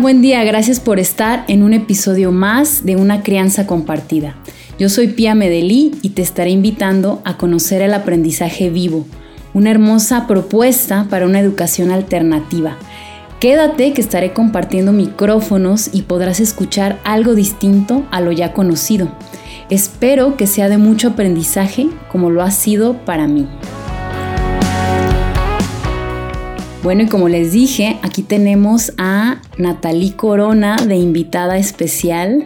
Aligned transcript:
Buen 0.00 0.20
día, 0.20 0.44
gracias 0.44 0.78
por 0.78 0.98
estar 0.98 1.44
en 1.48 1.62
un 1.62 1.72
episodio 1.72 2.30
más 2.30 2.84
de 2.84 2.96
Una 2.96 3.22
Crianza 3.22 3.66
Compartida. 3.66 4.36
Yo 4.78 4.90
soy 4.90 5.08
Pia 5.08 5.34
Medelí 5.34 5.92
y 6.02 6.10
te 6.10 6.20
estaré 6.20 6.50
invitando 6.50 7.22
a 7.24 7.38
conocer 7.38 7.80
el 7.80 7.94
aprendizaje 7.94 8.68
vivo, 8.68 9.06
una 9.54 9.70
hermosa 9.70 10.26
propuesta 10.26 11.06
para 11.08 11.24
una 11.24 11.40
educación 11.40 11.90
alternativa. 11.90 12.76
Quédate 13.40 13.94
que 13.94 14.02
estaré 14.02 14.34
compartiendo 14.34 14.92
micrófonos 14.92 15.88
y 15.92 16.02
podrás 16.02 16.40
escuchar 16.40 17.00
algo 17.02 17.34
distinto 17.34 18.04
a 18.10 18.20
lo 18.20 18.32
ya 18.32 18.52
conocido. 18.52 19.08
Espero 19.70 20.36
que 20.36 20.46
sea 20.46 20.68
de 20.68 20.76
mucho 20.76 21.08
aprendizaje 21.08 21.88
como 22.12 22.28
lo 22.28 22.42
ha 22.42 22.50
sido 22.50 22.98
para 23.06 23.26
mí. 23.26 23.48
Bueno, 26.86 27.02
y 27.02 27.06
como 27.08 27.28
les 27.28 27.50
dije, 27.50 27.98
aquí 28.02 28.22
tenemos 28.22 28.92
a 28.96 29.40
Natalie 29.58 30.14
Corona 30.14 30.76
de 30.76 30.94
invitada 30.94 31.58
especial. 31.58 32.44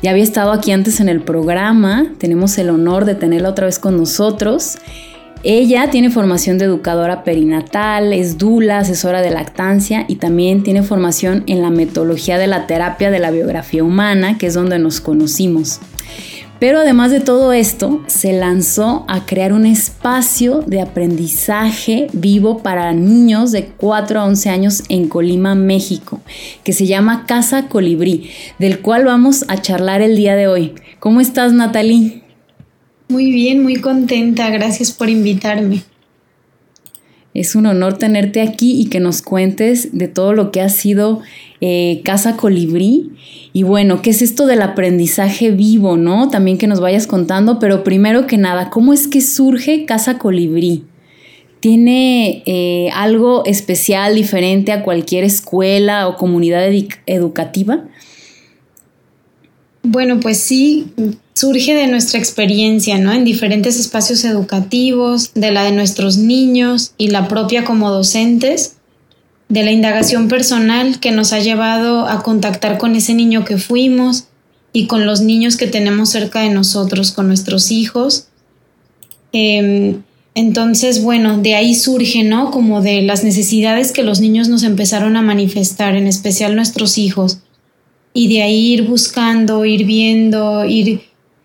Ya 0.00 0.12
había 0.12 0.22
estado 0.22 0.52
aquí 0.52 0.72
antes 0.72 1.00
en 1.00 1.10
el 1.10 1.20
programa, 1.20 2.06
tenemos 2.16 2.56
el 2.56 2.70
honor 2.70 3.04
de 3.04 3.14
tenerla 3.14 3.50
otra 3.50 3.66
vez 3.66 3.78
con 3.78 3.98
nosotros. 3.98 4.78
Ella 5.42 5.90
tiene 5.90 6.08
formación 6.08 6.56
de 6.56 6.64
educadora 6.64 7.24
perinatal, 7.24 8.14
es 8.14 8.38
dula, 8.38 8.78
asesora 8.78 9.20
de 9.20 9.32
lactancia 9.32 10.06
y 10.08 10.14
también 10.14 10.62
tiene 10.62 10.82
formación 10.82 11.44
en 11.46 11.60
la 11.60 11.68
metodología 11.68 12.38
de 12.38 12.46
la 12.46 12.66
terapia 12.66 13.10
de 13.10 13.18
la 13.18 13.32
biografía 13.32 13.84
humana, 13.84 14.38
que 14.38 14.46
es 14.46 14.54
donde 14.54 14.78
nos 14.78 15.02
conocimos. 15.02 15.80
Pero 16.64 16.78
además 16.78 17.10
de 17.10 17.20
todo 17.20 17.52
esto, 17.52 18.02
se 18.06 18.32
lanzó 18.32 19.04
a 19.06 19.26
crear 19.26 19.52
un 19.52 19.66
espacio 19.66 20.62
de 20.66 20.80
aprendizaje 20.80 22.06
vivo 22.14 22.62
para 22.62 22.94
niños 22.94 23.52
de 23.52 23.66
4 23.66 24.18
a 24.18 24.24
11 24.24 24.48
años 24.48 24.82
en 24.88 25.10
Colima, 25.10 25.54
México, 25.54 26.22
que 26.62 26.72
se 26.72 26.86
llama 26.86 27.26
Casa 27.26 27.68
Colibrí, 27.68 28.30
del 28.58 28.80
cual 28.80 29.04
vamos 29.04 29.44
a 29.48 29.60
charlar 29.60 30.00
el 30.00 30.16
día 30.16 30.36
de 30.36 30.46
hoy. 30.48 30.72
¿Cómo 31.00 31.20
estás, 31.20 31.52
Natalie? 31.52 32.22
Muy 33.08 33.30
bien, 33.30 33.62
muy 33.62 33.76
contenta. 33.76 34.48
Gracias 34.48 34.90
por 34.90 35.10
invitarme. 35.10 35.82
Es 37.34 37.56
un 37.56 37.66
honor 37.66 37.98
tenerte 37.98 38.40
aquí 38.40 38.80
y 38.80 38.86
que 38.86 39.00
nos 39.00 39.20
cuentes 39.20 39.88
de 39.92 40.06
todo 40.06 40.32
lo 40.32 40.52
que 40.52 40.60
ha 40.60 40.68
sido 40.68 41.20
eh, 41.60 42.00
Casa 42.04 42.36
Colibrí. 42.36 43.10
Y 43.52 43.64
bueno, 43.64 44.02
¿qué 44.02 44.10
es 44.10 44.22
esto 44.22 44.46
del 44.46 44.62
aprendizaje 44.62 45.50
vivo, 45.50 45.96
no? 45.96 46.30
También 46.30 46.58
que 46.58 46.68
nos 46.68 46.80
vayas 46.80 47.08
contando, 47.08 47.58
pero 47.58 47.82
primero 47.82 48.28
que 48.28 48.38
nada, 48.38 48.70
¿cómo 48.70 48.92
es 48.92 49.08
que 49.08 49.20
surge 49.20 49.84
Casa 49.84 50.16
Colibrí? 50.16 50.84
¿Tiene 51.58 52.44
eh, 52.46 52.90
algo 52.94 53.44
especial, 53.46 54.14
diferente 54.14 54.70
a 54.70 54.84
cualquier 54.84 55.24
escuela 55.24 56.06
o 56.06 56.16
comunidad 56.16 56.70
educativa? 57.06 57.84
Bueno, 59.82 60.20
pues 60.20 60.38
sí, 60.38 60.86
surge 61.34 61.74
de 61.74 61.88
nuestra 61.88 62.18
experiencia, 62.18 62.98
¿no? 62.98 63.12
En 63.12 63.24
diferentes 63.24 63.78
espacios 63.78 64.24
educativos, 64.24 65.32
de 65.34 65.50
la 65.50 65.64
de 65.64 65.72
nuestros 65.72 66.16
niños 66.16 66.92
y 66.96 67.08
la 67.08 67.28
propia 67.28 67.64
como 67.64 67.90
docentes, 67.90 68.76
de 69.48 69.64
la 69.64 69.72
indagación 69.72 70.28
personal 70.28 71.00
que 71.00 71.10
nos 71.10 71.32
ha 71.32 71.40
llevado 71.40 72.06
a 72.06 72.22
contactar 72.22 72.78
con 72.78 72.94
ese 72.94 73.14
niño 73.14 73.44
que 73.44 73.58
fuimos 73.58 74.28
y 74.72 74.86
con 74.86 75.06
los 75.06 75.20
niños 75.20 75.56
que 75.56 75.66
tenemos 75.66 76.08
cerca 76.08 76.40
de 76.40 76.50
nosotros, 76.50 77.12
con 77.12 77.26
nuestros 77.26 77.70
hijos. 77.70 78.28
Em, 79.32 80.02
entonces, 80.36 81.02
bueno, 81.02 81.38
de 81.38 81.54
ahí 81.54 81.74
surge, 81.74 82.24
¿no? 82.24 82.50
Como 82.50 82.80
de 82.80 83.02
las 83.02 83.22
necesidades 83.22 83.92
que 83.92 84.02
los 84.02 84.20
niños 84.20 84.48
nos 84.48 84.62
empezaron 84.62 85.16
a 85.16 85.22
manifestar, 85.22 85.96
en 85.96 86.06
especial 86.06 86.56
nuestros 86.56 86.96
hijos. 86.98 87.38
Y 88.12 88.28
de 88.28 88.42
ahí 88.42 88.72
ir 88.72 88.84
buscando, 88.84 89.64
ir 89.64 89.84
viendo, 89.84 90.64
ir 90.64 91.02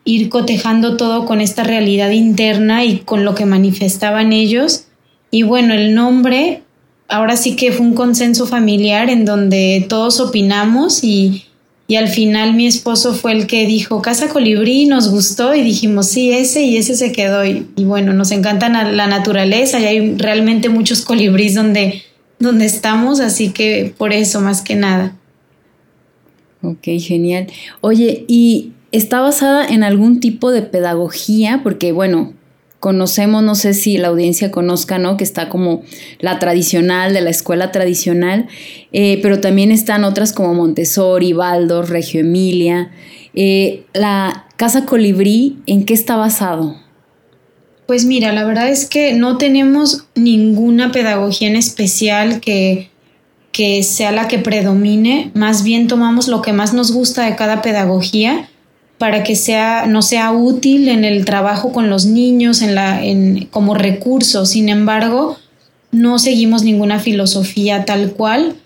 ir 0.09 0.29
cotejando 0.29 0.97
todo 0.97 1.25
con 1.25 1.41
esta 1.41 1.63
realidad 1.63 2.11
interna 2.11 2.83
y 2.83 2.99
con 2.99 3.25
lo 3.25 3.35
que 3.35 3.45
manifestaban 3.45 4.33
ellos. 4.33 4.85
Y 5.31 5.43
bueno, 5.43 5.73
el 5.73 5.93
nombre 5.93 6.63
ahora 7.07 7.37
sí 7.37 7.55
que 7.55 7.71
fue 7.71 7.85
un 7.85 7.95
consenso 7.95 8.45
familiar 8.45 9.09
en 9.09 9.25
donde 9.25 9.85
todos 9.89 10.19
opinamos 10.19 11.03
y, 11.03 11.45
y 11.87 11.95
al 11.95 12.07
final 12.07 12.53
mi 12.53 12.67
esposo 12.67 13.13
fue 13.13 13.33
el 13.33 13.47
que 13.47 13.65
dijo 13.65 14.01
Casa 14.01 14.29
Colibrí, 14.29 14.85
nos 14.85 15.09
gustó 15.09 15.53
y 15.55 15.61
dijimos 15.61 16.07
sí, 16.07 16.31
ese 16.31 16.63
y 16.63 16.77
ese 16.77 16.95
se 16.95 17.11
quedó. 17.11 17.45
Y, 17.45 17.65
bueno, 17.77 18.13
nos 18.13 18.31
encanta 18.31 18.69
la 18.69 19.07
naturaleza 19.07 19.79
y 19.79 19.85
hay 19.85 20.15
realmente 20.17 20.69
muchos 20.69 21.01
colibríes 21.01 21.55
donde, 21.55 22.03
donde 22.37 22.65
estamos, 22.65 23.19
así 23.19 23.49
que 23.49 23.93
por 23.97 24.13
eso 24.13 24.39
más 24.41 24.61
que 24.61 24.75
nada. 24.75 25.15
Ok, 26.61 26.87
genial. 26.99 27.47
Oye, 27.81 28.25
y 28.27 28.73
está 28.91 29.21
basada 29.21 29.65
en 29.65 29.83
algún 29.83 30.19
tipo 30.19 30.51
de 30.51 30.61
pedagogía, 30.61 31.61
porque 31.63 31.91
bueno, 31.91 32.33
conocemos, 32.79 33.43
no 33.43 33.55
sé 33.55 33.73
si 33.73 33.97
la 33.97 34.07
audiencia 34.07 34.51
conozca, 34.51 34.97
¿no? 34.97 35.17
Que 35.17 35.23
está 35.23 35.49
como 35.49 35.83
la 36.19 36.39
tradicional, 36.39 37.13
de 37.13 37.21
la 37.21 37.29
escuela 37.29 37.71
tradicional, 37.71 38.47
eh, 38.91 39.19
pero 39.21 39.41
también 39.41 39.71
están 39.71 40.03
otras 40.03 40.33
como 40.33 40.53
Montessori, 40.53 41.33
Waldorf, 41.33 41.89
Reggio 41.89 42.21
Emilia. 42.21 42.91
Eh, 43.33 43.83
la 43.93 44.47
Casa 44.55 44.85
Colibrí, 44.85 45.57
¿en 45.65 45.85
qué 45.85 45.93
está 45.93 46.15
basado? 46.15 46.77
Pues 47.85 48.05
mira, 48.05 48.33
la 48.33 48.45
verdad 48.45 48.69
es 48.69 48.85
que 48.85 49.13
no 49.13 49.37
tenemos 49.37 50.05
ninguna 50.15 50.91
pedagogía 50.91 51.47
en 51.47 51.55
especial 51.55 52.39
que, 52.39 52.89
que 53.51 53.83
sea 53.83 54.11
la 54.11 54.27
que 54.27 54.37
predomine, 54.37 55.31
más 55.33 55.63
bien 55.63 55.87
tomamos 55.87 56.27
lo 56.27 56.41
que 56.41 56.53
más 56.53 56.73
nos 56.73 56.91
gusta 56.91 57.25
de 57.25 57.35
cada 57.35 57.61
pedagogía 57.61 58.47
para 58.99 59.23
que 59.23 59.35
sea, 59.35 59.87
no 59.87 60.01
sea 60.01 60.31
útil 60.33 60.89
en 60.89 61.05
el 61.05 61.25
trabajo 61.25 61.71
con 61.71 61.89
los 61.89 62.05
niños, 62.05 62.61
en 62.61 62.75
la, 62.75 63.03
en, 63.03 63.47
como 63.49 63.73
recurso. 63.73 64.45
Sin 64.45 64.67
embargo, 64.67 65.37
no 65.91 66.19
seguimos 66.19 66.63
ninguna 66.63 66.99
filosofía 66.99 67.85
tal 67.85 68.11
cual. 68.11 68.57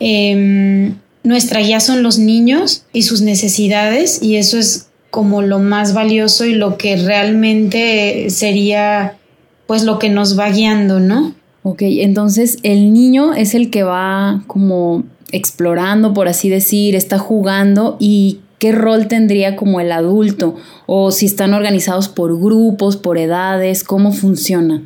Em, 0.00 0.96
nuestra 1.22 1.60
guía 1.60 1.80
son 1.80 2.02
los 2.02 2.18
niños 2.18 2.86
y 2.94 3.02
sus 3.02 3.20
necesidades 3.20 4.22
y 4.22 4.36
eso 4.36 4.58
es 4.58 4.88
como 5.10 5.42
lo 5.42 5.58
más 5.58 5.92
valioso 5.94 6.46
y 6.46 6.54
lo 6.54 6.76
que 6.78 6.96
realmente 6.96 8.30
sería 8.30 9.18
pues 9.66 9.84
lo 9.84 9.98
que 9.98 10.08
nos 10.08 10.38
va 10.38 10.50
guiando, 10.50 10.98
¿no? 10.98 11.34
Ok, 11.62 11.82
entonces 11.82 12.58
el 12.62 12.92
niño 12.92 13.34
es 13.34 13.54
el 13.54 13.70
que 13.70 13.82
va 13.82 14.42
como 14.46 15.04
explorando, 15.30 16.14
por 16.14 16.28
así 16.28 16.48
decir, 16.48 16.94
está 16.94 17.18
jugando 17.18 17.96
y 17.98 18.40
qué 18.58 18.72
rol 18.72 19.08
tendría 19.08 19.56
como 19.56 19.80
el 19.80 19.92
adulto 19.92 20.56
o 20.86 21.10
si 21.10 21.26
están 21.26 21.54
organizados 21.54 22.08
por 22.08 22.38
grupos, 22.40 22.96
por 22.96 23.18
edades, 23.18 23.84
cómo 23.84 24.12
funciona. 24.12 24.82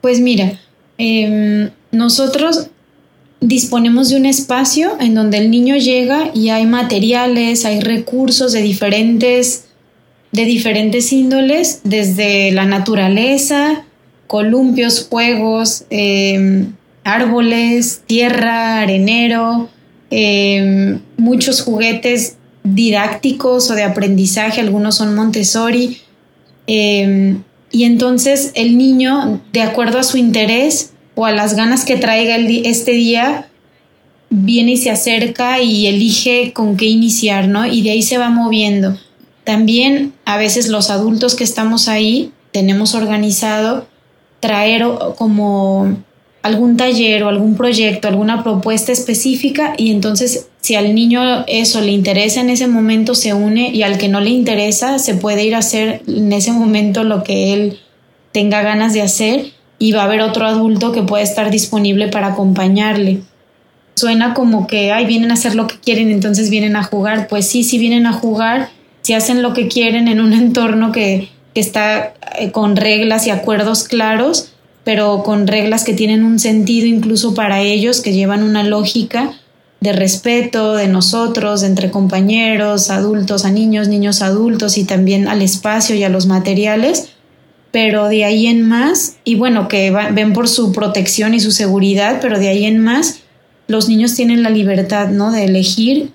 Pues 0.00 0.20
mira, 0.20 0.58
em, 0.98 1.70
nosotros 1.92 2.68
disponemos 3.40 4.08
de 4.08 4.16
un 4.16 4.26
espacio 4.26 4.96
en 5.00 5.14
donde 5.14 5.38
el 5.38 5.50
niño 5.50 5.76
llega 5.76 6.30
y 6.34 6.48
hay 6.50 6.66
materiales, 6.66 7.64
hay 7.64 7.80
recursos 7.80 8.52
de 8.52 8.62
diferentes, 8.62 9.66
de 10.30 10.44
diferentes 10.44 11.12
índoles, 11.12 11.80
desde 11.84 12.52
la 12.52 12.64
naturaleza, 12.64 13.84
columpios, 14.26 15.06
juegos, 15.10 15.84
em, 15.90 16.72
árboles, 17.04 18.02
tierra, 18.06 18.80
arenero, 18.80 19.68
em, 20.10 21.00
muchos 21.16 21.62
juguetes 21.62 22.36
didácticos 22.64 23.70
o 23.70 23.74
de 23.74 23.82
aprendizaje, 23.82 24.60
algunos 24.60 24.96
son 24.96 25.14
Montessori. 25.14 25.98
Em, 26.66 27.42
y 27.70 27.84
entonces 27.84 28.52
el 28.54 28.78
niño, 28.78 29.40
de 29.52 29.62
acuerdo 29.62 29.98
a 29.98 30.04
su 30.04 30.16
interés 30.16 30.92
o 31.14 31.26
a 31.26 31.32
las 31.32 31.54
ganas 31.54 31.84
que 31.84 31.96
traiga 31.96 32.36
este 32.36 32.92
día, 32.92 33.48
viene 34.30 34.72
y 34.72 34.76
se 34.76 34.90
acerca 34.90 35.60
y 35.60 35.86
elige 35.86 36.52
con 36.52 36.76
qué 36.76 36.86
iniciar, 36.86 37.48
¿no? 37.48 37.66
Y 37.66 37.82
de 37.82 37.90
ahí 37.90 38.02
se 38.02 38.18
va 38.18 38.30
moviendo. 38.30 38.98
También 39.44 40.12
a 40.24 40.36
veces 40.36 40.68
los 40.68 40.90
adultos 40.90 41.34
que 41.34 41.44
estamos 41.44 41.88
ahí 41.88 42.32
tenemos 42.52 42.94
organizado 42.94 43.86
traer 44.40 44.84
como 45.16 45.96
algún 46.42 46.76
taller 46.76 47.22
o 47.22 47.28
algún 47.28 47.56
proyecto, 47.56 48.08
alguna 48.08 48.42
propuesta 48.42 48.92
específica 48.92 49.74
y 49.76 49.90
entonces 49.90 50.48
si 50.60 50.74
al 50.74 50.94
niño 50.94 51.44
eso 51.46 51.80
le 51.80 51.92
interesa 51.92 52.40
en 52.40 52.50
ese 52.50 52.66
momento 52.66 53.14
se 53.14 53.32
une 53.32 53.70
y 53.70 53.82
al 53.82 53.98
que 53.98 54.08
no 54.08 54.20
le 54.20 54.30
interesa 54.30 54.98
se 54.98 55.14
puede 55.14 55.44
ir 55.44 55.54
a 55.54 55.58
hacer 55.58 56.02
en 56.06 56.32
ese 56.32 56.52
momento 56.52 57.04
lo 57.04 57.22
que 57.22 57.52
él 57.54 57.78
tenga 58.32 58.62
ganas 58.62 58.92
de 58.92 59.02
hacer 59.02 59.52
y 59.82 59.90
va 59.90 60.02
a 60.02 60.04
haber 60.04 60.20
otro 60.20 60.46
adulto 60.46 60.92
que 60.92 61.02
puede 61.02 61.24
estar 61.24 61.50
disponible 61.50 62.06
para 62.06 62.28
acompañarle. 62.28 63.20
Suena 63.96 64.32
como 64.32 64.68
que, 64.68 64.92
ay, 64.92 65.06
vienen 65.06 65.32
a 65.32 65.34
hacer 65.34 65.56
lo 65.56 65.66
que 65.66 65.74
quieren, 65.80 66.12
entonces 66.12 66.50
vienen 66.50 66.76
a 66.76 66.84
jugar. 66.84 67.26
Pues 67.26 67.48
sí, 67.48 67.64
sí 67.64 67.78
vienen 67.78 68.06
a 68.06 68.12
jugar, 68.12 68.70
si 69.02 69.14
hacen 69.14 69.42
lo 69.42 69.54
que 69.54 69.66
quieren 69.66 70.06
en 70.06 70.20
un 70.20 70.32
entorno 70.34 70.92
que, 70.92 71.30
que 71.52 71.60
está 71.60 72.14
eh, 72.38 72.52
con 72.52 72.76
reglas 72.76 73.26
y 73.26 73.30
acuerdos 73.30 73.82
claros, 73.82 74.51
pero 74.84 75.22
con 75.22 75.46
reglas 75.46 75.84
que 75.84 75.94
tienen 75.94 76.24
un 76.24 76.38
sentido 76.38 76.86
incluso 76.86 77.34
para 77.34 77.60
ellos, 77.60 78.00
que 78.00 78.12
llevan 78.12 78.42
una 78.42 78.64
lógica, 78.64 79.32
de 79.80 79.92
respeto 79.92 80.74
de 80.74 80.86
nosotros, 80.86 81.64
entre 81.64 81.90
compañeros, 81.90 82.88
adultos 82.88 83.44
a 83.44 83.50
niños, 83.50 83.88
niños 83.88 84.22
a 84.22 84.26
adultos 84.26 84.78
y 84.78 84.84
también 84.84 85.26
al 85.26 85.42
espacio 85.42 85.96
y 85.96 86.04
a 86.04 86.08
los 86.08 86.26
materiales, 86.26 87.08
pero 87.72 88.08
de 88.08 88.24
ahí 88.24 88.46
en 88.46 88.62
más, 88.68 89.16
y 89.24 89.34
bueno, 89.34 89.66
que 89.66 89.90
ven 89.90 90.34
por 90.34 90.48
su 90.48 90.72
protección 90.72 91.34
y 91.34 91.40
su 91.40 91.50
seguridad, 91.50 92.18
pero 92.20 92.38
de 92.38 92.48
ahí 92.48 92.64
en 92.64 92.78
más, 92.78 93.22
los 93.66 93.88
niños 93.88 94.14
tienen 94.14 94.42
la 94.44 94.50
libertad, 94.50 95.08
¿no? 95.08 95.32
De 95.32 95.44
elegir 95.44 96.12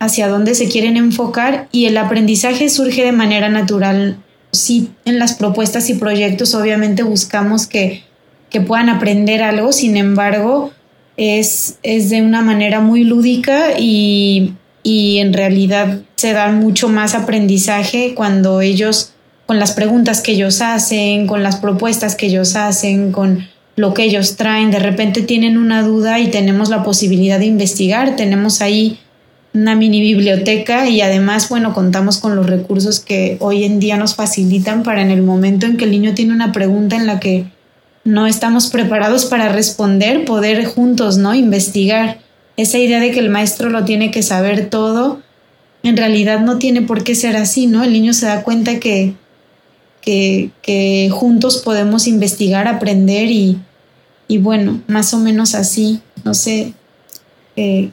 hacia 0.00 0.28
dónde 0.28 0.54
se 0.54 0.68
quieren 0.68 0.96
enfocar 0.96 1.68
y 1.70 1.86
el 1.86 1.96
aprendizaje 1.98 2.68
surge 2.68 3.04
de 3.04 3.12
manera 3.12 3.48
natural. 3.48 4.16
Sí, 4.54 4.90
en 5.04 5.18
las 5.18 5.34
propuestas 5.34 5.90
y 5.90 5.94
proyectos 5.94 6.54
obviamente 6.54 7.02
buscamos 7.02 7.66
que, 7.66 8.04
que 8.50 8.60
puedan 8.60 8.88
aprender 8.88 9.42
algo, 9.42 9.72
sin 9.72 9.96
embargo, 9.96 10.72
es, 11.16 11.78
es 11.82 12.10
de 12.10 12.22
una 12.22 12.40
manera 12.40 12.80
muy 12.80 13.04
lúdica 13.04 13.78
y, 13.78 14.54
y 14.82 15.18
en 15.18 15.32
realidad 15.32 16.02
se 16.14 16.32
da 16.32 16.50
mucho 16.52 16.88
más 16.88 17.14
aprendizaje 17.14 18.14
cuando 18.14 18.60
ellos, 18.60 19.12
con 19.46 19.58
las 19.58 19.72
preguntas 19.72 20.20
que 20.20 20.32
ellos 20.32 20.60
hacen, 20.60 21.26
con 21.26 21.42
las 21.42 21.56
propuestas 21.56 22.14
que 22.14 22.26
ellos 22.26 22.56
hacen, 22.56 23.12
con 23.12 23.48
lo 23.76 23.92
que 23.92 24.04
ellos 24.04 24.36
traen, 24.36 24.70
de 24.70 24.78
repente 24.78 25.22
tienen 25.22 25.58
una 25.58 25.82
duda 25.82 26.20
y 26.20 26.28
tenemos 26.28 26.68
la 26.68 26.84
posibilidad 26.84 27.38
de 27.38 27.46
investigar, 27.46 28.14
tenemos 28.14 28.60
ahí 28.60 29.00
una 29.54 29.76
mini 29.76 30.00
biblioteca 30.00 30.88
y 30.88 31.00
además, 31.00 31.48
bueno, 31.48 31.72
contamos 31.72 32.18
con 32.18 32.34
los 32.34 32.46
recursos 32.46 32.98
que 32.98 33.36
hoy 33.38 33.62
en 33.62 33.78
día 33.78 33.96
nos 33.96 34.16
facilitan 34.16 34.82
para 34.82 35.00
en 35.00 35.12
el 35.12 35.22
momento 35.22 35.66
en 35.66 35.76
que 35.76 35.84
el 35.84 35.92
niño 35.92 36.12
tiene 36.14 36.32
una 36.32 36.50
pregunta 36.50 36.96
en 36.96 37.06
la 37.06 37.20
que 37.20 37.46
no 38.02 38.26
estamos 38.26 38.66
preparados 38.66 39.26
para 39.26 39.48
responder, 39.48 40.24
poder 40.24 40.64
juntos, 40.66 41.18
¿no? 41.18 41.34
Investigar. 41.34 42.18
Esa 42.56 42.78
idea 42.78 43.00
de 43.00 43.12
que 43.12 43.20
el 43.20 43.30
maestro 43.30 43.70
lo 43.70 43.84
tiene 43.84 44.10
que 44.10 44.22
saber 44.22 44.68
todo, 44.70 45.22
en 45.84 45.96
realidad 45.96 46.40
no 46.40 46.58
tiene 46.58 46.82
por 46.82 47.04
qué 47.04 47.14
ser 47.14 47.36
así, 47.36 47.68
¿no? 47.68 47.84
El 47.84 47.92
niño 47.92 48.12
se 48.12 48.26
da 48.26 48.42
cuenta 48.42 48.80
que, 48.80 49.14
que, 50.02 51.10
juntos 51.12 51.58
podemos 51.58 52.08
investigar, 52.08 52.66
aprender 52.66 53.30
y, 53.30 53.58
y, 54.26 54.38
bueno, 54.38 54.82
más 54.88 55.14
o 55.14 55.18
menos 55.18 55.54
así, 55.54 56.00
no 56.24 56.34
sé. 56.34 56.74
Eh, 57.56 57.90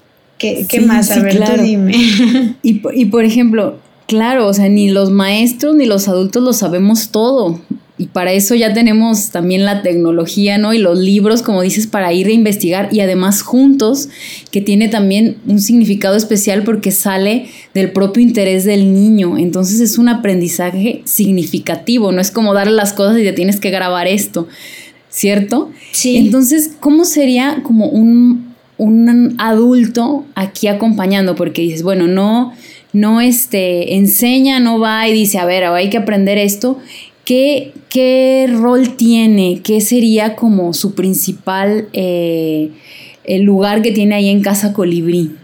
¿Qué, 0.67 0.81
más? 0.81 1.11
A 1.11 1.21
ver, 1.21 1.39
tú 1.43 1.61
dime. 1.61 1.93
Y, 2.63 2.81
y 2.93 3.05
por 3.05 3.23
ejemplo, 3.23 3.79
claro, 4.07 4.47
o 4.47 4.53
sea, 4.53 4.69
ni 4.69 4.89
los 4.89 5.11
maestros 5.11 5.75
ni 5.75 5.85
los 5.85 6.07
adultos 6.07 6.43
lo 6.43 6.53
sabemos 6.53 7.09
todo 7.09 7.59
y 8.01 8.07
para 8.07 8.33
eso 8.33 8.55
ya 8.55 8.73
tenemos 8.73 9.29
también 9.29 9.63
la 9.63 9.83
tecnología, 9.83 10.57
¿no? 10.57 10.73
Y 10.73 10.79
los 10.79 10.97
libros, 10.97 11.43
como 11.43 11.61
dices, 11.61 11.85
para 11.85 12.11
ir 12.11 12.25
a 12.25 12.31
investigar 12.31 12.89
y 12.91 13.01
además 13.01 13.43
juntos, 13.43 14.09
que 14.49 14.59
tiene 14.59 14.87
también 14.87 15.37
un 15.45 15.59
significado 15.59 16.15
especial 16.15 16.63
porque 16.63 16.89
sale 16.89 17.45
del 17.75 17.91
propio 17.91 18.23
interés 18.23 18.65
del 18.65 18.91
niño. 18.91 19.37
Entonces 19.37 19.79
es 19.81 19.99
un 19.99 20.09
aprendizaje 20.09 21.03
significativo, 21.05 22.11
no 22.11 22.21
es 22.21 22.31
como 22.31 22.55
darle 22.55 22.73
las 22.73 22.93
cosas 22.93 23.19
y 23.19 23.23
te 23.23 23.33
tienes 23.33 23.59
que 23.59 23.69
grabar 23.69 24.07
esto, 24.07 24.47
¿cierto? 25.09 25.69
Sí. 25.91 26.17
Entonces, 26.17 26.71
¿cómo 26.79 27.05
sería 27.05 27.61
como 27.61 27.85
un, 27.85 28.50
un 28.83 29.35
adulto 29.37 30.25
aquí 30.35 30.67
acompañando? 30.67 31.35
Porque 31.35 31.61
dices, 31.61 31.83
bueno, 31.83 32.07
no 32.07 32.53
no 32.93 33.21
este, 33.21 33.95
enseña, 33.95 34.59
no 34.59 34.79
va 34.79 35.07
y 35.07 35.13
dice, 35.13 35.39
a 35.39 35.45
ver, 35.45 35.63
hay 35.63 35.89
que 35.89 35.97
aprender 35.97 36.37
esto. 36.37 36.79
¿Qué, 37.23 37.71
rol 38.51 38.97
tiene? 38.97 39.61
¿Qué 39.63 39.79
sería 39.79 40.35
como 40.35 40.73
su 40.73 40.95
principal 40.95 41.87
eh, 41.93 42.71
el 43.23 43.43
lugar 43.43 43.81
que 43.81 43.91
tiene 43.91 44.15
ahí 44.15 44.27
en 44.27 44.41
Casa 44.41 44.73
Colibrí? 44.73 45.35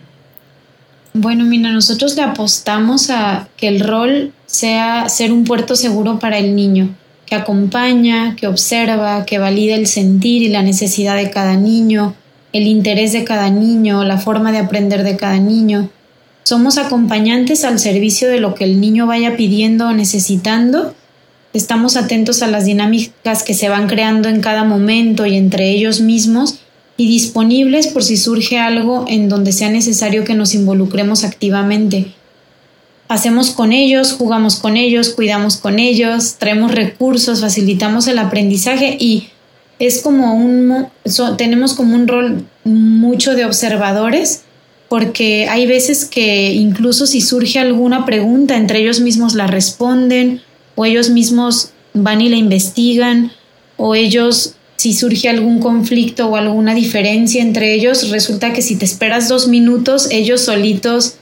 Bueno, 1.14 1.46
mira, 1.46 1.72
nosotros 1.72 2.16
le 2.18 2.24
apostamos 2.24 3.10
a 3.10 3.48
que 3.56 3.70
el 3.70 3.80
rol 3.80 4.34
sea 4.46 5.08
ser 5.08 5.32
un 5.32 5.46
puerto 5.46 5.76
seguro 5.76 6.20
para 6.20 6.38
el 6.38 6.56
niño, 6.56 6.94
que 7.26 7.36
acompaña, 7.36 8.36
que 8.36 8.48
observa, 8.48 9.26
que 9.26 9.40
valida 9.40 9.76
el 9.76 9.88
sentir 9.88 10.42
y 10.42 10.50
la 10.50 10.64
necesidad 10.64 11.16
de 11.16 11.30
cada 11.30 11.56
niño, 11.56 12.16
el 12.58 12.68
interés 12.68 13.14
de 13.14 13.24
cada 13.24 13.50
niño, 13.50 14.04
la 14.04 14.18
forma 14.18 14.52
de 14.52 14.60
aprender 14.60 15.04
de 15.04 15.18
cada 15.18 15.40
niño. 15.40 15.90
Somos 16.44 16.78
acompañantes 16.78 17.64
al 17.64 17.80
servicio 17.80 18.30
de 18.30 18.40
lo 18.40 18.56
que 18.56 18.64
el 18.64 18.80
niño 18.80 19.06
vaya 19.06 19.36
pidiendo 19.36 19.88
o 19.88 19.94
necesitando 19.94 20.94
estamos 21.58 21.98
atentos 21.98 22.44
a 22.44 22.48
las 22.48 22.66
dinámicas 22.66 23.44
que 23.44 23.54
se 23.54 23.70
van 23.70 23.88
creando 23.88 24.30
en 24.30 24.42
cada 24.42 24.64
momento 24.64 25.26
y 25.26 25.36
entre 25.36 25.72
ellos 25.72 26.02
mismos 26.02 26.60
y 26.96 27.08
disponibles 27.08 27.88
por 27.88 28.04
si 28.04 28.18
surge 28.18 28.60
algo 28.60 29.06
en 29.08 29.30
donde 29.30 29.52
sea 29.52 29.70
necesario 29.70 30.24
que 30.24 30.36
nos 30.36 30.54
involucremos 30.54 31.24
activamente. 31.24 32.14
Hacemos 33.08 33.52
con 33.52 33.72
ellos, 33.72 34.14
jugamos 34.14 34.58
con 34.58 34.78
ellos, 34.78 35.10
cuidamos 35.10 35.58
con 35.58 35.80
ellos, 35.80 36.36
traemos 36.38 36.72
recursos, 36.72 37.42
facilitamos 37.42 38.08
el 38.08 38.20
aprendizaje 38.20 38.98
y 39.00 39.30
es 39.80 40.02
como 40.02 40.34
un 40.36 40.88
tenemos 41.38 41.74
como 41.74 41.96
un 41.96 42.08
rol 42.08 42.46
mucho 42.64 43.36
de 43.36 43.46
observadores 43.46 44.44
porque 44.90 45.48
hay 45.50 45.68
veces 45.68 46.06
que 46.06 46.54
incluso 46.54 47.06
si 47.06 47.22
surge 47.22 47.60
alguna 47.60 48.06
pregunta 48.06 48.56
entre 48.56 48.80
ellos 48.80 49.00
mismos 49.00 49.36
la 49.36 49.48
responden 49.48 50.42
o 50.76 50.86
ellos 50.86 51.10
mismos 51.10 51.72
van 52.04 52.22
y 52.22 52.30
la 52.30 52.38
investigan, 52.38 53.32
o 53.76 53.96
ellos, 53.96 54.56
si 54.76 54.94
surge 54.94 55.30
algún 55.30 55.60
conflicto 55.60 56.28
o 56.28 56.36
alguna 56.36 56.74
diferencia 56.74 57.42
entre 57.42 57.74
ellos, 57.74 58.10
resulta 58.10 58.54
que 58.54 58.62
si 58.62 58.76
te 58.76 58.86
esperas 58.86 59.28
dos 59.28 59.48
minutos, 59.48 60.10
ellos 60.12 60.42
solitos 60.42 61.16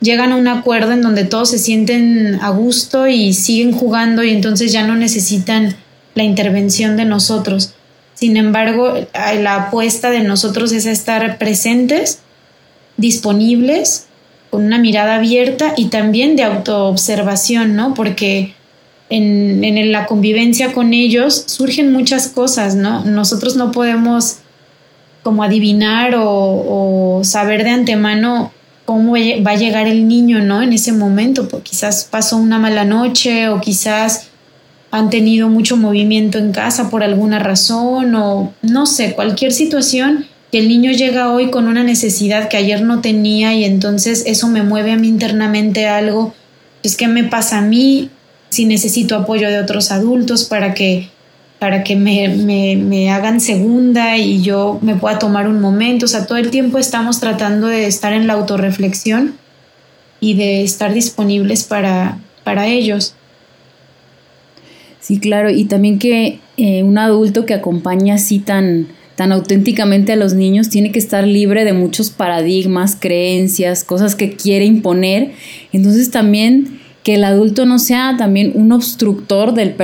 llegan 0.00 0.32
a 0.32 0.36
un 0.36 0.48
acuerdo 0.48 0.92
en 0.92 1.02
donde 1.02 1.24
todos 1.24 1.50
se 1.50 1.58
sienten 1.58 2.38
a 2.40 2.50
gusto 2.50 3.06
y 3.06 3.34
siguen 3.34 3.72
jugando 3.72 4.22
y 4.22 4.30
entonces 4.30 4.72
ya 4.72 4.86
no 4.86 4.96
necesitan 4.96 5.76
la 6.14 6.24
intervención 6.24 6.96
de 6.96 7.04
nosotros. 7.04 7.74
Sin 8.20 8.36
embargo, 8.36 8.92
la 9.14 9.54
apuesta 9.54 10.10
de 10.10 10.20
nosotros 10.20 10.72
es 10.72 10.84
estar 10.84 11.38
presentes, 11.38 12.18
disponibles, 12.98 14.08
con 14.50 14.66
una 14.66 14.76
mirada 14.76 15.14
abierta 15.14 15.72
y 15.74 15.86
también 15.86 16.36
de 16.36 16.42
autoobservación, 16.42 17.76
¿no? 17.76 17.94
Porque 17.94 18.52
en, 19.08 19.90
la 19.90 20.04
convivencia 20.04 20.74
con 20.74 20.92
ellos 20.92 21.44
surgen 21.46 21.92
muchas 21.92 22.28
cosas, 22.28 22.74
¿no? 22.74 23.06
Nosotros 23.06 23.56
no 23.56 23.72
podemos 23.72 24.40
como 25.22 25.42
adivinar 25.42 26.14
o, 26.18 27.22
saber 27.24 27.64
de 27.64 27.70
antemano 27.70 28.52
cómo 28.84 29.12
va 29.12 29.52
a 29.52 29.56
llegar 29.56 29.86
el 29.86 30.08
niño, 30.08 30.40
¿no? 30.40 30.60
En 30.60 30.74
ese 30.74 30.92
momento, 30.92 31.48
porque 31.48 31.70
quizás 31.70 32.04
pasó 32.04 32.36
una 32.36 32.58
mala 32.58 32.84
noche 32.84 33.48
o 33.48 33.62
quizás 33.62 34.29
han 34.90 35.10
tenido 35.10 35.48
mucho 35.48 35.76
movimiento 35.76 36.38
en 36.38 36.52
casa 36.52 36.90
por 36.90 37.02
alguna 37.02 37.38
razón 37.38 38.14
o 38.14 38.52
no 38.62 38.86
sé, 38.86 39.14
cualquier 39.14 39.52
situación 39.52 40.26
que 40.50 40.58
el 40.58 40.68
niño 40.68 40.90
llega 40.92 41.32
hoy 41.32 41.50
con 41.50 41.68
una 41.68 41.84
necesidad 41.84 42.48
que 42.48 42.56
ayer 42.56 42.82
no 42.82 43.00
tenía 43.00 43.54
y 43.54 43.64
entonces 43.64 44.24
eso 44.26 44.48
me 44.48 44.62
mueve 44.62 44.92
a 44.92 44.96
mí 44.96 45.08
internamente 45.08 45.86
algo, 45.86 46.34
es 46.82 46.96
que 46.96 47.06
me 47.06 47.24
pasa 47.24 47.58
a 47.58 47.62
mí, 47.62 48.10
si 48.48 48.64
necesito 48.64 49.14
apoyo 49.14 49.48
de 49.48 49.60
otros 49.60 49.92
adultos 49.92 50.44
para 50.44 50.74
que, 50.74 51.08
para 51.60 51.84
que 51.84 51.94
me, 51.94 52.28
me, 52.28 53.10
hagan 53.10 53.40
segunda 53.40 54.16
y 54.16 54.42
yo 54.42 54.78
me 54.82 54.96
pueda 54.96 55.18
tomar 55.18 55.46
un 55.46 55.60
momento. 55.60 56.06
O 56.06 56.08
sea, 56.08 56.26
todo 56.26 56.38
el 56.38 56.50
tiempo 56.50 56.78
estamos 56.78 57.20
tratando 57.20 57.68
de 57.68 57.86
estar 57.86 58.12
en 58.12 58.26
la 58.26 58.32
autorreflexión 58.32 59.36
y 60.18 60.34
de 60.34 60.64
estar 60.64 60.92
disponibles 60.92 61.62
para, 61.62 62.18
para 62.42 62.66
ellos. 62.66 63.14
Sí, 65.10 65.18
claro, 65.18 65.50
y 65.50 65.64
también 65.64 65.98
que 65.98 66.38
eh, 66.56 66.84
un 66.84 66.96
adulto 66.96 67.44
que 67.44 67.52
acompaña 67.52 68.14
así 68.14 68.38
tan, 68.38 68.86
tan 69.16 69.32
auténticamente 69.32 70.12
a 70.12 70.16
los 70.16 70.34
niños 70.34 70.68
tiene 70.68 70.92
que 70.92 71.00
estar 71.00 71.26
libre 71.26 71.64
de 71.64 71.72
muchos 71.72 72.10
paradigmas, 72.10 72.94
creencias, 72.94 73.82
cosas 73.82 74.14
que 74.14 74.36
quiere 74.36 74.66
imponer. 74.66 75.32
Entonces 75.72 76.12
también 76.12 76.78
que 77.02 77.16
el 77.16 77.24
adulto 77.24 77.66
no 77.66 77.80
sea 77.80 78.14
también 78.18 78.52
un 78.54 78.70
obstructor 78.70 79.52
del, 79.52 79.74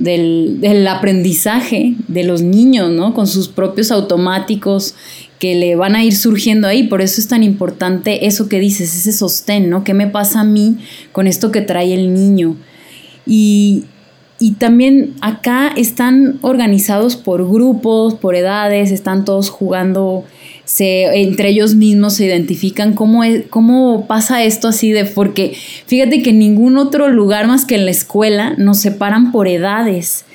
del, 0.00 0.60
del, 0.60 0.86
aprendizaje 0.86 1.94
de 2.06 2.24
los 2.24 2.42
niños, 2.42 2.90
¿no? 2.90 3.14
Con 3.14 3.26
sus 3.26 3.48
propios 3.48 3.90
automáticos 3.90 4.96
que 5.38 5.54
le 5.54 5.76
van 5.76 5.96
a 5.96 6.04
ir 6.04 6.14
surgiendo 6.14 6.68
ahí. 6.68 6.88
Por 6.88 7.00
eso 7.00 7.22
es 7.22 7.28
tan 7.28 7.42
importante 7.42 8.26
eso 8.26 8.50
que 8.50 8.60
dices, 8.60 8.94
ese 8.94 9.14
sostén, 9.14 9.70
¿no? 9.70 9.82
¿Qué 9.82 9.94
me 9.94 10.08
pasa 10.08 10.40
a 10.40 10.44
mí 10.44 10.76
con 11.10 11.26
esto 11.26 11.50
que 11.50 11.62
trae 11.62 11.94
el 11.94 12.12
niño? 12.12 12.58
Y, 13.26 13.84
y 14.44 14.52
también 14.52 15.14
acá 15.22 15.72
están 15.74 16.38
organizados 16.42 17.16
por 17.16 17.50
grupos, 17.50 18.12
por 18.12 18.34
edades, 18.34 18.90
están 18.90 19.24
todos 19.24 19.48
jugando 19.48 20.24
se, 20.66 21.22
entre 21.22 21.48
ellos 21.48 21.74
mismos 21.74 22.12
se 22.12 22.26
identifican 22.26 22.92
cómo, 22.92 23.24
es, 23.24 23.44
cómo 23.48 24.06
pasa 24.06 24.44
esto 24.44 24.68
así 24.68 24.92
de, 24.92 25.06
porque 25.06 25.56
fíjate 25.86 26.22
que 26.22 26.28
en 26.28 26.40
ningún 26.40 26.76
otro 26.76 27.08
lugar 27.08 27.46
más 27.46 27.64
que 27.64 27.76
en 27.76 27.86
la 27.86 27.90
escuela 27.90 28.52
nos 28.58 28.80
separan 28.80 29.32
por 29.32 29.48
edades. 29.48 30.26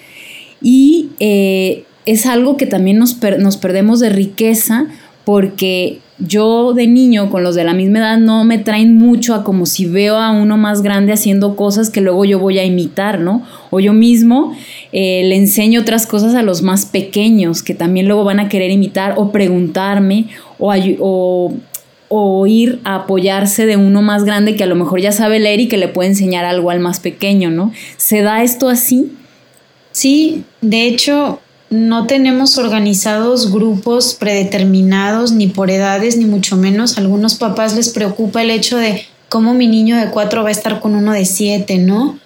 Y 0.60 1.10
eh, 1.20 1.84
es 2.08 2.25
algo 2.25 2.58
que 2.58 2.66
también 2.66 2.98
nos, 2.98 3.16
nos 3.38 3.58
perdemos 3.58 4.00
de 4.00 4.10
riqueza 4.10 4.88
porque 5.30 6.00
yo 6.18 6.74
de 6.74 6.88
niño 6.88 7.30
con 7.30 7.44
los 7.44 7.54
de 7.54 7.64
la 7.64 7.76
misma 7.76 8.00
edad 8.00 8.18
no 8.18 8.44
me 8.46 8.58
traen 8.58 8.98
mucho 8.98 9.36
a 9.36 9.44
como 9.44 9.68
si 9.68 9.86
veo 9.86 10.18
a 10.18 10.32
uno 10.32 10.58
más 10.58 10.82
grande 10.82 11.14
haciendo 11.14 11.56
cosas 11.56 11.92
que 11.92 12.02
luego 12.02 12.26
yo 12.26 12.40
voy 12.40 12.58
a 12.58 12.66
imitar, 12.66 13.20
¿no? 13.20 13.46
O 13.70 13.80
yo 13.80 13.94
mismo 13.94 14.56
eh, 14.92 15.22
le 15.26 15.36
enseño 15.36 15.82
otras 15.82 16.08
cosas 16.08 16.34
a 16.34 16.42
los 16.42 16.64
más 16.64 16.88
pequeños 16.88 17.62
que 17.62 17.76
también 17.76 18.08
luego 18.08 18.24
van 18.24 18.40
a 18.40 18.50
querer 18.50 18.72
imitar 18.72 19.14
o 19.18 19.32
preguntarme 19.32 20.30
o, 20.58 20.74
o, 21.00 21.54
o 22.08 22.48
ir 22.48 22.80
a 22.84 22.96
apoyarse 22.96 23.68
de 23.68 23.78
uno 23.78 24.02
más 24.02 24.24
grande 24.24 24.56
que 24.56 24.64
a 24.64 24.66
lo 24.68 24.74
mejor 24.74 25.00
ya 25.00 25.12
sabe 25.12 25.40
leer 25.40 25.60
y 25.60 25.68
que 25.68 25.78
le 25.78 25.90
puede 25.90 26.10
enseñar 26.10 26.44
algo 26.44 26.72
al 26.72 26.80
más 26.80 27.00
pequeño, 27.00 27.52
¿no? 27.52 27.72
¿Se 27.98 28.24
da 28.24 28.42
esto 28.42 28.68
así? 28.68 29.12
Sí, 29.92 30.44
de 30.62 30.88
hecho, 30.88 31.40
no 31.70 32.08
tenemos 32.08 32.58
organizados 32.58 33.52
grupos 33.52 34.16
predeterminados 34.16 35.32
ni 35.32 35.48
por 35.48 35.70
edades 35.70 36.18
ni 36.18 36.26
mucho 36.26 36.58
menos. 36.58 36.98
A 36.98 37.02
algunos 37.02 37.36
papás 37.36 37.76
les 37.76 37.90
preocupa 37.90 38.42
el 38.42 38.50
hecho 38.50 38.78
de 38.78 39.06
cómo 39.30 39.54
mi 39.54 39.68
niño 39.68 39.98
de 39.98 40.10
cuatro 40.10 40.44
va 40.44 40.50
a 40.50 40.52
estar 40.52 40.80
con 40.80 40.96
uno 40.96 41.14
de 41.14 41.26
siete, 41.26 41.78
¿no? 41.78 42.18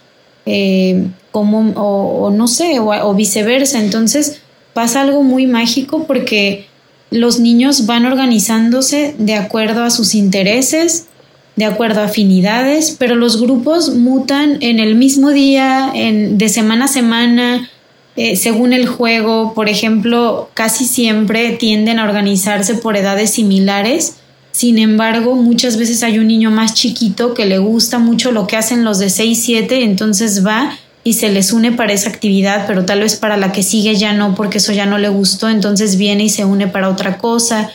Eh, 0.46 1.08
o, 1.34 2.32
no 2.34 2.48
sé, 2.48 2.80
o, 2.80 3.14
viceversa. 3.14 3.80
Entonces 3.80 4.42
pasa 4.74 5.02
algo 5.02 5.24
muy 5.24 5.46
mágico 5.46 6.06
porque 6.08 6.68
los 7.12 7.40
niños 7.40 7.86
van 7.86 8.06
organizándose 8.06 9.16
de 9.18 9.36
acuerdo 9.36 9.84
a 9.84 9.90
sus 9.90 10.16
intereses, 10.16 11.08
de 11.56 11.66
acuerdo 11.66 12.02
a 12.02 12.06
afinidades, 12.06 12.96
pero 12.98 13.16
los 13.16 13.40
grupos 13.40 13.94
mutan 13.94 14.58
en 14.62 14.80
el 14.80 14.96
mismo 14.96 15.30
día, 15.30 15.92
en, 15.94 16.38
de 16.38 16.50
semana 16.50 16.86
a 16.86 16.88
semana, 16.88 17.70
eh, 18.16 18.36
según 18.36 18.74
el 18.74 18.88
juego, 18.88 19.54
por 19.54 19.70
ejemplo, 19.70 20.50
casi 20.54 20.86
siempre 20.86 21.52
tienden 21.54 21.98
a 21.98 22.04
organizarse 22.04 22.76
por 22.76 22.96
edades 22.96 23.32
similares. 23.32 24.18
Sin 24.52 24.78
embargo, 24.78 25.36
muchas 25.36 25.78
veces 25.78 26.04
hay 26.04 26.20
un 26.20 26.28
niño 26.28 26.52
más 26.52 26.76
chiquito 26.76 27.34
que 27.34 27.46
le 27.46 27.58
gusta 27.58 27.98
mucho 27.98 28.32
lo 28.32 28.46
que 28.46 28.56
hacen 28.56 28.84
los 28.84 29.00
de 29.00 29.10
6, 29.10 29.42
7, 29.44 29.84
entonces 29.84 30.46
va 30.46 30.78
y 31.04 31.14
se 31.14 31.30
les 31.30 31.52
une 31.52 31.72
para 31.72 31.92
esa 31.92 32.10
actividad, 32.10 32.66
pero 32.68 32.86
tal 32.86 33.00
vez 33.00 33.16
para 33.16 33.36
la 33.36 33.52
que 33.52 33.64
sigue 33.64 33.96
ya 33.96 34.14
no, 34.14 34.36
porque 34.36 34.60
eso 34.60 34.72
ya 34.72 34.86
no 34.86 35.00
le 35.00 35.10
gustó, 35.10 35.50
entonces 35.50 35.98
viene 35.98 36.26
y 36.26 36.30
se 36.30 36.46
une 36.46 36.68
para 36.68 36.90
otra 36.90 37.18
cosa. 37.18 37.72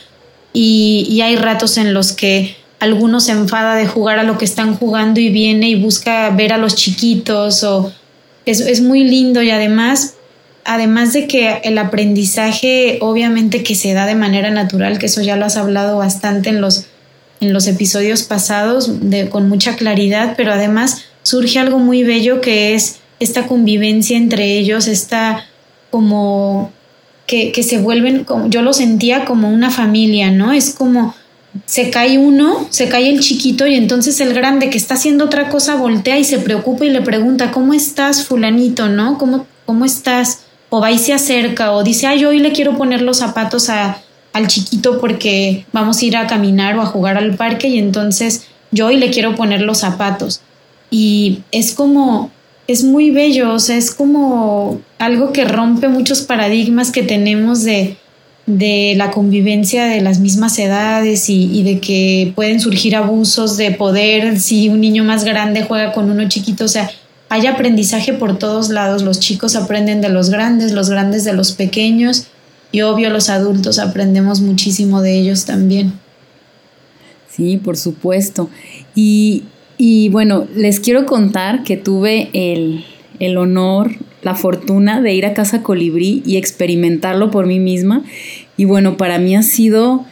Y, 0.53 1.21
hay 1.21 1.37
ratos 1.37 1.77
en 1.77 1.93
los 1.93 2.13
que 2.13 2.57
alguno 2.79 3.21
se 3.21 3.33
enfada 3.33 3.75
de 3.75 3.87
jugar 3.87 4.21
a 4.21 4.23
lo 4.23 4.39
que 4.39 4.45
están 4.45 4.77
jugando 4.77 5.21
y 5.21 5.31
viene 5.31 5.69
y 5.69 5.75
busca 5.75 6.31
ver 6.31 6.53
a 6.53 6.59
los 6.59 6.77
chiquitos 6.77 7.65
o 7.65 7.93
es, 8.47 8.61
es 8.61 8.81
muy 8.81 9.03
lindo 9.03 9.43
y 9.43 9.51
además 9.51 10.15
además 10.69 11.15
de 11.15 11.27
que 11.27 11.61
el 11.65 11.79
aprendizaje 11.79 12.99
obviamente 13.01 13.63
que 13.63 13.75
se 13.75 13.95
da 13.95 14.05
de 14.05 14.15
manera 14.15 14.51
natural, 14.51 14.99
que 14.99 15.07
eso 15.07 15.23
ya 15.23 15.37
lo 15.37 15.47
has 15.47 15.57
hablado 15.57 15.97
bastante 15.97 16.51
en 16.51 16.61
los, 16.61 16.87
en 17.41 17.55
los 17.55 17.67
episodios 17.67 18.23
pasados 18.23 19.11
de, 19.11 19.31
con 19.31 19.49
mucha 19.49 19.77
claridad, 19.77 20.35
pero 20.37 20.53
además 20.53 21.05
surge 21.23 21.59
algo 21.59 21.79
muy 21.79 22.03
bello 22.05 22.43
que 22.43 22.75
es 22.75 22.99
esta 23.19 23.47
convivencia 23.47 24.19
entre 24.19 24.59
ellos, 24.59 24.89
esta 24.89 25.47
como 25.91 26.71
que, 27.27 27.51
que 27.51 27.63
se 27.63 27.79
vuelven, 27.79 28.27
yo 28.49 28.61
lo 28.61 28.75
sentía 28.75 29.25
como 29.25 29.51
una 29.51 29.71
familia, 29.71 30.31
¿no? 30.31 30.53
Es 30.53 30.75
como 30.75 31.15
se 31.65 31.89
cae 31.89 32.19
uno, 32.19 32.67
se 32.69 32.91
cae 32.91 33.09
el 33.09 33.21
chiquito 33.21 33.67
y 33.67 33.75
entonces 33.75 34.21
el 34.21 34.35
grande 34.35 34.69
que 34.69 34.77
está 34.77 34.95
haciendo 34.95 35.25
otra 35.25 35.49
cosa 35.49 35.77
voltea 35.77 36.19
y 36.19 36.25
se 36.25 36.39
preocupa 36.39 36.85
y 36.85 36.91
le 36.91 37.01
pregunta, 37.01 37.53
¿cómo 37.53 37.73
estás 37.73 38.27
fulanito, 38.27 38.91
no? 38.91 39.17
¿Cómo, 39.17 39.47
cómo 39.65 39.87
estás? 39.87 40.43
O 40.71 40.81
va 40.81 40.91
y 40.91 40.99
se 40.99 41.13
acerca 41.13 41.73
o 41.73 41.83
dice, 41.83 42.07
ay, 42.07 42.25
hoy 42.25 42.39
le 42.39 42.53
quiero 42.53 42.77
poner 42.77 43.03
los 43.03 43.19
zapatos 43.19 43.71
a, 43.71 44.03
al 44.33 44.49
chiquito 44.49 45.01
porque 45.01 45.67
vamos 45.73 46.01
a 46.01 46.05
ir 46.05 46.17
a 46.17 46.27
caminar 46.27 46.77
o 46.77 46.83
a 46.83 46.87
jugar 46.87 47.17
al 47.17 47.37
parque 47.37 47.69
y 47.69 47.79
entonces 47.79 48.47
yo 48.71 48.87
hoy 48.87 48.97
le 48.97 49.11
quiero 49.11 49.35
poner 49.35 49.63
los 49.63 49.79
zapatos. 49.79 50.43
Y 50.91 51.41
es 51.51 51.73
como, 51.73 52.31
es 52.67 52.85
muy 52.85 53.11
bello, 53.11 53.53
o 53.53 53.59
sea, 53.59 53.77
es 53.77 53.91
como 53.91 54.81
algo 54.99 55.33
que 55.33 55.45
rompe 55.45 55.89
muchos 55.89 56.23
paradigmas 56.23 56.91
que 56.91 57.03
tenemos 57.03 57.63
de, 57.63 57.97
de 58.47 58.95
la 58.97 59.11
convivencia 59.11 59.87
de 59.87 60.01
las 60.01 60.21
mismas 60.21 60.59
edades 60.59 61.29
y, 61.29 61.51
y, 61.53 61.63
de 61.63 61.81
que 61.81 62.33
pueden 62.35 62.61
surgir 62.61 62.97
abusos 62.97 63.57
de 63.57 63.71
poder 63.73 64.41
si 64.41 64.69
un 64.69 64.81
niño 64.81 65.05
más 65.05 65.25
grande 65.25 65.65
juega 65.65 65.93
con 65.93 66.11
uno 66.11 66.29
chiquito, 66.29 66.65
o 66.65 66.69
sea, 66.69 66.91
hay 67.29 67.47
aprendizaje 67.47 68.13
por 68.13 68.39
todos 68.39 68.71
lados. 68.71 69.03
Los 69.03 69.21
chicos 69.21 69.57
aprenden 69.57 70.01
de 70.01 70.09
los 70.09 70.31
grandes, 70.31 70.73
los 70.73 70.91
grandes 70.91 71.25
de 71.25 71.33
los 71.33 71.53
pequeños 71.53 72.27
y 72.73 72.83
obvio 72.83 73.11
los 73.11 73.31
adultos 73.31 73.79
aprendemos 73.79 74.41
muchísimo 74.41 75.03
de 75.03 75.19
ellos 75.19 75.45
también. 75.45 75.93
Sí, 77.31 77.57
por 77.57 77.77
supuesto. 77.77 78.51
Y, 78.95 79.45
bueno, 80.11 80.47
les 80.57 80.81
quiero 80.81 81.07
contar 81.07 81.63
que 81.63 81.77
tuve 81.77 82.31
el, 82.33 82.85
el 83.21 83.37
honor, 83.37 83.93
la 84.23 84.35
fortuna 84.35 85.01
de 85.01 85.15
ir 85.15 85.25
a 85.25 85.35
Casa 85.35 85.63
Colibrí 85.63 86.23
y 86.27 86.37
experimentarlo 86.37 87.31
por 87.31 87.47
mí 87.47 87.61
misma. 87.61 88.03
Y 88.57 88.65
bueno, 88.65 88.97
para 88.97 89.19
mí 89.19 89.37
ha 89.37 89.43
sido 89.43 90.05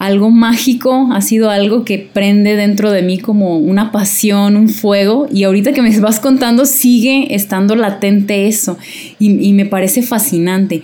algo 0.00 0.30
mágico, 0.30 1.10
ha 1.12 1.20
sido 1.20 1.50
algo 1.50 1.84
que 1.84 1.98
prende 1.98 2.56
dentro 2.56 2.90
de 2.90 3.02
mí 3.02 3.18
como 3.18 3.58
una 3.58 3.92
pasión, 3.92 4.56
un 4.56 4.70
fuego, 4.70 5.28
y 5.30 5.44
ahorita 5.44 5.74
que 5.74 5.82
me 5.82 6.00
vas 6.00 6.20
contando 6.20 6.64
sigue 6.64 7.34
estando 7.34 7.76
latente 7.76 8.48
eso, 8.48 8.78
y, 9.18 9.52
me 9.52 9.66
parece 9.66 10.02
fascinante. 10.02 10.82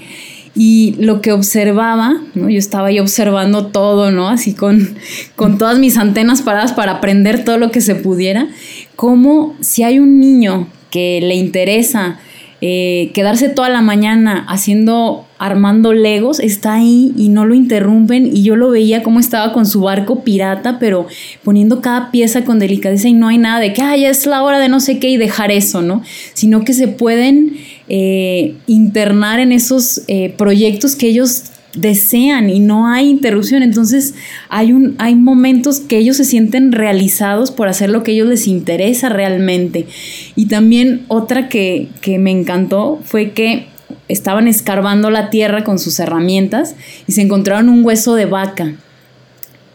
Y 0.55 0.97
lo 0.99 1.23
que 1.23 1.33
observaba, 1.33 2.21
¿no? 2.35 2.51
yo 2.51 2.59
estaba 2.59 2.89
ahí 2.89 2.99
observando 3.01 3.69
todo, 3.69 4.11
¿no? 4.11 4.29
Así 4.29 4.53
con, 4.53 4.97
con 5.35 5.57
todas 5.57 5.79
mis 5.79 5.97
antenas 5.97 6.43
paradas 6.43 6.75
para 6.75 6.93
aprender 6.93 7.43
todo 7.43 7.57
lo 7.57 7.71
que 7.71 7.81
se 7.81 7.95
pudiera, 7.95 8.49
como 8.97 9.55
si 9.61 9.83
hay 9.83 9.99
un 9.99 10.21
niño 10.21 10.69
que 10.91 11.21
le 11.23 11.37
interesa 11.37 12.19
eh, 12.63 13.11
quedarse 13.13 13.51
toda 13.51 13.69
la 13.69 13.83
mañana 13.83 14.47
haciendo, 14.49 15.27
armando 15.39 15.93
legos, 15.93 16.41
está 16.41 16.75
ahí 16.75 17.13
y 17.17 17.29
no 17.29 17.45
lo 17.45 17.55
interrumpen 17.55 18.35
y 18.35 18.43
yo 18.43 18.57
lo 18.57 18.71
veía 18.71 19.03
como 19.03 19.21
estaba 19.21 19.53
con 19.53 19.67
su 19.67 19.83
barco 19.83 20.25
pirata, 20.25 20.79
pero 20.79 21.07
poniendo 21.45 21.83
cada 21.83 22.11
pieza 22.11 22.45
con 22.45 22.59
delicadeza 22.59 23.09
y 23.09 23.13
no 23.13 23.29
hay 23.29 23.37
nada 23.37 23.61
de 23.61 23.75
que, 23.75 23.83
ay, 23.83 24.07
es 24.07 24.25
la 24.27 24.43
hora 24.43 24.59
de 24.59 24.71
no 24.71 24.81
sé 24.81 24.99
qué 24.99 25.11
y 25.11 25.19
dejar 25.19 25.51
eso, 25.51 25.83
¿no? 25.83 26.03
Sino 26.33 26.65
que 26.65 26.73
se 26.73 26.89
pueden 26.89 27.59
eh, 27.89 28.55
internar 28.67 29.39
en 29.39 29.53
esos 29.53 30.03
eh, 30.09 30.33
proyectos 30.37 30.97
que 30.97 31.09
ellos 31.09 31.45
desean 31.77 32.51
y 32.51 32.61
no 32.61 32.89
hay 32.89 33.09
interrupción. 33.09 33.63
Entonces 33.63 34.15
hay, 34.49 34.73
un, 34.73 34.97
hay 34.99 35.15
momentos 35.15 35.81
que 35.81 35.99
ellos 35.99 36.17
se 36.17 36.25
sienten 36.25 36.73
realizados 36.73 37.51
por 37.51 37.69
hacer 37.69 37.91
lo 37.91 38.03
que 38.03 38.11
a 38.11 38.15
ellos 38.15 38.29
les 38.29 38.47
interesa 38.47 39.09
realmente. 39.09 39.87
Y 40.35 40.47
también 40.47 41.05
otra 41.09 41.49
que, 41.49 41.89
que 42.01 42.19
me 42.19 42.33
encantó 42.33 43.01
fue 43.05 43.31
que 43.31 43.67
estaban 44.09 44.49
escarbando 44.49 45.11
la 45.11 45.31
tierra 45.31 45.65
con 45.65 45.79
sus 45.79 45.99
herramientas 46.01 46.75
y 47.07 47.13
se 47.13 47.23
encontraron 47.23 47.69
un 47.69 47.85
hueso 47.85 48.15
de 48.15 48.27
vaca. 48.27 48.75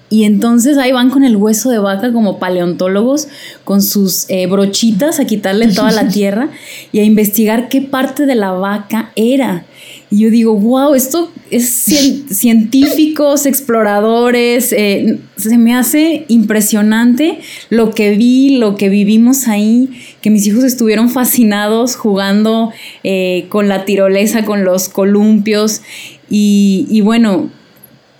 Y 0.09 0.25
entonces 0.25 0.77
ahí 0.77 0.91
van 0.91 1.09
con 1.09 1.23
el 1.23 1.37
hueso 1.37 1.69
de 1.69 1.79
vaca 1.79 2.11
como 2.11 2.37
paleontólogos, 2.37 3.29
con 3.63 3.81
sus 3.81 4.29
eh, 4.29 4.45
brochitas 4.45 5.21
a 5.21 5.25
quitarle 5.25 5.69
toda 5.69 5.91
la 5.91 6.07
tierra 6.09 6.49
y 6.91 6.99
a 6.99 7.05
investigar 7.05 7.69
qué 7.69 7.81
parte 7.81 8.25
de 8.25 8.35
la 8.35 8.51
vaca 8.51 9.13
era. 9.15 9.65
Y 10.11 10.19
yo 10.19 10.29
digo, 10.29 10.55
wow, 10.55 10.93
esto 10.93 11.31
es 11.49 11.69
científicos, 12.29 13.45
exploradores, 13.45 14.73
eh, 14.73 15.19
se 15.37 15.57
me 15.57 15.73
hace 15.73 16.25
impresionante 16.27 17.39
lo 17.69 17.91
que 17.91 18.11
vi, 18.11 18.57
lo 18.57 18.75
que 18.75 18.89
vivimos 18.89 19.47
ahí, 19.47 19.89
que 20.21 20.29
mis 20.29 20.45
hijos 20.45 20.65
estuvieron 20.65 21.09
fascinados 21.09 21.95
jugando 21.95 22.73
eh, 23.03 23.45
con 23.47 23.69
la 23.69 23.85
tirolesa, 23.85 24.43
con 24.43 24.65
los 24.65 24.89
columpios. 24.89 25.81
Y, 26.29 26.87
y 26.89 26.99
bueno, 26.99 27.49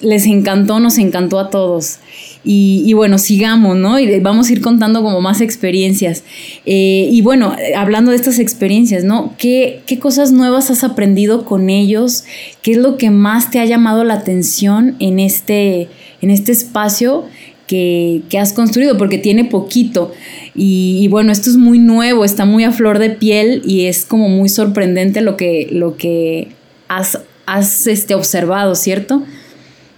les 0.02 0.26
encantó, 0.26 0.80
nos 0.80 0.98
encantó 0.98 1.40
a 1.40 1.50
todos. 1.50 2.00
Y, 2.44 2.92
bueno, 2.94 3.20
sigamos, 3.20 3.78
¿no? 3.78 4.00
Y 4.00 4.20
vamos 4.20 4.50
a 4.50 4.52
ir 4.52 4.62
contando 4.62 5.04
como 5.04 5.22
más 5.22 5.42
experiencias. 5.42 6.24
Eh, 6.66 7.08
y 7.12 7.22
bueno, 7.22 7.56
hablando 7.76 8.12
de 8.12 8.18
estas 8.18 8.40
experiencias, 8.40 9.04
¿no? 9.04 9.36
¿Qué, 9.38 9.82
¿Qué, 9.86 10.00
cosas 10.00 10.32
nuevas 10.32 10.72
has 10.72 10.84
aprendido 10.84 11.46
con 11.46 11.70
ellos? 11.70 12.24
¿Qué 12.64 12.72
es 12.72 12.78
lo 12.78 12.98
que 12.98 13.12
más 13.12 13.52
te 13.52 13.60
ha 13.60 13.66
llamado 13.66 14.04
la 14.04 14.16
atención 14.16 14.96
en 15.00 15.20
este, 15.20 15.88
en 16.22 16.32
este 16.32 16.52
espacio 16.52 17.26
que, 17.68 18.24
que 18.30 18.40
has 18.40 18.54
construido? 18.54 18.98
Porque 18.98 19.20
tiene 19.20 19.46
poquito. 19.46 20.12
Y, 20.56 20.98
y, 21.00 21.08
bueno, 21.10 21.32
esto 21.32 21.50
es 21.50 21.58
muy 21.58 21.78
nuevo, 21.78 22.26
está 22.26 22.46
muy 22.46 22.64
a 22.64 22.72
flor 22.72 22.98
de 22.98 23.12
piel 23.12 23.62
y 23.66 23.86
es 23.86 24.04
como 24.04 24.30
muy 24.30 24.50
sorprendente 24.50 25.22
lo 25.22 25.38
que, 25.38 25.68
lo 25.72 25.96
que 25.96 26.48
has, 26.88 27.20
has 27.46 27.88
este, 27.88 28.16
observado, 28.16 28.74
¿cierto? 28.74 29.24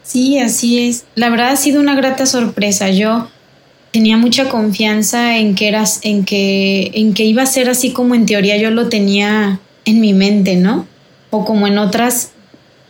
Sí, 0.04 0.38
así 0.40 0.88
es. 0.88 1.06
La 1.16 1.30
verdad 1.30 1.50
ha 1.50 1.56
sido 1.56 1.80
una 1.80 1.96
grata 1.96 2.26
sorpresa. 2.26 2.90
Yo 2.90 3.30
tenía 3.92 4.18
mucha 4.18 4.50
confianza 4.50 5.38
en 5.38 5.56
que 5.56 5.68
eras, 5.68 6.00
en 6.04 6.26
que, 6.26 6.92
en 6.94 7.14
que 7.14 7.24
iba 7.24 7.44
a 7.44 7.48
ser 7.48 7.70
así 7.70 7.92
como 7.92 8.16
en 8.16 8.26
teoría 8.26 8.58
yo 8.58 8.70
lo 8.70 8.90
tenía 8.90 9.60
en 9.86 10.02
mi 10.02 10.14
mente, 10.14 10.56
¿no? 10.56 10.88
O 11.30 11.46
como 11.46 11.68
en 11.68 11.78
otras 11.78 12.32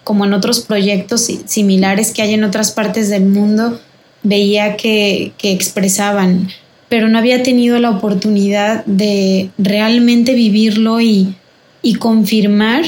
como 0.03 0.25
en 0.25 0.33
otros 0.33 0.59
proyectos 0.61 1.29
similares 1.45 2.11
que 2.11 2.21
hay 2.21 2.33
en 2.33 2.43
otras 2.43 2.71
partes 2.71 3.09
del 3.09 3.25
mundo, 3.25 3.79
veía 4.21 4.75
que, 4.75 5.31
que 5.37 5.51
expresaban, 5.51 6.49
pero 6.89 7.07
no 7.07 7.17
había 7.17 7.43
tenido 7.43 7.79
la 7.79 7.89
oportunidad 7.89 8.85
de 8.85 9.49
realmente 9.57 10.33
vivirlo 10.33 10.99
y, 10.99 11.35
y 11.81 11.95
confirmar 11.95 12.83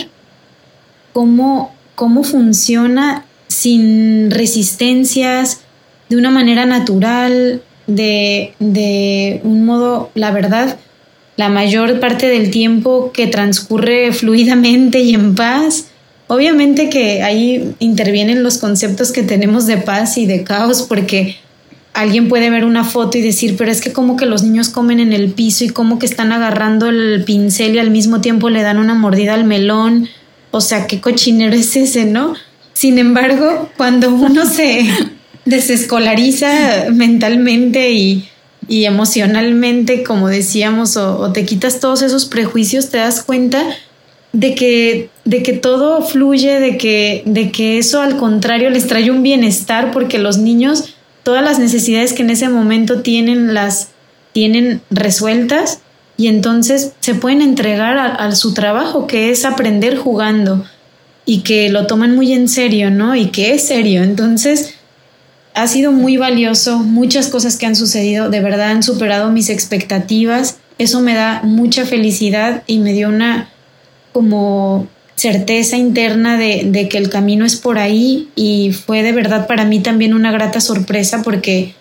cómo, 1.13 1.74
cómo 1.96 2.24
funciona 2.24 3.25
sin 3.56 4.32
resistencias, 4.32 5.62
de 6.10 6.18
una 6.18 6.30
manera 6.30 6.66
natural, 6.66 7.62
de, 7.88 8.54
de 8.60 9.40
un 9.44 9.66
modo, 9.66 10.12
la 10.14 10.32
verdad, 10.32 10.78
la 11.38 11.48
mayor 11.48 12.02
parte 12.02 12.28
del 12.28 12.52
tiempo 12.52 13.12
que 13.14 13.28
transcurre 13.28 14.12
fluidamente 14.14 15.00
y 15.00 15.14
en 15.14 15.36
paz. 15.36 15.86
Obviamente 16.28 16.90
que 16.90 17.24
ahí 17.24 17.76
intervienen 17.80 18.44
los 18.44 18.58
conceptos 18.58 19.14
que 19.14 19.24
tenemos 19.24 19.68
de 19.68 19.78
paz 19.78 20.18
y 20.18 20.26
de 20.26 20.44
caos, 20.44 20.82
porque 20.82 21.38
alguien 21.94 22.28
puede 22.28 22.50
ver 22.50 22.66
una 22.66 22.84
foto 22.84 23.18
y 23.18 23.22
decir, 23.22 23.56
pero 23.58 23.72
es 23.72 23.80
que 23.80 23.94
como 23.94 24.18
que 24.18 24.26
los 24.26 24.44
niños 24.44 24.68
comen 24.68 25.00
en 25.00 25.14
el 25.14 25.32
piso 25.32 25.64
y 25.64 25.70
como 25.70 25.98
que 25.98 26.08
están 26.08 26.34
agarrando 26.34 26.90
el 26.90 27.24
pincel 27.26 27.76
y 27.76 27.80
al 27.80 27.92
mismo 27.92 28.20
tiempo 28.20 28.50
le 28.50 28.64
dan 28.64 28.80
una 28.80 28.96
mordida 28.96 29.34
al 29.34 29.46
melón. 29.46 30.10
O 30.52 30.60
sea, 30.60 30.88
qué 30.88 31.00
cochinero 31.00 31.56
es 31.56 31.76
ese, 31.78 32.06
¿no? 32.06 32.34
Sin 32.75 33.00
embargo, 33.00 33.70
cuando 33.77 34.13
uno 34.13 34.46
se 34.50 34.86
desescolariza 35.46 36.88
mentalmente 36.91 37.91
y, 37.94 38.29
emocionalmente, 38.67 40.03
como 40.03 40.27
decíamos, 40.27 40.98
o, 40.98 41.32
te 41.32 41.46
quitas 41.46 41.79
todos 41.79 42.01
esos 42.01 42.25
prejuicios, 42.25 42.89
te 42.89 42.98
das 42.98 43.24
cuenta 43.24 43.63
de 44.34 44.55
que, 44.55 45.10
de 45.24 45.41
que 45.41 45.53
todo 45.53 46.01
fluye, 46.01 46.60
de 46.60 46.77
que, 46.77 47.24
de 47.25 47.51
que 47.51 47.77
eso 47.77 48.01
al 48.01 48.17
contrario 48.17 48.70
les 48.70 48.88
trae 48.88 49.10
un 49.10 49.24
bienestar, 49.24 49.91
porque 49.91 50.17
los 50.17 50.38
niños, 50.38 50.96
todas 51.24 51.44
las 51.44 51.60
necesidades 51.60 52.12
que 52.12 52.24
en 52.24 52.32
ese 52.32 52.50
momento 52.50 53.01
tienen, 53.01 53.53
las 53.53 53.89
tienen 54.34 54.82
resueltas 54.89 55.79
y 56.17 56.27
entonces 56.27 56.91
se 57.00 57.15
pueden 57.15 57.41
entregar 57.41 57.98
a 57.98 58.36
su 58.36 58.53
trabajo, 58.53 59.08
que 59.08 59.29
es 59.29 59.46
aprender 59.46 59.96
jugando 59.96 60.65
y 61.25 61.41
que 61.41 61.70
lo 61.70 61.88
toman 61.88 62.15
muy 62.15 62.34
en 62.34 62.48
serio, 62.48 62.91
¿no? 62.91 63.15
Y 63.15 63.27
que 63.27 63.53
es 63.55 63.67
serio. 63.67 64.03
Entonces, 64.03 64.75
ha 65.55 65.67
sido 65.67 65.91
muy 65.91 66.17
valioso, 66.17 66.79
muchas 66.79 67.27
cosas 67.27 67.58
que 67.58 67.65
han 67.65 67.75
sucedido, 67.75 68.29
de 68.29 68.41
verdad 68.41 68.72
han 68.72 68.84
superado 68.84 69.32
mis 69.32 69.50
expectativas. 69.50 70.58
Eso 70.77 71.00
me 71.00 71.15
da 71.15 71.41
mucha 71.44 71.86
felicidad 71.86 72.63
y 72.67 72.79
me 72.79 72.94
dio 72.94 73.10
una 73.10 73.50
como 74.12 74.88
certeza 75.15 75.77
interna 75.77 76.38
de, 76.38 76.63
de 76.65 76.89
que 76.89 76.98
el 76.98 77.10
camino 77.10 77.46
es 77.46 77.55
por 77.55 77.79
ahí 77.79 78.29
y 78.36 78.74
fue 78.74 79.01
de 79.01 79.13
verdad 79.13 79.48
para 79.48 79.63
mí 79.63 79.79
también 79.79 80.13
una 80.13 80.32
grata 80.32 80.60
sorpresa 80.60 81.22
porque 81.24 81.74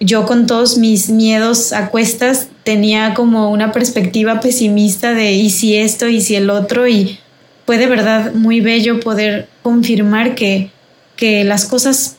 yo 0.00 0.26
con 0.26 0.46
todos 0.46 0.76
mis 0.76 1.08
miedos 1.08 1.72
a 1.72 1.90
cuestas 1.90 2.48
tenía 2.64 3.14
como 3.14 3.50
una 3.50 3.70
perspectiva 3.70 4.40
pesimista 4.40 5.14
de 5.14 5.32
y 5.32 5.50
si 5.50 5.76
esto 5.76 6.08
y 6.08 6.20
si 6.20 6.34
el 6.34 6.50
otro 6.50 6.88
y 6.88 7.20
fue 7.66 7.78
de 7.78 7.88
verdad 7.88 8.32
muy 8.32 8.60
bello 8.60 9.00
poder 9.00 9.48
confirmar 9.62 10.36
que, 10.36 10.70
que 11.16 11.44
las 11.44 11.64
cosas 11.64 12.16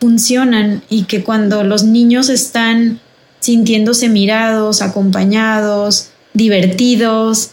funcionan 0.00 0.82
y 0.88 1.04
que 1.04 1.22
cuando 1.22 1.62
los 1.62 1.84
niños 1.84 2.30
están 2.30 2.98
sintiéndose 3.40 4.08
mirados, 4.08 4.82
acompañados, 4.82 6.08
divertidos, 6.32 7.50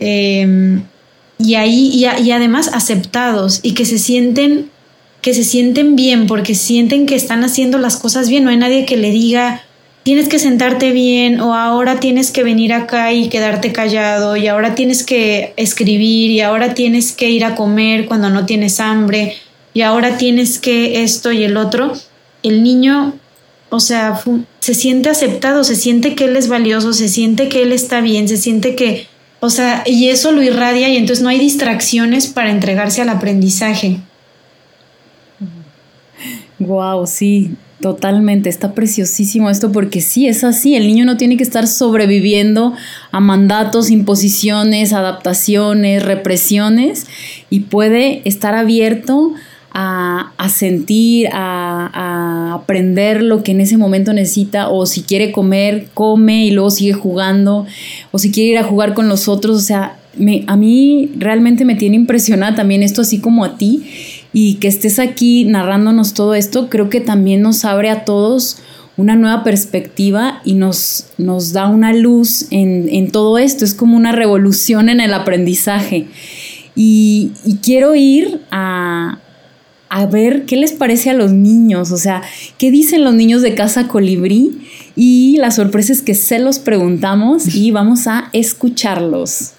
em, 0.00 0.82
y 1.38 1.54
ahí 1.56 1.90
y, 1.92 2.06
y, 2.22 2.30
además 2.30 2.70
aceptados 2.72 3.60
y 3.62 3.74
que 3.74 3.84
se 3.84 3.98
sienten 3.98 4.70
que 5.20 5.34
se 5.34 5.44
sienten 5.44 5.94
bien 5.94 6.26
porque 6.26 6.54
sienten 6.54 7.06
que 7.06 7.14
están 7.14 7.44
haciendo 7.44 7.78
las 7.78 7.96
cosas 7.96 8.28
bien. 8.28 8.42
No 8.42 8.50
hay 8.50 8.56
nadie 8.56 8.86
que 8.86 8.96
le 8.96 9.10
diga 9.10 9.62
tienes 10.02 10.28
que 10.28 10.38
sentarte 10.38 10.92
bien 10.92 11.40
o 11.40 11.54
ahora 11.54 12.00
tienes 12.00 12.30
que 12.30 12.42
venir 12.42 12.72
acá 12.72 13.12
y 13.12 13.28
quedarte 13.28 13.72
callado 13.72 14.36
y 14.36 14.48
ahora 14.48 14.74
tienes 14.74 15.04
que 15.04 15.52
escribir 15.56 16.30
y 16.30 16.40
ahora 16.40 16.74
tienes 16.74 17.12
que 17.12 17.30
ir 17.30 17.44
a 17.44 17.54
comer 17.54 18.06
cuando 18.06 18.30
no 18.30 18.46
tienes 18.46 18.80
hambre 18.80 19.36
y 19.74 19.82
ahora 19.82 20.18
tienes 20.18 20.58
que 20.58 21.02
esto 21.02 21.32
y 21.32 21.44
el 21.44 21.56
otro, 21.56 21.92
el 22.42 22.62
niño, 22.62 23.14
o 23.70 23.80
sea, 23.80 24.20
se 24.58 24.74
siente 24.74 25.08
aceptado, 25.08 25.64
se 25.64 25.76
siente 25.76 26.14
que 26.14 26.24
él 26.24 26.36
es 26.36 26.48
valioso, 26.48 26.92
se 26.92 27.08
siente 27.08 27.48
que 27.48 27.62
él 27.62 27.72
está 27.72 28.00
bien, 28.00 28.28
se 28.28 28.36
siente 28.36 28.74
que, 28.74 29.06
o 29.40 29.50
sea, 29.50 29.82
y 29.86 30.08
eso 30.08 30.32
lo 30.32 30.42
irradia 30.42 30.88
y 30.88 30.96
entonces 30.96 31.22
no 31.22 31.30
hay 31.30 31.38
distracciones 31.38 32.26
para 32.26 32.50
entregarse 32.50 33.00
al 33.00 33.08
aprendizaje. 33.08 33.98
Wow, 36.58 37.06
sí, 37.06 37.56
Totalmente, 37.82 38.48
está 38.48 38.74
preciosísimo 38.74 39.50
esto 39.50 39.72
porque 39.72 40.00
sí 40.00 40.28
es 40.28 40.44
así, 40.44 40.76
el 40.76 40.86
niño 40.86 41.04
no 41.04 41.16
tiene 41.16 41.36
que 41.36 41.42
estar 41.42 41.66
sobreviviendo 41.66 42.74
a 43.10 43.18
mandatos, 43.18 43.90
imposiciones, 43.90 44.92
adaptaciones, 44.92 46.04
represiones 46.04 47.08
y 47.50 47.60
puede 47.60 48.22
estar 48.24 48.54
abierto 48.54 49.32
a, 49.72 50.30
sentir, 50.48 51.26
a, 51.32 51.90
a, 51.92 52.54
aprender 52.54 53.20
lo 53.20 53.42
que 53.42 53.50
en 53.50 53.60
ese 53.60 53.76
momento 53.78 54.12
necesita 54.12 54.68
o 54.68 54.86
si 54.86 55.02
quiere 55.02 55.32
comer, 55.32 55.88
come 55.92 56.44
y 56.44 56.52
luego 56.52 56.70
sigue 56.70 56.92
jugando 56.92 57.66
o 58.12 58.18
si 58.20 58.30
quiere 58.30 58.50
ir 58.50 58.58
a 58.58 58.64
jugar 58.64 58.94
con 58.94 59.08
los 59.08 59.26
otros, 59.26 59.56
o 59.56 59.60
sea, 59.60 59.96
me, 60.16 60.44
a 60.46 60.56
mí 60.56 61.10
realmente 61.16 61.64
me 61.64 61.74
tiene 61.74 61.96
impresionada 61.96 62.54
también 62.54 62.82
esto 62.82 63.02
así 63.02 63.18
como 63.18 63.44
a 63.44 63.56
ti 63.56 63.82
y 64.32 64.54
que 64.54 64.68
estés 64.68 64.98
aquí 64.98 65.44
narrándonos 65.44 66.14
todo 66.14 66.34
esto, 66.34 66.68
creo 66.68 66.88
que 66.88 67.00
también 67.00 67.42
nos 67.42 67.64
abre 67.64 67.90
a 67.90 68.04
todos 68.04 68.58
una 68.96 69.16
nueva 69.16 69.42
perspectiva 69.42 70.40
y 70.44 70.54
nos, 70.54 71.06
nos 71.18 71.52
da 71.52 71.68
una 71.68 71.92
luz 71.92 72.46
en, 72.50 73.10
todo 73.10 73.38
esto. 73.38 73.64
Es 73.64 73.74
como 73.74 73.96
una 73.96 74.12
revolución 74.12 74.88
en 74.88 75.00
el 75.00 75.14
aprendizaje. 75.14 76.06
Y, 76.74 77.32
quiero 77.62 77.94
ir 77.94 78.40
a, 78.50 79.18
a, 79.88 80.06
ver 80.06 80.44
qué 80.44 80.56
les 80.56 80.72
parece 80.72 81.10
a 81.10 81.14
los 81.14 81.32
niños, 81.32 81.90
o 81.90 81.96
sea, 81.96 82.22
qué 82.58 82.70
dicen 82.70 83.04
los 83.04 83.14
niños 83.14 83.42
de 83.42 83.54
Casa 83.54 83.88
Colibrí. 83.88 84.58
Y 84.94 85.36
la 85.38 85.50
sorpresa 85.50 85.92
es 85.92 86.02
que 86.02 86.14
se 86.14 86.38
los 86.38 86.58
preguntamos 86.58 87.54
y 87.54 87.70
vamos 87.70 88.06
a 88.06 88.28
escucharlos. 88.32 89.52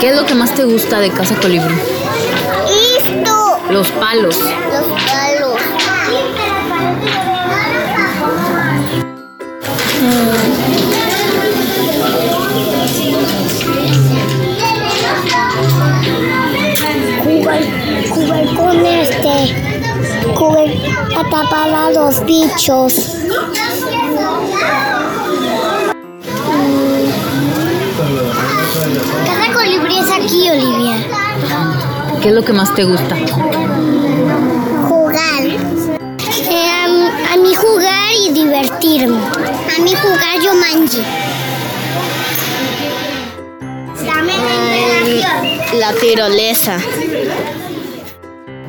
¿Qué 0.00 0.10
es 0.10 0.16
lo 0.16 0.26
que 0.26 0.34
más 0.34 0.54
te 0.54 0.64
gusta 0.64 1.00
de 1.00 1.10
Casa 1.10 1.34
Colibrí? 1.36 1.74
Esto. 2.98 3.58
Los 3.70 3.90
palos. 3.92 4.38
Los 4.38 4.86
palos. 4.86 5.58
Jugar, 17.24 17.62
jugar 18.10 18.54
con 18.54 18.86
este. 18.86 19.54
Jugar 20.34 20.68
a 21.16 21.30
tapar 21.30 21.70
a 21.70 21.90
los 21.90 22.24
bichos. 22.26 23.14
Aquí, 30.14 30.50
Olivia. 30.50 30.96
¿Qué 32.22 32.28
es 32.28 32.34
lo 32.34 32.42
que 32.42 32.52
más 32.52 32.74
te 32.74 32.84
gusta? 32.84 33.16
Jugar. 34.88 35.46
Eh, 36.50 36.68
a, 37.32 37.36
mí 37.36 37.54
jugar 37.54 38.12
y 38.26 38.32
divertirme. 38.32 39.18
A 39.18 39.82
mí 39.82 39.94
jugar 39.94 40.40
yo 40.42 40.54
manji. 40.54 41.02
la 45.78 45.92
tirolesa. 45.94 46.78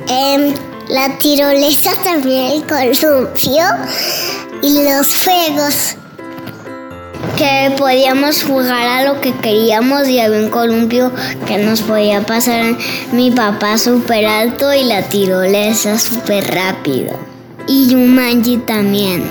Em, 0.08 0.54
la 0.90 1.18
tirolesa 1.18 1.92
también, 2.04 2.52
el 2.52 2.64
columpio 2.66 3.66
y 4.62 4.84
los 4.84 5.08
fuegos 5.08 5.95
que 7.36 7.74
podíamos 7.78 8.44
jugar 8.44 8.88
a 8.88 9.04
lo 9.04 9.22
que 9.22 9.34
queríamos 9.34 10.08
y 10.08 10.20
había 10.20 10.40
un 10.40 10.50
columpio 10.50 11.12
que 11.46 11.58
nos 11.58 11.82
podía 11.82 12.26
pasar 12.26 12.76
mi 13.12 13.32
papá 13.32 13.78
súper 13.78 14.26
alto 14.26 14.74
y 14.74 14.84
la 14.84 15.04
tirolesa 15.04 16.00
súper 16.00 16.54
rápido. 16.54 17.18
Y 17.68 17.88
Yumanji 17.88 18.58
también. 18.58 19.30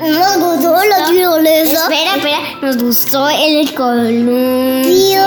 Nos 0.00 0.38
gustó 0.38 0.84
la 0.84 1.06
tirolesa. 1.08 1.82
Espera, 1.82 2.16
espera, 2.16 2.38
nos 2.62 2.76
gustó 2.76 3.28
el 3.28 3.72
columpio, 3.74 5.26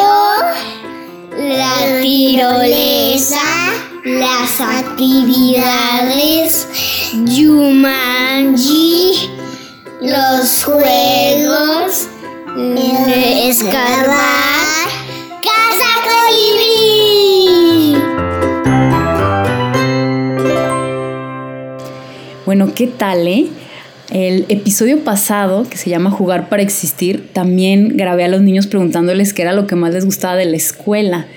la 1.38 2.02
tirolesa, 2.02 3.42
las 4.04 4.62
actividades, 4.62 6.68
Yumanji 7.26 9.41
los 10.02 10.64
juegos, 10.64 12.08
escarbar. 13.50 14.90
¡Casa 15.44 15.92
Colibrí! 16.28 17.96
Bueno, 22.46 22.74
¿qué 22.74 22.88
tal, 22.88 23.28
eh? 23.28 23.48
El 24.12 24.44
episodio 24.50 25.06
pasado, 25.06 25.66
que 25.70 25.78
se 25.78 25.90
llama 25.90 26.12
Jugar 26.12 26.50
para 26.50 26.62
Existir, 26.62 27.30
también 27.32 27.96
grabé 27.96 28.26
a 28.26 28.28
los 28.28 28.42
niños 28.42 28.68
preguntándoles 28.68 29.32
qué 29.32 29.44
era 29.44 29.54
lo 29.54 29.68
que 29.68 29.78
más 29.78 29.94
les 29.94 30.04
gustaba 30.04 30.36
de 30.36 30.44
la 30.44 30.58
escuela. 30.58 31.28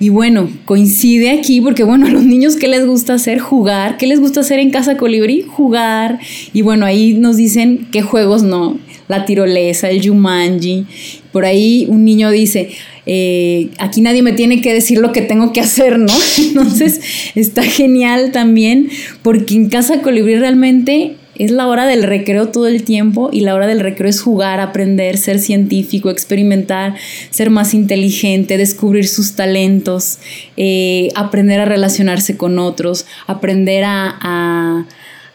Y 0.00 0.08
bueno, 0.08 0.50
coincide 0.64 1.30
aquí 1.30 1.60
porque, 1.60 1.84
bueno, 1.84 2.06
a 2.08 2.10
los 2.10 2.24
niños, 2.24 2.56
¿qué 2.56 2.66
les 2.66 2.84
gusta 2.86 3.14
hacer? 3.14 3.38
Jugar. 3.38 3.98
¿Qué 3.98 4.08
les 4.08 4.18
gusta 4.18 4.40
hacer 4.40 4.58
en 4.58 4.70
Casa 4.70 4.96
Colibrí? 4.96 5.42
Jugar. 5.42 6.18
Y 6.52 6.62
bueno, 6.62 6.86
ahí 6.86 7.14
nos 7.14 7.36
dicen 7.36 7.86
qué 7.92 8.02
juegos 8.02 8.42
no. 8.42 8.80
La 9.06 9.26
tirolesa, 9.26 9.88
el 9.90 10.04
Jumanji. 10.04 10.86
Por 11.30 11.44
ahí 11.44 11.86
un 11.88 12.04
niño 12.04 12.32
dice, 12.32 12.70
eh, 13.06 13.68
aquí 13.78 14.00
nadie 14.00 14.22
me 14.22 14.32
tiene 14.32 14.60
que 14.60 14.72
decir 14.72 14.98
lo 14.98 15.12
que 15.12 15.22
tengo 15.22 15.52
que 15.52 15.60
hacer, 15.60 16.00
¿no? 16.00 16.12
Entonces 16.38 17.00
está 17.36 17.62
genial 17.62 18.32
también 18.32 18.88
porque 19.22 19.54
en 19.54 19.68
Casa 19.68 20.02
Colibrí 20.02 20.34
realmente 20.34 21.14
es 21.36 21.50
la 21.50 21.66
hora 21.66 21.86
del 21.86 22.02
recreo 22.02 22.48
todo 22.48 22.66
el 22.66 22.84
tiempo 22.84 23.30
y 23.32 23.40
la 23.40 23.54
hora 23.54 23.66
del 23.66 23.80
recreo 23.80 24.08
es 24.08 24.20
jugar, 24.20 24.60
aprender, 24.60 25.18
ser 25.18 25.38
científico, 25.38 26.10
experimentar, 26.10 26.94
ser 27.30 27.50
más 27.50 27.74
inteligente, 27.74 28.56
descubrir 28.56 29.08
sus 29.08 29.34
talentos, 29.34 30.18
eh, 30.56 31.10
aprender 31.14 31.60
a 31.60 31.64
relacionarse 31.64 32.36
con 32.36 32.58
otros, 32.58 33.06
aprender 33.26 33.84
a, 33.84 34.86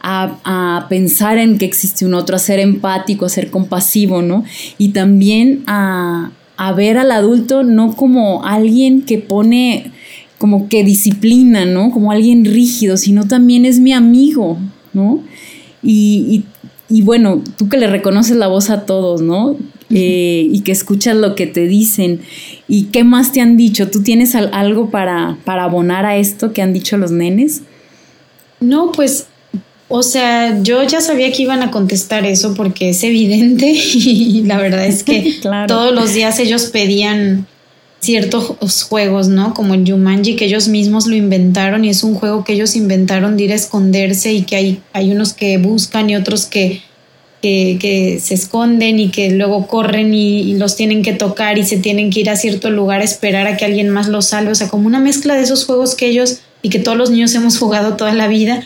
a, 0.02 0.86
pensar 0.88 1.38
en 1.38 1.58
que 1.58 1.66
existe 1.66 2.04
un 2.06 2.14
otro, 2.14 2.36
a 2.36 2.38
ser 2.38 2.58
empático, 2.58 3.26
a 3.26 3.28
ser 3.28 3.50
compasivo, 3.50 4.22
¿no? 4.22 4.44
Y 4.78 4.88
también 4.90 5.62
a, 5.66 6.32
a 6.56 6.72
ver 6.72 6.98
al 6.98 7.12
adulto 7.12 7.62
no 7.62 7.94
como 7.94 8.44
alguien 8.44 9.02
que 9.02 9.18
pone 9.18 9.92
como 10.38 10.68
que 10.68 10.84
disciplina, 10.84 11.66
¿no? 11.66 11.90
Como 11.90 12.12
alguien 12.12 12.46
rígido, 12.46 12.96
sino 12.96 13.28
también 13.28 13.66
es 13.66 13.78
mi 13.78 13.92
amigo, 13.92 14.58
¿no? 14.94 15.22
Y, 15.82 16.44
bueno, 16.88 17.42
tú 17.56 17.68
que 17.68 17.76
le 17.76 17.86
reconoces 17.86 18.36
la 18.36 18.48
voz 18.48 18.70
a 18.70 18.84
todos, 18.84 19.22
¿no? 19.22 19.56
Eh, 19.90 20.46
y 20.50 20.60
que 20.60 20.72
escuchas 20.72 21.16
lo 21.16 21.34
que 21.34 21.46
te 21.46 21.66
dicen. 21.66 22.20
¿Y 22.68 22.84
qué 22.84 23.04
más 23.04 23.32
te 23.32 23.40
han 23.40 23.56
dicho? 23.56 23.90
¿Tú 23.90 24.02
tienes 24.02 24.34
algo 24.34 24.90
para, 24.90 25.38
para 25.44 25.64
abonar 25.64 26.06
a 26.06 26.16
esto 26.16 26.52
que 26.52 26.62
han 26.62 26.72
dicho 26.72 26.96
los 26.96 27.10
nenes? 27.10 27.62
No, 28.60 28.92
pues, 28.92 29.26
o 29.88 30.04
sea, 30.04 30.62
yo 30.62 30.82
ya 30.84 31.00
sabía 31.00 31.32
que 31.32 31.42
iban 31.42 31.62
a 31.62 31.70
contestar 31.70 32.24
eso 32.24 32.54
porque 32.54 32.90
es 32.90 33.02
evidente 33.02 33.72
y 33.94 34.44
la 34.44 34.58
verdad 34.58 34.86
es 34.86 35.02
que 35.02 35.34
todos 35.66 35.94
los 35.94 36.14
días 36.14 36.38
ellos 36.38 36.66
pedían 36.66 37.46
ciertos 38.00 38.82
juegos, 38.82 39.28
¿no? 39.28 39.54
Como 39.54 39.74
el 39.74 39.88
Jumanji, 39.88 40.34
que 40.34 40.46
ellos 40.46 40.68
mismos 40.68 41.06
lo 41.06 41.14
inventaron 41.14 41.84
y 41.84 41.90
es 41.90 42.02
un 42.02 42.14
juego 42.14 42.44
que 42.44 42.54
ellos 42.54 42.74
inventaron 42.74 43.36
de 43.36 43.44
ir 43.44 43.52
a 43.52 43.56
esconderse 43.56 44.32
y 44.32 44.42
que 44.42 44.56
hay, 44.56 44.82
hay 44.92 45.12
unos 45.12 45.34
que 45.34 45.58
buscan 45.58 46.08
y 46.08 46.16
otros 46.16 46.46
que, 46.46 46.80
que, 47.42 48.18
se 48.22 48.34
esconden 48.34 48.98
y 48.98 49.10
que 49.10 49.30
luego 49.30 49.66
corren 49.66 50.14
y, 50.14 50.54
los 50.54 50.76
tienen 50.76 51.02
que 51.02 51.12
tocar 51.12 51.58
y 51.58 51.64
se 51.64 51.76
tienen 51.76 52.10
que 52.10 52.20
ir 52.20 52.30
a 52.30 52.36
cierto 52.36 52.70
lugar 52.70 53.02
a 53.02 53.04
esperar 53.04 53.46
a 53.46 53.56
que 53.56 53.66
alguien 53.66 53.90
más 53.90 54.08
los 54.08 54.28
salve. 54.28 54.50
O 54.50 54.54
sea, 54.54 54.68
como 54.68 54.86
una 54.86 55.00
mezcla 55.00 55.34
de 55.34 55.42
esos 55.42 55.66
juegos 55.66 55.94
que 55.94 56.06
ellos 56.06 56.40
y 56.62 56.70
que 56.70 56.78
todos 56.78 56.96
los 56.96 57.10
niños 57.10 57.34
hemos 57.34 57.58
jugado 57.58 57.96
toda 57.96 58.14
la 58.14 58.28
vida. 58.28 58.64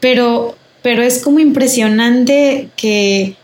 Pero, 0.00 0.56
pero 0.82 1.02
es 1.02 1.20
como 1.20 1.38
impresionante 1.38 2.68
que, 2.76 3.36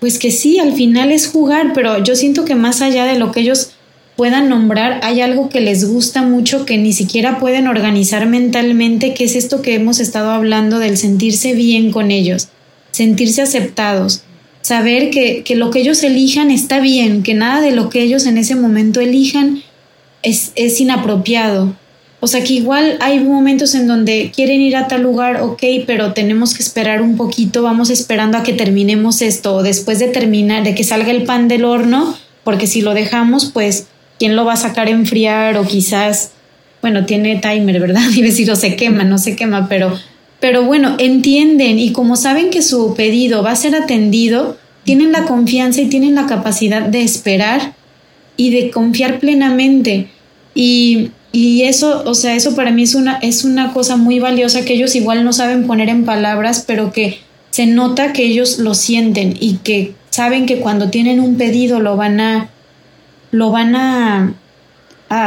pues 0.00 0.18
que 0.18 0.30
sí, 0.30 0.58
al 0.58 0.72
final 0.72 1.12
es 1.12 1.28
jugar, 1.28 1.72
pero 1.74 2.02
yo 2.02 2.16
siento 2.16 2.46
que 2.46 2.54
más 2.54 2.80
allá 2.80 3.04
de 3.04 3.18
lo 3.18 3.30
que 3.30 3.40
ellos 3.40 3.74
puedan 4.16 4.48
nombrar, 4.48 5.00
hay 5.02 5.20
algo 5.20 5.48
que 5.48 5.60
les 5.60 5.88
gusta 5.88 6.22
mucho 6.22 6.64
que 6.64 6.78
ni 6.78 6.92
siquiera 6.92 7.38
pueden 7.38 7.66
organizar 7.66 8.26
mentalmente, 8.26 9.14
que 9.14 9.24
es 9.24 9.34
esto 9.34 9.62
que 9.62 9.74
hemos 9.74 10.00
estado 10.00 10.30
hablando 10.30 10.78
del 10.78 10.96
sentirse 10.96 11.54
bien 11.54 11.90
con 11.90 12.10
ellos, 12.10 12.48
sentirse 12.90 13.42
aceptados, 13.42 14.22
saber 14.62 15.10
que, 15.10 15.42
que 15.42 15.56
lo 15.56 15.70
que 15.70 15.80
ellos 15.80 16.02
elijan 16.04 16.50
está 16.50 16.80
bien, 16.80 17.22
que 17.22 17.34
nada 17.34 17.60
de 17.60 17.72
lo 17.72 17.90
que 17.90 18.02
ellos 18.02 18.26
en 18.26 18.38
ese 18.38 18.54
momento 18.54 19.00
elijan 19.00 19.62
es, 20.22 20.52
es 20.54 20.80
inapropiado. 20.80 21.76
O 22.20 22.26
sea 22.26 22.42
que 22.42 22.54
igual 22.54 22.96
hay 23.00 23.20
momentos 23.20 23.74
en 23.74 23.86
donde 23.86 24.32
quieren 24.34 24.62
ir 24.62 24.76
a 24.76 24.88
tal 24.88 25.02
lugar, 25.02 25.42
ok, 25.42 25.62
pero 25.86 26.14
tenemos 26.14 26.54
que 26.54 26.62
esperar 26.62 27.02
un 27.02 27.18
poquito, 27.18 27.62
vamos 27.62 27.90
esperando 27.90 28.38
a 28.38 28.42
que 28.42 28.54
terminemos 28.54 29.20
esto, 29.20 29.56
o 29.56 29.62
después 29.62 29.98
de 29.98 30.08
terminar, 30.08 30.64
de 30.64 30.74
que 30.74 30.84
salga 30.84 31.10
el 31.10 31.24
pan 31.24 31.48
del 31.48 31.66
horno, 31.66 32.16
porque 32.42 32.66
si 32.66 32.80
lo 32.80 32.94
dejamos, 32.94 33.50
pues 33.52 33.88
quién 34.24 34.36
lo 34.36 34.46
va 34.46 34.54
a 34.54 34.56
sacar 34.56 34.86
a 34.86 34.90
enfriar 34.90 35.58
o 35.58 35.66
quizás, 35.66 36.30
bueno, 36.80 37.04
tiene 37.04 37.36
timer, 37.42 37.78
¿verdad? 37.78 38.04
Y 38.16 38.22
decir, 38.22 38.50
o 38.50 38.56
se 38.56 38.74
quema, 38.74 39.04
no 39.04 39.18
se 39.18 39.36
quema, 39.36 39.68
pero, 39.68 39.98
pero 40.40 40.64
bueno, 40.64 40.96
entienden 40.98 41.78
y 41.78 41.92
como 41.92 42.16
saben 42.16 42.48
que 42.48 42.62
su 42.62 42.94
pedido 42.94 43.42
va 43.42 43.50
a 43.50 43.56
ser 43.56 43.74
atendido, 43.74 44.56
tienen 44.84 45.12
la 45.12 45.26
confianza 45.26 45.82
y 45.82 45.90
tienen 45.90 46.14
la 46.14 46.24
capacidad 46.24 46.80
de 46.80 47.02
esperar 47.02 47.74
y 48.38 48.48
de 48.48 48.70
confiar 48.70 49.18
plenamente. 49.18 50.08
Y, 50.54 51.10
y 51.30 51.64
eso, 51.64 52.02
o 52.06 52.14
sea, 52.14 52.34
eso 52.34 52.56
para 52.56 52.70
mí 52.70 52.84
es 52.84 52.94
una, 52.94 53.18
es 53.18 53.44
una 53.44 53.74
cosa 53.74 53.96
muy 53.96 54.20
valiosa 54.20 54.64
que 54.64 54.72
ellos 54.72 54.96
igual 54.96 55.22
no 55.22 55.34
saben 55.34 55.66
poner 55.66 55.90
en 55.90 56.06
palabras, 56.06 56.64
pero 56.66 56.92
que 56.94 57.18
se 57.50 57.66
nota 57.66 58.14
que 58.14 58.24
ellos 58.24 58.58
lo 58.58 58.72
sienten 58.72 59.36
y 59.38 59.56
que 59.56 59.92
saben 60.08 60.46
que 60.46 60.60
cuando 60.60 60.88
tienen 60.88 61.20
un 61.20 61.36
pedido 61.36 61.78
lo 61.78 61.98
van 61.98 62.20
a 62.20 62.53
lo 63.34 63.50
van 63.50 63.74
a, 63.74 64.32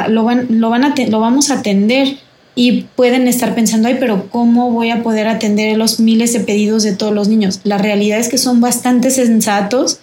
lo 0.07 0.23
van, 0.23 0.47
lo 0.49 0.69
van 0.69 0.85
a 0.85 0.95
lo 1.09 1.19
vamos 1.19 1.51
a 1.51 1.55
atender 1.55 2.17
y 2.55 2.83
pueden 2.95 3.27
estar 3.27 3.53
pensando, 3.53 3.89
ay, 3.89 3.97
pero 3.99 4.29
¿cómo 4.29 4.71
voy 4.71 4.91
a 4.91 5.03
poder 5.03 5.27
atender 5.27 5.77
los 5.77 5.99
miles 5.99 6.31
de 6.31 6.39
pedidos 6.39 6.83
de 6.83 6.95
todos 6.95 7.13
los 7.13 7.27
niños? 7.27 7.59
La 7.65 7.77
realidad 7.77 8.17
es 8.17 8.29
que 8.29 8.37
son 8.37 8.61
bastante 8.61 9.11
sensatos 9.11 9.99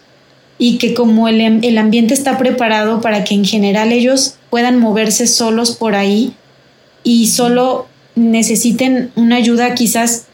y 0.58 0.76
que 0.76 0.92
como 0.92 1.28
el, 1.28 1.40
el 1.40 1.78
ambiente 1.78 2.12
está 2.12 2.36
preparado 2.36 3.00
para 3.00 3.24
que 3.24 3.34
en 3.34 3.46
general 3.46 3.90
ellos 3.90 4.36
puedan 4.50 4.78
moverse 4.78 5.26
solos 5.26 5.72
por 5.72 5.94
ahí 5.94 6.34
y 7.04 7.28
solo 7.28 7.86
necesiten 8.16 9.12
una 9.16 9.36
ayuda 9.36 9.74
quizás 9.74 10.26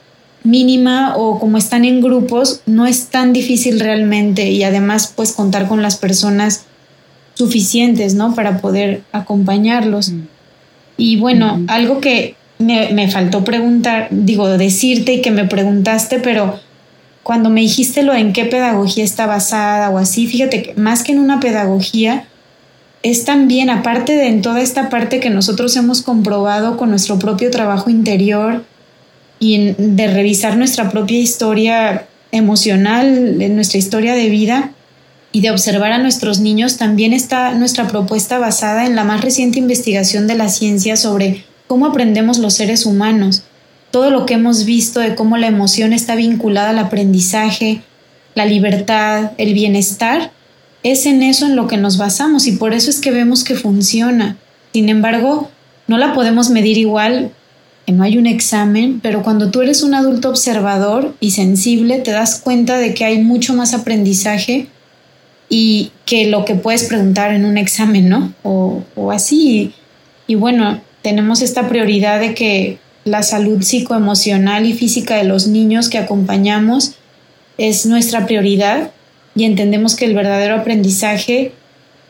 mínima 0.42 1.14
o 1.16 1.38
como 1.38 1.56
están 1.56 1.84
en 1.84 2.00
grupos, 2.00 2.62
no 2.66 2.86
es 2.86 3.06
tan 3.06 3.32
difícil 3.32 3.78
realmente 3.78 4.50
y 4.50 4.64
además 4.64 5.12
pues 5.14 5.32
contar 5.32 5.68
con 5.68 5.82
las 5.82 5.96
personas 5.96 6.64
suficientes, 7.40 8.14
¿no? 8.14 8.34
Para 8.34 8.58
poder 8.58 9.02
acompañarlos. 9.12 10.10
Mm. 10.10 10.20
Y 10.96 11.16
bueno, 11.16 11.62
algo 11.68 12.00
que 12.00 12.36
me, 12.58 12.92
me, 12.92 13.10
faltó 13.10 13.42
preguntar, 13.42 14.08
digo, 14.10 14.46
decirte 14.48 15.14
y 15.14 15.22
que 15.22 15.30
me 15.30 15.46
preguntaste, 15.46 16.20
pero 16.20 16.60
cuando 17.22 17.48
me 17.48 17.62
dijiste 17.62 18.02
lo 18.02 18.14
en 18.14 18.34
qué 18.34 18.44
pedagogía 18.44 19.02
está 19.02 19.24
basada 19.24 19.88
o 19.88 19.96
así, 19.96 20.26
fíjate 20.26 20.62
que 20.62 20.74
más 20.74 21.02
que 21.02 21.12
en 21.12 21.20
una 21.20 21.40
pedagogía, 21.40 22.26
es 23.02 23.24
también, 23.24 23.70
aparte 23.70 24.12
de 24.12 24.28
en 24.28 24.42
toda 24.42 24.60
esta 24.60 24.90
parte 24.90 25.20
que 25.20 25.30
nosotros 25.30 25.74
hemos 25.76 26.02
comprobado 26.02 26.76
con 26.76 26.90
nuestro 26.90 27.18
propio 27.18 27.50
trabajo 27.50 27.88
interior 27.88 28.64
y 29.38 29.72
de 29.78 30.06
revisar 30.08 30.58
nuestra 30.58 30.90
propia 30.90 31.18
historia 31.18 32.06
emocional, 32.30 33.38
nuestra 33.54 33.78
historia 33.78 34.14
de 34.14 34.28
vida, 34.28 34.72
y 35.32 35.40
de 35.42 35.50
observar 35.50 35.92
a 35.92 35.98
nuestros 35.98 36.40
niños, 36.40 36.76
también 36.76 37.12
está 37.12 37.54
nuestra 37.54 37.86
propuesta 37.86 38.38
basada 38.38 38.86
en 38.86 38.96
la 38.96 39.04
más 39.04 39.20
reciente 39.20 39.58
investigación 39.58 40.26
de 40.26 40.34
la 40.34 40.48
ciencia 40.48 40.96
sobre 40.96 41.44
cómo 41.66 41.86
aprendemos 41.86 42.38
los 42.38 42.54
seres 42.54 42.84
humanos, 42.84 43.44
todo 43.90 44.10
lo 44.10 44.26
que 44.26 44.34
hemos 44.34 44.64
visto 44.64 45.00
de 45.00 45.14
cómo 45.14 45.36
la 45.36 45.46
emoción 45.46 45.92
está 45.92 46.14
vinculada 46.16 46.70
al 46.70 46.78
aprendizaje, 46.78 47.82
la 48.34 48.44
libertad, 48.44 49.32
el 49.38 49.54
bienestar, 49.54 50.32
es 50.82 51.06
en 51.06 51.22
eso 51.22 51.46
en 51.46 51.56
lo 51.56 51.66
que 51.66 51.76
nos 51.76 51.98
basamos 51.98 52.46
y 52.46 52.52
por 52.52 52.72
eso 52.72 52.90
es 52.90 53.00
que 53.00 53.10
vemos 53.10 53.44
que 53.44 53.54
funciona. 53.54 54.36
Sin 54.72 54.88
embargo, 54.88 55.50
no 55.86 55.98
la 55.98 56.14
podemos 56.14 56.50
medir 56.50 56.78
igual, 56.78 57.32
que 57.86 57.92
no 57.92 58.02
hay 58.02 58.16
un 58.18 58.26
examen, 58.26 59.00
pero 59.02 59.22
cuando 59.22 59.50
tú 59.50 59.60
eres 59.60 59.82
un 59.82 59.94
adulto 59.94 60.28
observador 60.28 61.14
y 61.20 61.32
sensible, 61.32 61.98
te 61.98 62.12
das 62.12 62.40
cuenta 62.40 62.78
de 62.78 62.94
que 62.94 63.04
hay 63.04 63.18
mucho 63.18 63.54
más 63.54 63.74
aprendizaje 63.74 64.68
y 65.52 65.90
que 66.06 66.30
lo 66.30 66.44
que 66.44 66.54
puedes 66.54 66.84
preguntar 66.84 67.34
en 67.34 67.44
un 67.44 67.58
examen, 67.58 68.08
¿no? 68.08 68.32
O, 68.44 69.10
así. 69.10 69.74
Y, 70.28 70.36
bueno, 70.36 70.80
tenemos 71.02 71.42
esta 71.42 71.68
prioridad 71.68 72.20
de 72.20 72.34
que 72.34 72.78
la 73.04 73.24
salud 73.24 73.60
psicoemocional 73.60 74.64
y 74.64 74.72
física 74.72 75.16
de 75.16 75.24
los 75.24 75.48
niños 75.48 75.88
que 75.88 75.98
acompañamos 75.98 76.94
es 77.58 77.84
nuestra 77.84 78.26
prioridad 78.26 78.92
y 79.34 79.44
entendemos 79.44 79.96
que 79.96 80.04
el 80.04 80.14
verdadero 80.14 80.54
aprendizaje 80.54 81.52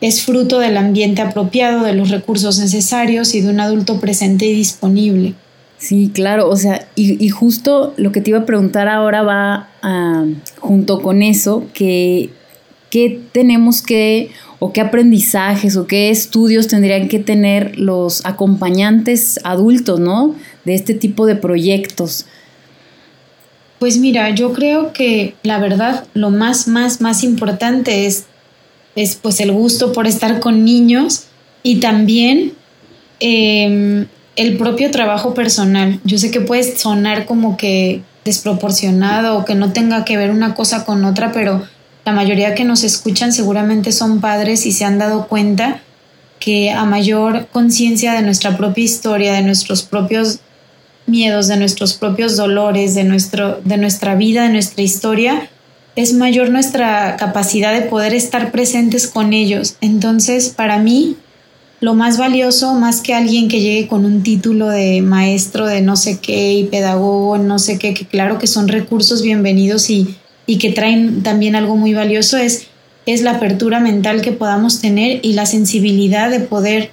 es 0.01 0.21
fruto 0.21 0.59
del 0.59 0.77
ambiente 0.77 1.21
apropiado, 1.21 1.83
de 1.83 1.93
los 1.93 2.09
recursos 2.09 2.59
necesarios 2.59 3.33
y 3.33 3.41
de 3.41 3.49
un 3.49 3.59
adulto 3.59 3.99
presente 3.99 4.45
y 4.45 4.53
disponible. 4.53 5.33
Sí, 5.77 6.11
claro, 6.13 6.47
o 6.47 6.55
sea, 6.57 6.87
y, 6.95 7.27
justo 7.29 7.95
lo 7.97 8.11
que 8.11 8.21
te 8.21 8.29
iba 8.29 8.39
a 8.39 8.45
preguntar 8.45 8.87
ahora 8.87 9.23
va 9.23 9.69
ah, 9.81 10.25
junto 10.59 11.01
con 11.01 11.23
eso, 11.23 11.65
que 11.73 12.29
qué 12.91 13.19
tenemos 13.31 13.81
que 13.81 14.29
o 14.59 14.73
qué 14.73 14.81
aprendizajes 14.81 15.75
o 15.75 15.87
qué 15.87 16.11
estudios 16.11 16.67
tendrían 16.67 17.07
que 17.07 17.17
tener 17.17 17.79
los 17.79 18.23
acompañantes 18.25 19.39
adultos, 19.43 19.99
¿no? 19.99 20.35
De 20.65 20.75
este 20.75 20.93
tipo 20.93 21.25
de 21.25 21.35
proyectos. 21.35 22.27
Pues 23.79 23.97
mira, 23.97 24.29
yo 24.29 24.53
creo 24.53 24.93
que 24.93 25.33
la 25.41 25.57
verdad 25.57 26.05
lo 26.13 26.29
más, 26.29 26.67
más, 26.67 27.01
más 27.01 27.23
importante 27.23 28.05
es, 28.05 28.25
es 28.95 29.15
pues 29.15 29.39
el 29.39 29.51
gusto 29.51 29.93
por 29.93 30.05
estar 30.05 30.39
con 30.39 30.63
niños 30.63 31.23
y 31.63 31.79
también 31.79 32.53
em, 33.19 34.05
el 34.35 34.57
propio 34.57 34.91
trabajo 34.91 35.33
personal. 35.33 35.99
Yo 36.03 36.19
sé 36.19 36.29
que 36.29 36.41
puede 36.41 36.77
sonar 36.77 37.25
como 37.25 37.57
que 37.57 38.03
desproporcionado 38.23 39.39
o 39.39 39.45
que 39.45 39.55
no 39.55 39.73
tenga 39.73 40.05
que 40.05 40.17
ver 40.17 40.29
una 40.29 40.53
cosa 40.53 40.85
con 40.85 41.03
otra, 41.03 41.31
pero 41.31 41.63
la 42.05 42.13
mayoría 42.13 42.55
que 42.55 42.63
nos 42.63 42.83
escuchan 42.83 43.31
seguramente 43.31 43.91
son 43.91 44.21
padres 44.21 44.65
y 44.65 44.71
se 44.71 44.85
han 44.85 44.97
dado 44.97 45.27
cuenta 45.27 45.81
que 46.39 46.71
a 46.71 46.85
mayor 46.85 47.47
conciencia 47.51 48.13
de 48.13 48.23
nuestra 48.23 48.57
propia 48.57 48.83
historia, 48.83 49.33
de 49.33 49.43
nuestros 49.43 49.83
propios 49.83 50.39
miedos, 51.05 51.47
de 51.47 51.57
nuestros 51.57 51.93
propios 51.93 52.35
dolores, 52.35 52.95
de, 52.95 53.03
nuestro, 53.03 53.61
de 53.63 53.77
nuestra 53.77 54.15
vida, 54.15 54.43
de 54.43 54.49
nuestra 54.49 54.81
historia, 54.81 55.49
es 55.95 56.13
mayor 56.13 56.49
nuestra 56.49 57.15
capacidad 57.17 57.73
de 57.73 57.87
poder 57.87 58.15
estar 58.15 58.51
presentes 58.51 59.07
con 59.07 59.33
ellos. 59.33 59.75
Entonces, 59.81 60.49
para 60.49 60.79
mí, 60.79 61.17
lo 61.79 61.93
más 61.93 62.17
valioso, 62.17 62.73
más 62.73 63.01
que 63.01 63.13
alguien 63.13 63.47
que 63.47 63.59
llegue 63.59 63.87
con 63.87 64.05
un 64.05 64.23
título 64.23 64.69
de 64.69 65.01
maestro 65.01 65.67
de 65.67 65.81
no 65.81 65.95
sé 65.95 66.19
qué 66.19 66.53
y 66.53 66.63
pedagogo, 66.65 67.37
no 67.37 67.59
sé 67.59 67.77
qué, 67.77 67.93
que 67.93 68.07
claro 68.07 68.39
que 68.39 68.47
son 68.47 68.67
recursos 68.67 69.21
bienvenidos 69.21 69.89
y, 69.89 70.15
y 70.51 70.57
que 70.57 70.73
traen 70.73 71.23
también 71.23 71.55
algo 71.55 71.77
muy 71.77 71.93
valioso, 71.93 72.35
es, 72.35 72.67
es 73.05 73.21
la 73.21 73.31
apertura 73.31 73.79
mental 73.79 74.21
que 74.21 74.33
podamos 74.33 74.81
tener 74.81 75.21
y 75.23 75.31
la 75.31 75.45
sensibilidad 75.45 76.29
de 76.29 76.41
poder 76.41 76.91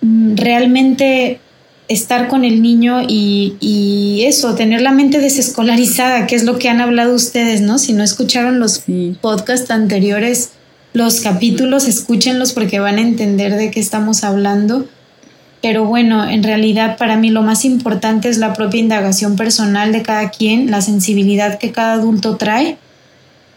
mm, 0.00 0.34
realmente 0.34 1.38
estar 1.86 2.26
con 2.26 2.44
el 2.44 2.60
niño 2.60 3.02
y, 3.06 3.54
y, 3.60 4.24
eso, 4.24 4.56
tener 4.56 4.80
la 4.80 4.90
mente 4.90 5.20
desescolarizada, 5.20 6.26
que 6.26 6.34
es 6.34 6.42
lo 6.42 6.58
que 6.58 6.68
han 6.68 6.80
hablado 6.80 7.14
ustedes, 7.14 7.60
¿no? 7.60 7.78
Si 7.78 7.92
no 7.92 8.02
escucharon 8.02 8.58
los 8.58 8.82
podcasts 9.20 9.70
anteriores, 9.70 10.50
los 10.94 11.20
capítulos, 11.20 11.86
escúchenlos 11.86 12.52
porque 12.52 12.80
van 12.80 12.98
a 12.98 13.02
entender 13.02 13.54
de 13.54 13.70
qué 13.70 13.78
estamos 13.78 14.24
hablando. 14.24 14.88
Pero 15.60 15.84
bueno, 15.84 16.28
en 16.28 16.42
realidad 16.42 16.96
para 16.96 17.16
mí 17.16 17.30
lo 17.30 17.42
más 17.42 17.64
importante 17.64 18.28
es 18.28 18.38
la 18.38 18.52
propia 18.52 18.80
indagación 18.80 19.36
personal 19.36 19.92
de 19.92 20.02
cada 20.02 20.30
quien, 20.30 20.70
la 20.70 20.80
sensibilidad 20.80 21.58
que 21.58 21.72
cada 21.72 21.94
adulto 21.94 22.36
trae 22.36 22.78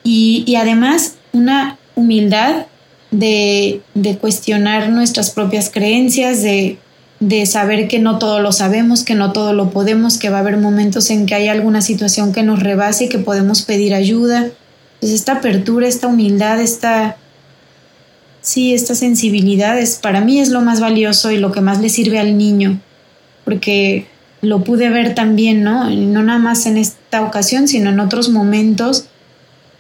y, 0.03 0.43
y 0.47 0.55
además 0.55 1.15
una 1.31 1.77
humildad 1.95 2.65
de, 3.11 3.81
de 3.93 4.17
cuestionar 4.17 4.89
nuestras 4.89 5.31
propias 5.31 5.69
creencias, 5.69 6.41
de 6.41 6.79
de 7.21 7.45
saber 7.45 7.87
que 7.87 7.99
no 7.99 8.17
todo 8.17 8.39
lo 8.39 8.51
sabemos, 8.51 9.03
que 9.03 9.13
no 9.13 9.31
todo 9.31 9.53
lo 9.53 9.69
podemos, 9.69 10.17
que 10.17 10.31
va 10.31 10.37
a 10.37 10.39
haber 10.39 10.57
momentos 10.57 11.11
en 11.11 11.27
que 11.27 11.35
hay 11.35 11.47
alguna 11.47 11.81
situación 11.81 12.33
que 12.33 12.41
nos 12.41 12.59
rebase 12.61 13.05
y 13.05 13.09
que 13.09 13.19
podemos 13.19 13.61
pedir 13.61 13.93
ayuda. 13.93 14.47
Pues 14.99 15.11
esta 15.13 15.33
apertura, 15.33 15.87
esta 15.87 16.07
humildad, 16.07 16.59
esta 16.59 17.17
sí, 18.41 18.73
esta 18.73 18.95
sensibilidad 18.95 19.77
es 19.80 19.95
para 19.95 20.21
mí 20.21 20.39
es 20.39 20.49
lo 20.49 20.62
más 20.62 20.80
valioso 20.80 21.32
y 21.32 21.38
lo 21.38 21.51
que 21.51 21.62
más 21.62 21.80
le 21.80 21.89
sirve 21.89 22.19
al 22.19 22.38
niño, 22.38 22.80
porque 23.45 24.08
lo 24.41 24.63
pude 24.63 24.89
ver 24.89 25.15
también, 25.15 25.63
¿no? 25.63 25.89
No 25.89 26.23
nada 26.23 26.39
más 26.39 26.65
en 26.65 26.77
esta 26.77 27.21
ocasión, 27.21 27.67
sino 27.67 27.91
en 27.91 27.99
otros 27.99 28.30
momentos. 28.30 29.06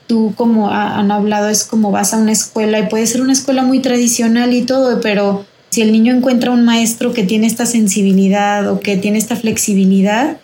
Tú, 0.07 0.33
como 0.35 0.69
han 0.69 1.09
hablado, 1.11 1.49
es 1.49 1.63
como 1.63 1.91
vas 1.91 2.13
a 2.13 2.17
una 2.17 2.31
escuela 2.31 2.79
y 2.79 2.87
puede 2.87 3.07
ser 3.07 3.21
una 3.21 3.33
escuela 3.33 3.63
muy 3.63 3.79
tradicional 3.79 4.53
y 4.53 4.63
todo, 4.63 4.99
pero 5.01 5.45
si 5.69 5.81
el 5.81 5.91
niño 5.91 6.13
encuentra 6.13 6.51
un 6.51 6.65
maestro 6.65 7.13
que 7.13 7.23
tiene 7.23 7.47
esta 7.47 7.65
sensibilidad 7.65 8.69
o 8.69 8.81
que 8.81 8.97
tiene 8.97 9.17
esta 9.17 9.35
flexibilidad, 9.35 10.37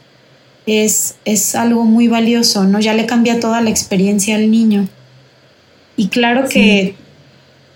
es, 0.66 1.16
es 1.26 1.54
algo 1.54 1.84
muy 1.84 2.08
valioso, 2.08 2.64
¿no? 2.64 2.80
Ya 2.80 2.94
le 2.94 3.06
cambia 3.06 3.40
toda 3.40 3.62
la 3.62 3.70
experiencia 3.70 4.36
al 4.36 4.50
niño. 4.50 4.88
Y 5.96 6.08
claro 6.08 6.48
que 6.48 6.96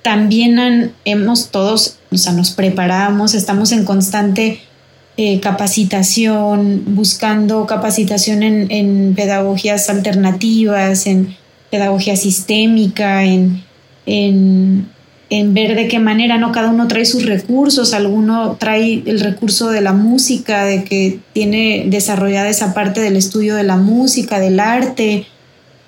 también 0.02 0.94
hemos 1.06 1.50
todos, 1.50 1.98
o 2.12 2.18
sea, 2.18 2.34
nos 2.34 2.52
preparamos, 2.52 3.34
estamos 3.34 3.72
en 3.72 3.86
constante 3.86 4.62
eh, 5.18 5.40
capacitación, 5.40 6.84
buscando 6.96 7.66
capacitación 7.68 8.44
en, 8.44 8.72
en, 8.72 9.14
pedagogías 9.16 9.90
alternativas, 9.90 11.06
en 11.08 11.36
pedagogía 11.70 12.16
sistémica, 12.16 13.24
en, 13.24 13.64
en 14.06 14.88
en 15.32 15.54
ver 15.54 15.76
de 15.76 15.88
qué 15.88 15.98
manera, 15.98 16.38
¿no? 16.38 16.52
Cada 16.52 16.70
uno 16.70 16.90
trae 16.90 17.06
sus 17.06 17.26
recursos, 17.26 17.94
alguno 17.94 18.58
trae 18.60 19.02
el 19.06 19.22
recurso 19.22 19.70
de 19.70 19.80
la 19.80 19.94
música, 19.94 20.66
de 20.66 20.84
que 20.84 21.20
tiene 21.32 21.86
desarrollada 21.88 22.50
esa 22.50 22.74
parte 22.74 23.00
del 23.00 23.16
estudio 23.16 23.56
de 23.56 23.64
la 23.64 23.78
música, 23.78 24.42
del 24.42 24.60
arte. 24.60 25.26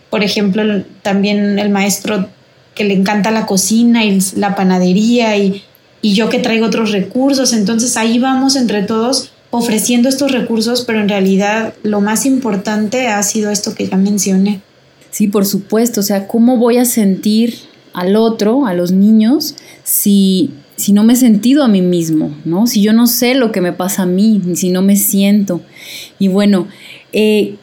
Por 0.09 0.23
ejemplo, 0.23 0.85
también 1.01 1.59
el 1.59 1.71
maestro 1.71 2.29
que 2.75 2.83
le 2.83 2.93
encanta 2.93 3.31
la 3.31 3.45
cocina 3.45 4.03
y 4.05 4.19
la 4.35 4.55
panadería 4.55 5.37
y, 5.37 5.63
y 6.01 6.13
yo 6.13 6.29
que 6.29 6.39
traigo 6.39 6.65
otros 6.65 6.91
recursos. 6.91 7.53
Entonces 7.53 7.97
ahí 7.97 8.19
vamos 8.19 8.55
entre 8.55 8.83
todos 8.83 9.31
ofreciendo 9.51 10.09
estos 10.09 10.31
recursos, 10.31 10.83
pero 10.85 10.99
en 10.99 11.09
realidad 11.09 11.75
lo 11.83 12.01
más 12.01 12.25
importante 12.25 13.07
ha 13.07 13.21
sido 13.21 13.51
esto 13.51 13.75
que 13.75 13.87
ya 13.87 13.97
mencioné. 13.97 14.61
Sí, 15.11 15.27
por 15.27 15.45
supuesto, 15.45 15.99
o 15.99 16.03
sea, 16.03 16.27
¿cómo 16.27 16.57
voy 16.57 16.77
a 16.77 16.85
sentir 16.85 17.55
al 17.93 18.15
otro, 18.15 18.65
a 18.65 18.73
los 18.73 18.91
niños, 18.91 19.55
si, 19.83 20.49
si 20.75 20.91
no 20.91 21.03
me 21.03 21.13
he 21.13 21.15
sentido 21.15 21.63
a 21.63 21.67
mí 21.67 21.81
mismo, 21.81 22.35
¿no? 22.45 22.65
Si 22.65 22.81
yo 22.81 22.93
no 22.93 23.05
sé 23.05 23.35
lo 23.35 23.51
que 23.51 23.61
me 23.61 23.73
pasa 23.73 24.03
a 24.03 24.07
mí, 24.07 24.41
si 24.55 24.71
no 24.71 24.81
me 24.81 24.95
siento. 24.95 25.61
Y 26.17 26.29
bueno, 26.29 26.67
eh, 27.11 27.55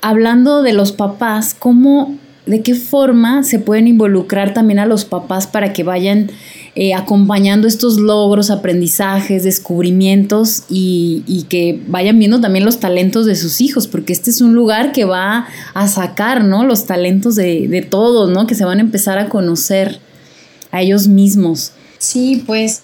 hablando 0.00 0.62
de 0.62 0.72
los 0.72 0.92
papás, 0.92 1.54
¿cómo, 1.58 2.16
de 2.46 2.62
qué 2.62 2.74
forma 2.74 3.42
se 3.42 3.58
pueden 3.58 3.86
involucrar 3.86 4.52
también 4.52 4.78
a 4.78 4.86
los 4.86 5.04
papás 5.04 5.46
para 5.46 5.72
que 5.72 5.82
vayan 5.82 6.30
eh, 6.76 6.92
acompañando 6.92 7.68
estos 7.68 7.98
logros, 7.98 8.50
aprendizajes, 8.50 9.44
descubrimientos 9.44 10.64
y, 10.68 11.46
que 11.48 11.80
vayan 11.86 12.18
viendo 12.18 12.40
también 12.40 12.64
los 12.64 12.80
talentos 12.80 13.26
de 13.26 13.36
sus 13.36 13.60
hijos, 13.60 13.86
porque 13.86 14.12
este 14.12 14.30
es 14.30 14.40
un 14.40 14.54
lugar 14.54 14.92
que 14.92 15.04
va 15.04 15.46
a 15.72 15.88
sacar, 15.88 16.44
¿no? 16.44 16.64
Los 16.64 16.86
talentos 16.86 17.36
de, 17.36 17.68
de 17.68 17.82
todos, 17.82 18.30
¿no? 18.30 18.46
Que 18.46 18.54
se 18.54 18.64
van 18.64 18.78
a 18.78 18.82
empezar 18.82 19.18
a 19.18 19.28
conocer 19.28 20.00
a 20.72 20.82
ellos 20.82 21.06
mismos. 21.06 21.72
Sí, 21.98 22.42
pues 22.44 22.82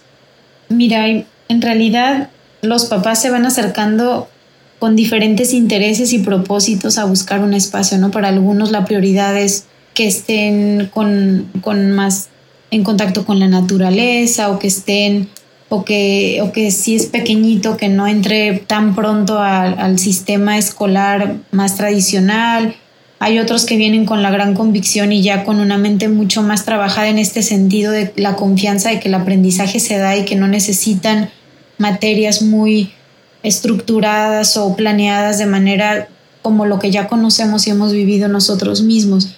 mira, 0.69 1.07
en 1.09 1.63
realidad 1.63 2.31
los 2.63 2.85
papás 2.85 3.21
se 3.21 3.31
van 3.31 3.45
acercando 3.45 4.29
con 4.81 4.97
diferentes 4.97 5.53
intereses 5.53 6.13
y 6.15 6.19
propósitos 6.19 6.99
a 6.99 7.05
buscar 7.05 7.43
un 7.43 7.53
espacio, 7.53 7.99
¿no? 7.99 8.11
Para 8.11 8.29
algunos 8.29 8.73
la 8.73 8.87
prioridad 8.87 9.39
es 9.39 9.67
que 9.95 10.09
estén 10.09 10.89
con, 10.93 11.49
con 11.61 11.93
más 11.93 12.31
en 12.71 12.83
contacto 12.83 13.27
con 13.27 13.39
la 13.39 13.47
naturaleza 13.47 14.49
o 14.51 14.59
que 14.59 14.69
estén 14.69 15.29
o 15.69 15.85
que, 15.85 16.41
o 16.43 16.51
que 16.51 16.71
si 16.71 16.97
es 16.97 17.07
pequeñito, 17.07 17.77
que 17.77 17.89
no 17.89 18.09
entre 18.09 18.55
tan 18.67 18.95
pronto 18.95 19.39
al 19.39 19.99
sistema 19.99 20.57
escolar 20.57 21.37
más 21.53 21.77
tradicional. 21.77 22.75
Hay 23.21 23.39
otros 23.39 23.67
que 23.67 23.77
vienen 23.77 24.07
con 24.07 24.23
la 24.23 24.31
gran 24.31 24.55
convicción 24.55 25.13
y 25.13 25.23
ya 25.23 25.45
con 25.45 25.61
una 25.61 25.77
mente 25.77 26.09
mucho 26.09 26.43
más 26.43 26.65
trabajada 26.65 27.09
en 27.09 27.19
este 27.19 27.43
sentido 27.43 27.93
de 27.93 28.13
la 28.17 28.35
confianza 28.35 28.89
de 28.89 28.99
que 28.99 29.09
el 29.09 29.15
aprendizaje 29.15 29.79
se 29.79 29.99
da 29.99 30.17
y 30.17 30.25
que 30.25 30.37
no 30.37 30.49
necesitan 30.49 31.31
materias 31.77 32.43
muy 32.43 32.91
estructuradas 33.43 34.57
o 34.57 34.77
planeadas 34.77 35.39
de 35.39 35.47
manera 35.47 36.09
como 36.43 36.67
lo 36.67 36.79
que 36.79 36.91
ya 36.91 37.09
conocemos 37.09 37.67
y 37.67 37.71
hemos 37.71 37.93
vivido 37.93 38.29
nosotros 38.29 38.83
mismos. 38.83 39.37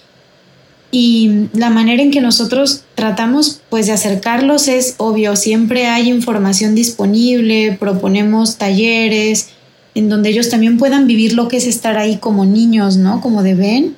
Y 0.90 1.48
la 1.54 1.70
manera 1.70 2.02
en 2.02 2.10
que 2.10 2.20
nosotros 2.20 2.84
tratamos 2.94 3.62
pues 3.70 3.86
de 3.86 3.92
acercarlos 3.92 4.68
es 4.68 4.94
obvio, 4.98 5.36
siempre 5.36 5.86
hay 5.86 6.10
información 6.10 6.74
disponible, 6.74 7.76
proponemos 7.80 8.58
talleres 8.58 9.48
en 9.94 10.08
donde 10.08 10.30
ellos 10.30 10.50
también 10.50 10.78
puedan 10.78 11.06
vivir 11.06 11.32
lo 11.32 11.48
que 11.48 11.56
es 11.56 11.66
estar 11.66 11.96
ahí 11.96 12.16
como 12.18 12.44
niños, 12.44 12.96
¿no? 12.96 13.20
Como 13.20 13.42
de 13.42 13.54
ven, 13.54 13.96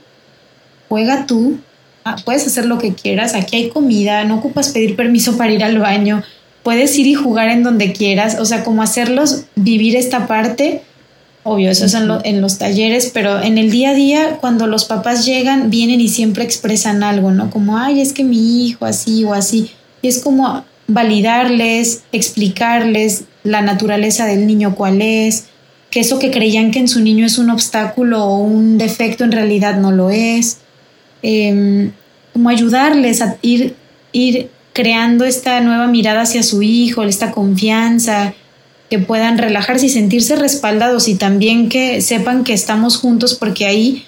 juega 0.89 1.27
tú, 1.27 1.59
ah, 2.05 2.17
puedes 2.25 2.47
hacer 2.47 2.67
lo 2.67 2.79
que 2.79 2.95
quieras, 2.95 3.35
aquí 3.35 3.57
hay 3.57 3.69
comida, 3.71 4.25
no 4.25 4.37
ocupas 4.37 4.71
pedir 4.71 4.97
permiso 4.97 5.37
para 5.37 5.53
ir 5.53 5.63
al 5.63 5.79
baño, 5.79 6.23
puedes 6.65 6.99
ir 6.99 7.07
y 7.07 7.15
jugar 7.15 7.51
en 7.51 7.63
donde 7.63 7.93
quieras, 7.93 8.39
o 8.41 8.45
sea, 8.45 8.65
como 8.65 8.83
hacerlos 8.83 9.45
vivir 9.55 9.95
esta 9.95 10.27
parte 10.27 10.83
Obvio, 11.47 11.71
eso 11.71 11.85
es 11.85 11.93
en, 11.93 12.41
los 12.41 12.57
talleres, 12.57 13.11
pero 13.13 13.43
en 13.43 13.59
el 13.59 13.71
día 13.71 13.91
a 13.91 13.95
día, 13.95 14.39
cuando 14.41 14.67
los 14.67 14.87
papás 14.87 15.27
llegan, 15.27 15.69
vienen 15.69 16.01
y 16.01 16.09
siempre 16.09 16.43
expresan 16.43 17.03
algo, 17.03 17.33
¿no? 17.33 17.51
Como, 17.51 17.77
ay, 17.77 18.01
es 18.01 18.15
que 18.15 18.25
mi 18.25 18.67
hijo 18.67 18.87
así 18.87 19.25
o 19.25 19.35
así. 19.35 19.71
Y 20.01 20.09
es 20.09 20.23
como 20.23 20.65
validarles, 20.87 22.03
explicarles 22.13 23.25
la 23.43 23.61
naturaleza 23.61 24.25
del 24.25 24.47
niño 24.47 24.75
cuál 24.75 25.03
es, 25.03 25.45
que 25.91 26.01
eso 26.01 26.19
que 26.19 26.31
creían 26.31 26.71
que 26.71 26.79
en 26.79 26.89
su 26.89 27.01
niño 27.01 27.27
es 27.27 27.37
un 27.37 27.51
obstáculo 27.51 28.25
o 28.25 28.39
un 28.39 28.79
defecto 28.79 29.23
en 29.23 29.33
realidad 29.33 29.77
no 29.77 29.93
lo 29.93 30.09
es. 30.09 30.61
Em, 31.21 31.93
como 32.33 32.49
ayudarles 32.49 33.21
a 33.21 33.37
ir 33.43 33.77
ir 34.13 34.49
creando 34.75 35.25
esta 35.25 35.61
nueva 35.61 35.87
mirada 35.87 36.23
hacia 36.23 36.43
su 36.43 36.63
hijo, 36.63 37.05
esta 37.05 37.31
confianza, 37.31 38.35
que 38.91 38.99
puedan 38.99 39.39
relajarse 39.39 39.87
y 39.87 39.89
sentirse 39.89 40.37
respaldados 40.37 41.09
y 41.09 41.15
también 41.15 41.71
que 41.71 42.03
sepan 42.03 42.45
que 42.45 42.53
estamos 42.53 42.99
juntos 42.99 43.35
porque 43.35 43.65
ahí 43.65 44.05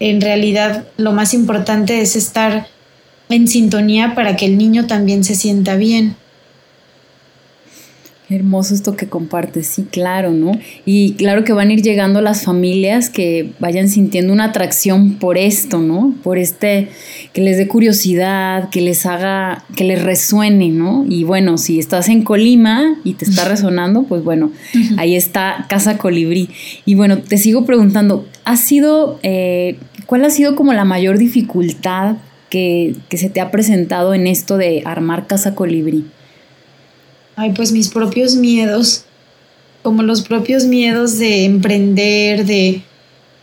en 0.00 0.20
realidad 0.20 0.84
lo 0.96 1.12
más 1.12 1.34
importante 1.34 2.00
es 2.00 2.16
estar 2.16 2.68
en 3.28 3.48
sintonía 3.48 4.14
para 4.14 4.36
que 4.36 4.46
el 4.46 4.56
niño 4.56 4.86
también 4.86 5.24
se 5.24 5.34
sienta 5.34 5.76
bien 5.76 6.16
hermoso 8.34 8.74
esto 8.74 8.96
que 8.96 9.08
compartes, 9.08 9.66
sí, 9.66 9.86
claro, 9.90 10.32
¿no? 10.32 10.52
Y 10.84 11.14
claro 11.14 11.44
que 11.44 11.52
van 11.52 11.68
a 11.68 11.72
ir 11.72 11.82
llegando 11.82 12.20
las 12.20 12.42
familias 12.42 13.10
que 13.10 13.52
vayan 13.58 13.88
sintiendo 13.88 14.32
una 14.32 14.44
atracción 14.44 15.14
por 15.14 15.38
esto, 15.38 15.78
¿no? 15.78 16.14
Por 16.22 16.38
este, 16.38 16.88
que 17.32 17.40
les 17.40 17.56
dé 17.56 17.68
curiosidad, 17.68 18.70
que 18.70 18.80
les 18.80 19.06
haga, 19.06 19.64
que 19.76 19.84
les 19.84 20.02
resuene, 20.02 20.68
¿no? 20.68 21.04
Y 21.08 21.24
bueno, 21.24 21.58
si 21.58 21.78
estás 21.78 22.08
en 22.08 22.22
Colima 22.22 22.96
y 23.04 23.14
te 23.14 23.24
está 23.24 23.44
resonando, 23.48 24.04
pues 24.04 24.22
bueno, 24.24 24.50
ahí 24.96 25.16
está 25.16 25.66
Casa 25.68 25.98
Colibrí. 25.98 26.50
Y 26.84 26.94
bueno, 26.94 27.18
te 27.18 27.38
sigo 27.38 27.64
preguntando, 27.64 28.26
¿ha 28.44 28.56
sido, 28.56 29.18
eh, 29.22 29.76
cuál 30.06 30.24
ha 30.24 30.30
sido 30.30 30.56
como 30.56 30.72
la 30.72 30.84
mayor 30.84 31.18
dificultad 31.18 32.16
que, 32.50 32.94
que 33.08 33.16
se 33.16 33.30
te 33.30 33.40
ha 33.40 33.50
presentado 33.50 34.14
en 34.14 34.26
esto 34.26 34.56
de 34.56 34.82
armar 34.84 35.26
Casa 35.26 35.54
Colibrí? 35.54 36.04
Ay, 37.36 37.52
pues 37.52 37.72
mis 37.72 37.88
propios 37.88 38.36
miedos, 38.36 39.04
como 39.82 40.02
los 40.02 40.22
propios 40.22 40.64
miedos 40.64 41.18
de 41.18 41.44
emprender, 41.44 42.46
de, 42.46 42.82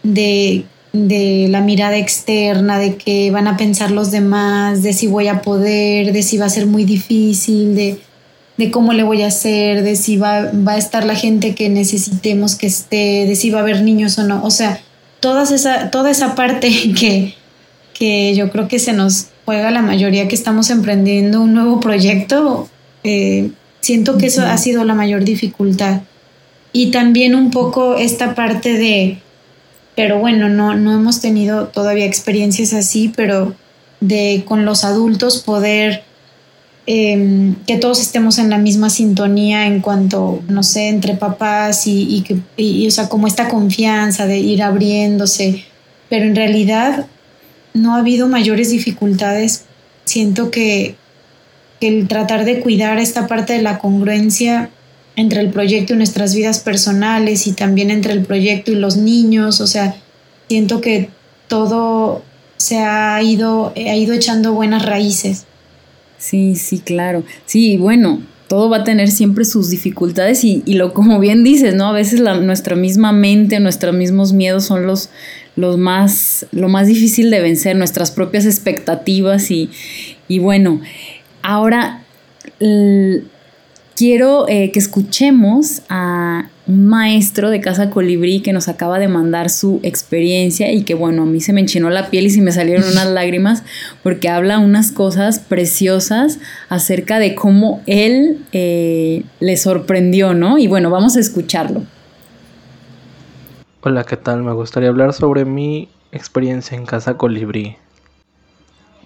de, 0.03 0.63
de 0.93 1.47
la 1.49 1.61
mirada 1.61 1.97
externa, 1.97 2.79
de 2.79 2.95
que 2.95 3.31
van 3.31 3.47
a 3.47 3.57
pensar 3.57 3.91
los 3.91 4.11
demás, 4.11 4.81
de 4.81 4.93
si 4.93 5.07
voy 5.07 5.27
a 5.27 5.41
poder, 5.41 6.13
de 6.13 6.23
si 6.23 6.37
va 6.37 6.45
a 6.45 6.49
ser 6.49 6.67
muy 6.67 6.85
difícil, 6.85 7.75
de, 7.75 7.99
de 8.57 8.71
cómo 8.71 8.93
le 8.93 9.03
voy 9.03 9.23
a 9.23 9.27
hacer, 9.27 9.83
de 9.83 9.95
si 9.95 10.17
va, 10.17 10.51
va, 10.51 10.73
a 10.73 10.77
estar 10.77 11.05
la 11.05 11.15
gente 11.15 11.53
que 11.53 11.69
necesitemos 11.69 12.55
que 12.55 12.67
esté, 12.67 13.25
de 13.25 13.35
si 13.35 13.49
va 13.49 13.59
a 13.59 13.61
haber 13.61 13.81
niños 13.81 14.17
o 14.17 14.23
no. 14.23 14.43
O 14.43 14.51
sea, 14.51 14.79
todas 15.19 15.51
esa, 15.51 15.91
toda 15.91 16.11
esa 16.11 16.35
parte 16.35 16.69
que, 16.99 17.35
que 17.93 18.35
yo 18.35 18.51
creo 18.51 18.67
que 18.67 18.79
se 18.79 18.93
nos 18.93 19.27
juega 19.45 19.69
la 19.71 19.81
mayoría 19.81 20.27
que 20.27 20.35
estamos 20.35 20.69
emprendiendo 20.69 21.41
un 21.41 21.53
nuevo 21.53 21.79
proyecto. 21.79 22.69
Eh, 23.03 23.51
Siento 23.81 24.17
que 24.17 24.27
eso 24.27 24.43
ha 24.43 24.57
sido 24.57 24.85
la 24.85 24.93
mayor 24.93 25.23
dificultad. 25.23 26.01
Y 26.71 26.91
también 26.91 27.35
un 27.35 27.51
poco 27.51 27.95
esta 27.95 28.33
parte 28.35 28.77
de, 28.77 29.19
pero 29.95 30.19
bueno, 30.19 30.47
no, 30.47 30.75
no 30.75 30.93
hemos 30.93 31.19
tenido 31.19 31.67
todavía 31.67 32.05
experiencias 32.05 32.73
así, 32.73 33.11
pero 33.15 33.55
de 33.99 34.43
con 34.47 34.65
los 34.65 34.83
adultos 34.85 35.39
poder 35.39 36.03
em, 36.85 37.55
que 37.67 37.77
todos 37.77 38.01
estemos 38.01 38.39
en 38.39 38.49
la 38.49 38.57
misma 38.57 38.89
sintonía 38.89 39.67
en 39.67 39.81
cuanto, 39.81 40.41
no 40.47 40.63
sé, 40.63 40.87
entre 40.87 41.15
papás 41.15 41.87
y, 41.87 42.15
y 42.15 42.21
que, 42.21 42.37
y, 42.57 42.87
o 42.87 42.91
sea, 42.91 43.09
como 43.09 43.27
esta 43.27 43.49
confianza 43.49 44.25
de 44.27 44.39
ir 44.39 44.63
abriéndose, 44.63 45.65
pero 46.09 46.25
en 46.25 46.35
realidad 46.35 47.07
no 47.73 47.95
ha 47.95 47.99
habido 47.99 48.27
mayores 48.27 48.69
dificultades. 48.69 49.65
Siento 50.05 50.51
que, 50.51 50.95
el 51.81 52.07
tratar 52.07 52.45
de 52.45 52.59
cuidar 52.59 52.99
esta 52.99 53.27
parte 53.27 53.53
de 53.53 53.61
la 53.61 53.79
congruencia 53.79 54.69
entre 55.15 55.41
el 55.41 55.49
proyecto 55.49 55.93
y 55.93 55.97
nuestras 55.97 56.33
vidas 56.35 56.59
personales 56.59 57.47
y 57.47 57.53
también 57.53 57.91
entre 57.91 58.13
el 58.13 58.23
proyecto 58.23 58.71
y 58.71 58.75
los 58.75 58.97
niños, 58.97 59.59
o 59.59 59.67
sea, 59.67 59.95
siento 60.47 60.79
que 60.79 61.09
todo 61.47 62.23
se 62.57 62.77
ha 62.77 63.21
ido, 63.21 63.73
ha 63.75 63.95
ido 63.95 64.13
echando 64.13 64.53
buenas 64.53 64.85
raíces. 64.85 65.45
Sí, 66.17 66.55
sí, 66.55 66.79
claro. 66.79 67.23
Sí, 67.45 67.77
bueno, 67.77 68.21
todo 68.47 68.69
va 68.69 68.77
a 68.77 68.83
tener 68.83 69.09
siempre 69.09 69.43
sus 69.43 69.69
dificultades 69.69 70.43
y, 70.43 70.61
lo 70.67 70.93
como 70.93 71.19
bien 71.19 71.43
dices, 71.43 71.73
¿no? 71.73 71.87
A 71.87 71.93
veces 71.93 72.19
la, 72.19 72.35
nuestra 72.35 72.75
misma 72.75 73.11
mente, 73.11 73.59
nuestros 73.59 73.95
mismos 73.95 74.33
miedos 74.33 74.65
son 74.65 74.85
los, 74.85 75.09
los 75.55 75.77
más, 75.77 76.45
lo 76.51 76.69
más 76.69 76.87
difícil 76.87 77.31
de 77.31 77.39
vencer, 77.39 77.75
nuestras 77.75 78.11
propias 78.11 78.45
expectativas 78.45 79.49
y, 79.51 79.69
y 80.27 80.39
bueno, 80.39 80.81
Ahora, 81.43 82.01
quiero 83.95 84.47
eh, 84.47 84.71
que 84.71 84.79
escuchemos 84.79 85.81
a 85.89 86.49
un 86.67 86.85
maestro 86.85 87.49
de 87.49 87.59
Casa 87.59 87.89
Colibrí 87.89 88.41
que 88.41 88.53
nos 88.53 88.67
acaba 88.67 88.99
de 88.99 89.07
mandar 89.07 89.49
su 89.49 89.79
experiencia 89.83 90.71
y 90.71 90.83
que 90.83 90.93
bueno, 90.93 91.23
a 91.23 91.25
mí 91.25 91.41
se 91.41 91.53
me 91.53 91.61
enchinó 91.61 91.89
la 91.89 92.09
piel 92.09 92.27
y 92.27 92.29
se 92.29 92.41
me 92.41 92.51
salieron 92.51 92.83
unas 92.89 93.07
lágrimas 93.11 93.63
porque 94.03 94.29
habla 94.29 94.59
unas 94.59 94.91
cosas 94.91 95.39
preciosas 95.39 96.39
acerca 96.69 97.19
de 97.19 97.35
cómo 97.35 97.81
él 97.87 98.39
eh, 98.53 99.23
le 99.39 99.57
sorprendió, 99.57 100.33
¿no? 100.33 100.57
Y 100.57 100.67
bueno, 100.67 100.89
vamos 100.89 101.17
a 101.17 101.19
escucharlo. 101.19 101.83
Hola, 103.81 104.03
¿qué 104.03 104.17
tal? 104.17 104.43
Me 104.43 104.53
gustaría 104.53 104.89
hablar 104.89 105.13
sobre 105.13 105.43
mi 105.43 105.89
experiencia 106.11 106.77
en 106.77 106.85
Casa 106.85 107.17
Colibrí. 107.17 107.77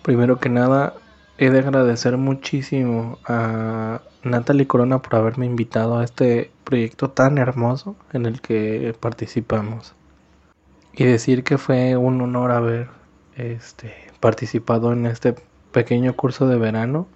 Primero 0.04 0.39
que 0.39 0.50
nada, 0.50 0.93
he 1.38 1.50
de 1.50 1.60
agradecer 1.60 2.17
muchísimo 2.17 3.17
a 3.26 4.02
Natalie 4.24 4.67
Corona 4.67 5.02
por 5.02 5.15
haberme 5.15 5.45
invitado 5.45 5.98
a 5.98 6.04
este 6.04 6.52
proyecto 6.63 7.10
tan 7.10 7.38
hermoso 7.38 7.95
en 8.13 8.26
el 8.26 8.41
que 8.41 8.95
participamos. 9.00 9.93
Y 10.93 11.04
decir 11.04 11.43
que 11.43 11.58
fue 11.58 11.98
un 11.98 12.21
honor 12.21 12.52
haber 12.52 12.88
este, 13.36 13.93
participado 14.19 14.93
en 14.93 15.06
este 15.06 15.36
pequeño 15.71 16.15
curso 16.15 16.48
de 16.48 16.58
verano 16.58 17.08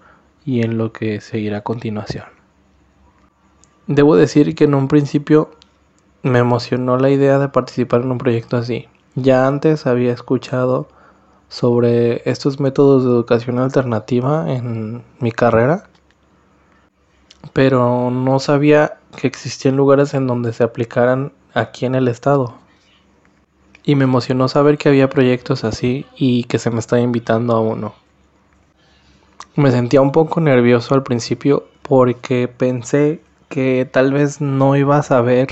y 0.43 0.63
en 0.63 0.77
lo 0.77 0.91
que 0.91 1.21
seguirá 1.21 1.60
a 1.60 1.63
continuación. 1.63 2.25
Debo 3.88 4.15
decir 4.17 4.53
que 4.53 4.65
en 4.65 4.75
un 4.75 4.88
principio 4.88 5.51
me 6.21 6.39
emocionó 6.39 6.97
la 6.97 7.10
idea 7.10 7.39
de 7.39 7.47
participar 7.47 8.01
en 8.01 8.12
un 8.12 8.17
proyecto 8.17 8.58
así. 8.58 8.88
Ya 9.15 9.47
antes 9.47 9.88
había 9.88 10.12
escuchado 10.12 10.89
sobre 11.49 12.21
estos 12.29 12.59
métodos 12.59 13.03
de 13.03 13.09
educación 13.09 13.57
alternativa 13.59 14.53
en 14.53 15.03
mi 15.19 15.31
carrera, 15.31 15.89
pero 17.53 18.12
no 18.12 18.39
sabía 18.39 18.99
que 19.17 19.27
existían 19.27 19.75
lugares 19.75 20.13
en 20.13 20.27
donde 20.27 20.53
se 20.53 20.63
aplicaran 20.63 21.33
aquí 21.53 21.85
en 21.85 21.95
el 21.95 22.07
estado. 22.07 22.53
Y 23.83 23.95
me 23.95 24.03
emocionó 24.03 24.47
saber 24.47 24.77
que 24.77 24.89
había 24.89 25.09
proyectos 25.09 25.63
así 25.63 26.05
y 26.15 26.43
que 26.43 26.59
se 26.59 26.69
me 26.69 26.79
estaba 26.79 27.01
invitando 27.01 27.55
a 27.55 27.59
uno. 27.59 27.95
Me 29.55 29.71
sentía 29.71 30.01
un 30.01 30.12
poco 30.12 30.39
nervioso 30.39 30.93
al 30.93 31.01
principio 31.01 31.65
porque 31.81 32.47
pensé 32.47 33.21
que 33.49 33.89
tal 33.91 34.13
vez 34.13 34.41
no 34.41 34.75
iba 34.75 34.97
a 34.97 35.03
saber 35.03 35.47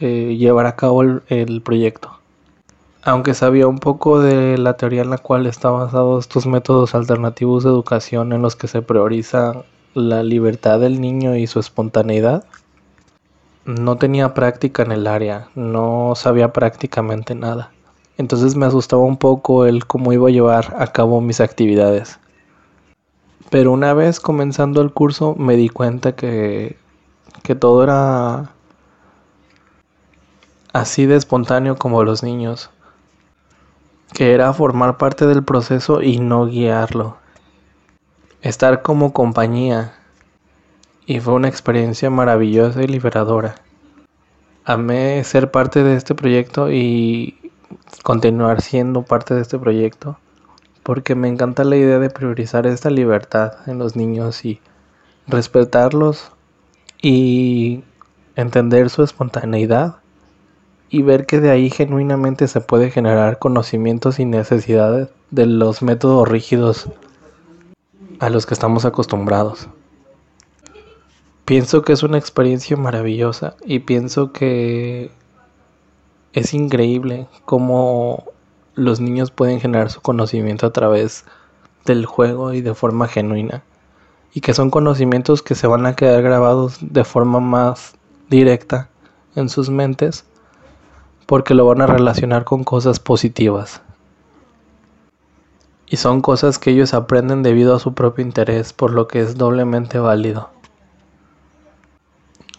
eh, 0.00 0.36
llevar 0.36 0.66
a 0.66 0.74
cabo 0.74 1.02
el 1.02 1.62
proyecto 1.62 2.16
aunque 3.06 3.34
sabía 3.34 3.68
un 3.68 3.78
poco 3.78 4.18
de 4.18 4.58
la 4.58 4.76
teoría 4.76 5.02
en 5.02 5.10
la 5.10 5.18
cual 5.18 5.46
están 5.46 5.74
basados 5.74 6.24
estos 6.24 6.44
métodos 6.44 6.92
alternativos 6.96 7.62
de 7.62 7.70
educación 7.70 8.32
en 8.32 8.42
los 8.42 8.56
que 8.56 8.66
se 8.66 8.82
prioriza 8.82 9.62
la 9.94 10.24
libertad 10.24 10.80
del 10.80 11.00
niño 11.00 11.36
y 11.36 11.46
su 11.46 11.60
espontaneidad, 11.60 12.44
no 13.64 13.96
tenía 13.96 14.34
práctica 14.34 14.82
en 14.82 14.90
el 14.90 15.06
área, 15.06 15.50
no 15.54 16.14
sabía 16.16 16.52
prácticamente 16.52 17.36
nada. 17.36 17.70
Entonces 18.18 18.56
me 18.56 18.66
asustaba 18.66 19.02
un 19.02 19.18
poco 19.18 19.66
el 19.66 19.86
cómo 19.86 20.12
iba 20.12 20.26
a 20.26 20.32
llevar 20.32 20.74
a 20.76 20.88
cabo 20.88 21.20
mis 21.20 21.40
actividades. 21.40 22.18
Pero 23.50 23.70
una 23.70 23.94
vez 23.94 24.18
comenzando 24.18 24.82
el 24.82 24.92
curso 24.92 25.36
me 25.38 25.56
di 25.56 25.68
cuenta 25.68 26.16
que, 26.16 26.76
que 27.44 27.54
todo 27.54 27.84
era 27.84 28.50
así 30.72 31.06
de 31.06 31.14
espontáneo 31.14 31.76
como 31.76 32.02
los 32.02 32.24
niños 32.24 32.70
que 34.16 34.32
era 34.32 34.50
formar 34.54 34.96
parte 34.96 35.26
del 35.26 35.44
proceso 35.44 36.00
y 36.00 36.20
no 36.20 36.46
guiarlo. 36.46 37.18
Estar 38.40 38.80
como 38.80 39.12
compañía. 39.12 39.92
Y 41.04 41.20
fue 41.20 41.34
una 41.34 41.48
experiencia 41.48 42.08
maravillosa 42.08 42.82
y 42.82 42.86
liberadora. 42.86 43.56
Amé 44.64 45.22
ser 45.22 45.50
parte 45.50 45.82
de 45.82 45.96
este 45.96 46.14
proyecto 46.14 46.72
y 46.72 47.52
continuar 48.02 48.62
siendo 48.62 49.02
parte 49.02 49.34
de 49.34 49.42
este 49.42 49.58
proyecto 49.58 50.18
porque 50.82 51.14
me 51.14 51.28
encanta 51.28 51.64
la 51.64 51.76
idea 51.76 51.98
de 51.98 52.08
priorizar 52.08 52.66
esta 52.66 52.88
libertad 52.88 53.68
en 53.68 53.78
los 53.78 53.96
niños 53.96 54.46
y 54.46 54.62
respetarlos 55.26 56.32
y 57.02 57.84
entender 58.34 58.88
su 58.88 59.02
espontaneidad 59.02 59.96
y 60.88 61.02
ver 61.02 61.26
que 61.26 61.40
de 61.40 61.50
ahí 61.50 61.70
genuinamente 61.70 62.48
se 62.48 62.60
puede 62.60 62.90
generar 62.90 63.38
conocimientos 63.38 64.18
y 64.18 64.24
necesidades 64.24 65.08
de 65.30 65.46
los 65.46 65.82
métodos 65.82 66.28
rígidos 66.28 66.88
a 68.20 68.30
los 68.30 68.46
que 68.46 68.54
estamos 68.54 68.84
acostumbrados. 68.84 69.68
Pienso 71.44 71.82
que 71.82 71.92
es 71.92 72.02
una 72.02 72.18
experiencia 72.18 72.76
maravillosa 72.76 73.56
y 73.64 73.80
pienso 73.80 74.32
que 74.32 75.10
es 76.32 76.54
increíble 76.54 77.28
cómo 77.44 78.24
los 78.74 79.00
niños 79.00 79.30
pueden 79.30 79.60
generar 79.60 79.90
su 79.90 80.00
conocimiento 80.00 80.66
a 80.66 80.72
través 80.72 81.24
del 81.84 82.04
juego 82.04 82.52
y 82.52 82.60
de 82.60 82.74
forma 82.74 83.08
genuina. 83.08 83.62
y 84.34 84.42
que 84.42 84.52
son 84.52 84.68
conocimientos 84.68 85.40
que 85.40 85.54
se 85.54 85.66
van 85.66 85.86
a 85.86 85.96
quedar 85.96 86.20
grabados 86.22 86.76
de 86.82 87.04
forma 87.04 87.40
más 87.40 87.94
directa 88.28 88.90
en 89.34 89.48
sus 89.48 89.70
mentes 89.70 90.26
porque 91.26 91.54
lo 91.54 91.66
van 91.66 91.82
a 91.82 91.86
relacionar 91.86 92.44
con 92.44 92.64
cosas 92.64 93.00
positivas. 93.00 93.82
Y 95.88 95.98
son 95.98 96.20
cosas 96.20 96.58
que 96.58 96.70
ellos 96.70 96.94
aprenden 96.94 97.42
debido 97.42 97.74
a 97.74 97.80
su 97.80 97.94
propio 97.94 98.24
interés, 98.24 98.72
por 98.72 98.92
lo 98.92 99.06
que 99.06 99.20
es 99.20 99.36
doblemente 99.36 99.98
válido. 99.98 100.50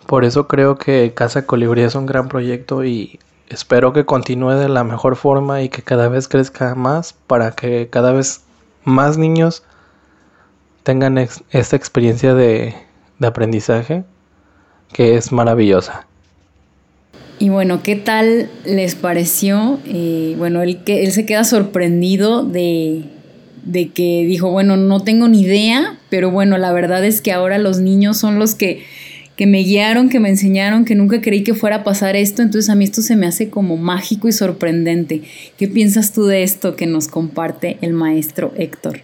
Por 0.05 0.23
eso 0.23 0.47
creo 0.47 0.77
que 0.77 1.13
Casa 1.13 1.45
Colibrí 1.45 1.81
es 1.81 1.95
un 1.95 2.05
gran 2.05 2.29
proyecto 2.29 2.85
y 2.85 3.19
espero 3.49 3.91
que 3.91 4.05
continúe 4.05 4.51
de 4.51 4.69
la 4.69 4.85
mejor 4.85 5.17
forma 5.17 5.61
y 5.61 5.69
que 5.69 5.81
cada 5.81 6.07
vez 6.07 6.29
crezca 6.29 6.75
más 6.75 7.11
para 7.13 7.51
que 7.51 7.89
cada 7.89 8.13
vez 8.13 8.43
más 8.85 9.17
niños 9.17 9.63
tengan 10.83 11.17
esta 11.17 11.75
experiencia 11.75 12.33
de, 12.33 12.73
aprendizaje 13.21 14.05
que 14.93 15.17
es 15.17 15.33
maravillosa. 15.33 16.06
Y 17.39 17.49
bueno, 17.49 17.83
¿qué 17.83 17.95
tal 17.95 18.49
les 18.65 18.95
pareció? 18.95 19.79
Eh, 19.85 20.35
bueno, 20.37 20.61
él, 20.63 20.83
que, 20.83 21.03
él 21.03 21.11
se 21.11 21.25
queda 21.25 21.43
sorprendido 21.43 22.43
de, 22.43 23.03
de 23.63 23.89
que 23.89 24.25
dijo, 24.25 24.49
bueno, 24.49 24.75
no 24.77 25.01
tengo 25.01 25.27
ni 25.27 25.41
idea, 25.41 25.99
pero 26.09 26.31
bueno, 26.31 26.57
la 26.57 26.71
verdad 26.71 27.05
es 27.05 27.21
que 27.21 27.31
ahora 27.31 27.57
los 27.59 27.79
niños 27.79 28.17
son 28.17 28.39
los 28.39 28.55
que 28.55 28.83
que 29.37 29.45
me 29.45 29.59
guiaron, 29.59 30.09
que 30.09 30.19
me 30.19 30.29
enseñaron, 30.29 30.83
que 30.83 30.95
nunca 30.95 31.21
creí 31.21 31.43
que 31.43 31.53
fuera 31.53 31.77
a 31.77 31.83
pasar 31.83 32.15
esto, 32.15 32.41
entonces 32.41 32.71
a 32.71 32.75
mí 32.75 32.83
esto 32.83 33.03
se 33.03 33.15
me 33.15 33.27
hace 33.27 33.49
como 33.51 33.77
mágico 33.77 34.27
y 34.27 34.31
sorprendente. 34.31 35.21
¿Qué 35.57 35.67
piensas 35.67 36.11
tú 36.11 36.25
de 36.25 36.41
esto 36.41 36.75
que 36.75 36.87
nos 36.87 37.07
comparte 37.07 37.77
el 37.81 37.93
maestro 37.93 38.51
Héctor? 38.57 39.01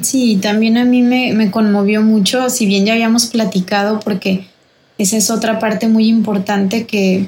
Sí, 0.00 0.38
también 0.40 0.78
a 0.78 0.86
mí 0.86 1.02
me, 1.02 1.34
me 1.34 1.50
conmovió 1.50 2.00
mucho, 2.00 2.48
si 2.48 2.64
bien 2.64 2.86
ya 2.86 2.94
habíamos 2.94 3.26
platicado, 3.26 4.00
porque 4.00 4.46
esa 4.96 5.18
es 5.18 5.30
otra 5.30 5.58
parte 5.58 5.86
muy 5.86 6.08
importante 6.08 6.86
que, 6.86 7.26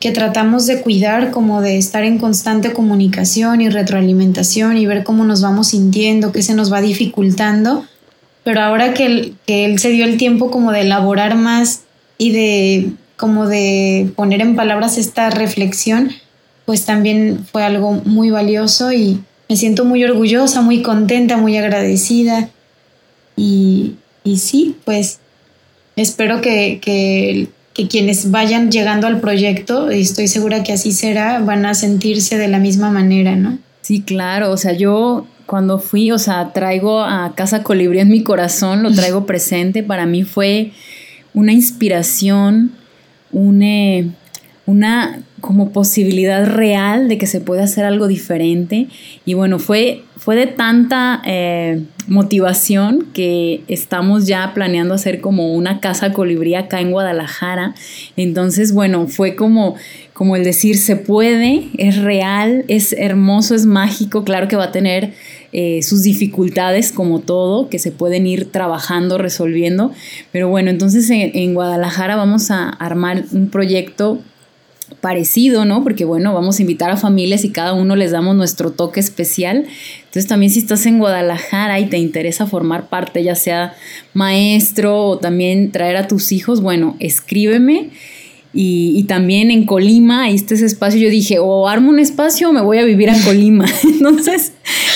que 0.00 0.12
tratamos 0.12 0.66
de 0.66 0.80
cuidar, 0.80 1.30
como 1.30 1.60
de 1.60 1.76
estar 1.76 2.04
en 2.04 2.18
constante 2.18 2.72
comunicación 2.72 3.60
y 3.60 3.68
retroalimentación 3.68 4.76
y 4.76 4.86
ver 4.86 5.04
cómo 5.04 5.24
nos 5.24 5.42
vamos 5.42 5.68
sintiendo, 5.68 6.32
qué 6.32 6.42
se 6.42 6.54
nos 6.54 6.72
va 6.72 6.80
dificultando 6.80 7.84
pero 8.48 8.62
ahora 8.62 8.94
que 8.94 9.04
él, 9.04 9.34
que 9.46 9.66
él 9.66 9.78
se 9.78 9.90
dio 9.90 10.06
el 10.06 10.16
tiempo 10.16 10.50
como 10.50 10.72
de 10.72 10.80
elaborar 10.80 11.34
más 11.34 11.82
y 12.16 12.32
de 12.32 12.92
como 13.18 13.46
de 13.46 14.10
poner 14.16 14.40
en 14.40 14.56
palabras 14.56 14.96
esta 14.96 15.28
reflexión, 15.28 16.12
pues 16.64 16.86
también 16.86 17.44
fue 17.52 17.62
algo 17.62 17.92
muy 18.06 18.30
valioso 18.30 18.90
y 18.90 19.20
me 19.50 19.56
siento 19.56 19.84
muy 19.84 20.02
orgullosa, 20.02 20.62
muy 20.62 20.80
contenta, 20.80 21.36
muy 21.36 21.58
agradecida. 21.58 22.48
Y, 23.36 23.96
y 24.24 24.38
sí, 24.38 24.76
pues 24.86 25.18
espero 25.96 26.40
que, 26.40 26.78
que, 26.80 27.48
que, 27.78 27.88
quienes 27.88 28.30
vayan 28.30 28.70
llegando 28.70 29.06
al 29.06 29.20
proyecto, 29.20 29.92
y 29.92 30.00
estoy 30.00 30.28
segura 30.28 30.62
que 30.62 30.72
así 30.72 30.92
será, 30.92 31.38
van 31.38 31.64
a 31.64 31.74
sentirse 31.74 32.36
de 32.36 32.48
la 32.48 32.58
misma 32.58 32.90
manera, 32.90 33.36
¿no? 33.36 33.58
Sí, 33.82 34.02
claro, 34.02 34.50
o 34.50 34.56
sea, 34.56 34.72
yo 34.72 35.26
cuando 35.46 35.78
fui, 35.78 36.10
o 36.10 36.18
sea, 36.18 36.52
traigo 36.52 37.00
a 37.00 37.34
Casa 37.34 37.62
Colibrí 37.62 38.00
en 38.00 38.08
mi 38.08 38.22
corazón, 38.22 38.82
lo 38.82 38.92
traigo 38.92 39.24
presente. 39.26 39.82
Para 39.82 40.04
mí 40.06 40.24
fue 40.24 40.72
una 41.32 41.52
inspiración, 41.52 42.72
una, 43.32 44.12
una 44.66 45.22
como 45.40 45.70
posibilidad 45.70 46.46
real 46.46 47.08
de 47.08 47.18
que 47.18 47.26
se 47.26 47.40
puede 47.40 47.62
hacer 47.62 47.84
algo 47.84 48.08
diferente. 48.08 48.88
Y 49.24 49.34
bueno, 49.34 49.58
fue, 49.58 50.02
fue 50.16 50.36
de 50.36 50.46
tanta 50.46 51.22
eh, 51.24 51.82
motivación 52.06 53.08
que 53.12 53.62
estamos 53.68 54.26
ya 54.26 54.52
planeando 54.54 54.94
hacer 54.94 55.20
como 55.20 55.54
una 55.54 55.80
casa 55.80 56.12
colibrí 56.12 56.54
acá 56.54 56.80
en 56.80 56.90
Guadalajara. 56.90 57.74
Entonces, 58.16 58.72
bueno, 58.72 59.06
fue 59.08 59.36
como, 59.36 59.76
como 60.12 60.36
el 60.36 60.44
decir, 60.44 60.76
se 60.78 60.96
puede, 60.96 61.68
es 61.76 61.98
real, 61.98 62.64
es 62.68 62.92
hermoso, 62.92 63.54
es 63.54 63.66
mágico, 63.66 64.24
claro 64.24 64.48
que 64.48 64.56
va 64.56 64.64
a 64.64 64.72
tener 64.72 65.12
eh, 65.52 65.82
sus 65.82 66.02
dificultades 66.02 66.92
como 66.92 67.20
todo, 67.20 67.70
que 67.70 67.78
se 67.78 67.90
pueden 67.90 68.26
ir 68.26 68.50
trabajando, 68.50 69.16
resolviendo. 69.16 69.92
Pero 70.30 70.48
bueno, 70.48 70.70
entonces 70.70 71.08
en, 71.10 71.54
Guadalajara 71.54 72.16
vamos 72.16 72.50
a 72.50 72.68
armar 72.68 73.24
un 73.32 73.48
proyecto 73.48 74.18
parecido, 75.00 75.64
¿no? 75.64 75.82
Porque 75.82 76.04
bueno, 76.04 76.34
vamos 76.34 76.58
a 76.58 76.62
invitar 76.62 76.90
a 76.90 76.96
familias 76.96 77.44
y 77.44 77.50
cada 77.50 77.72
uno 77.72 77.96
les 77.96 78.10
damos 78.10 78.36
nuestro 78.36 78.70
toque 78.70 79.00
especial. 79.00 79.66
Entonces 79.98 80.26
también 80.26 80.50
si 80.50 80.58
estás 80.58 80.86
en 80.86 80.98
Guadalajara 80.98 81.78
y 81.80 81.86
te 81.86 81.98
interesa 81.98 82.46
formar 82.46 82.88
parte, 82.88 83.22
ya 83.22 83.34
sea 83.34 83.74
maestro 84.14 85.04
o 85.04 85.18
también 85.18 85.70
traer 85.70 85.96
a 85.96 86.08
tus 86.08 86.32
hijos, 86.32 86.60
bueno, 86.60 86.96
escríbeme. 86.98 87.90
Y, 88.54 89.04
también 89.04 89.50
en 89.50 89.66
Colima, 89.66 90.24
ahí 90.24 90.34
está 90.34 90.54
ese 90.54 90.66
espacio. 90.66 90.98
Yo 90.98 91.10
dije, 91.10 91.38
o 91.38 91.68
armo 91.68 91.90
un 91.90 91.98
espacio 91.98 92.48
o 92.48 92.52
me 92.52 92.62
voy 92.62 92.78
a 92.78 92.84
vivir 92.84 93.10
a 93.10 93.22
Colima. 93.24 93.66
Entonces, 93.84 94.52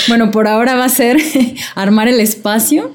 bueno, 0.09 0.30
por 0.30 0.48
ahora 0.48 0.74
va 0.74 0.86
a 0.86 0.88
ser 0.88 1.18
armar 1.74 2.09
el 2.09 2.18
espacio. 2.18 2.92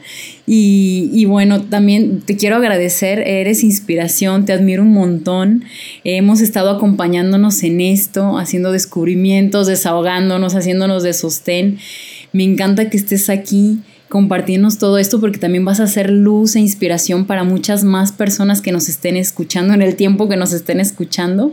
Y, 0.49 1.25
bueno, 1.25 1.63
también 1.63 2.21
te 2.21 2.37
quiero 2.37 2.55
agradecer, 2.55 3.19
eres 3.19 3.65
inspiración, 3.65 4.45
te 4.45 4.53
admiro 4.53 4.83
un 4.83 4.93
montón. 4.93 5.65
Hemos 6.05 6.39
estado 6.39 6.69
acompañándonos 6.69 7.63
en 7.63 7.81
esto, 7.81 8.37
haciendo 8.37 8.71
descubrimientos, 8.71 9.67
desahogándonos, 9.67 10.55
haciéndonos 10.55 11.03
de 11.03 11.11
sostén. 11.11 11.79
Me 12.31 12.45
encanta 12.45 12.89
que 12.89 12.95
estés 12.95 13.29
aquí 13.29 13.79
compartirnos 14.07 14.77
todo 14.77 14.97
esto 14.97 15.19
porque 15.19 15.37
también 15.37 15.65
vas 15.65 15.81
a 15.81 15.87
ser 15.87 16.09
luz 16.09 16.55
e 16.55 16.61
inspiración 16.61 17.25
para 17.25 17.43
muchas 17.43 17.83
más 17.83 18.13
personas 18.13 18.61
que 18.61 18.71
nos 18.71 18.87
estén 18.87 19.17
escuchando 19.17 19.73
en 19.73 19.81
el 19.81 19.97
tiempo 19.97 20.29
que 20.29 20.37
nos 20.37 20.53
estén 20.53 20.79
escuchando. 20.79 21.51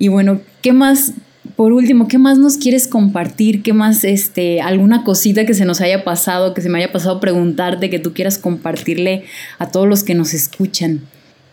Y 0.00 0.08
bueno, 0.08 0.40
¿qué 0.62 0.72
más 0.72 1.12
por 1.54 1.72
último, 1.72 2.08
¿qué 2.08 2.18
más 2.18 2.38
nos 2.38 2.56
quieres 2.56 2.88
compartir? 2.88 3.62
¿Qué 3.62 3.72
más, 3.72 4.04
este, 4.04 4.60
alguna 4.60 5.04
cosita 5.04 5.46
que 5.46 5.54
se 5.54 5.64
nos 5.64 5.80
haya 5.80 6.04
pasado, 6.04 6.54
que 6.54 6.62
se 6.62 6.68
me 6.68 6.78
haya 6.78 6.92
pasado 6.92 7.20
preguntarte, 7.20 7.90
que 7.90 7.98
tú 7.98 8.12
quieras 8.12 8.38
compartirle 8.38 9.24
a 9.58 9.68
todos 9.68 9.86
los 9.86 10.02
que 10.02 10.14
nos 10.14 10.34
escuchan? 10.34 11.02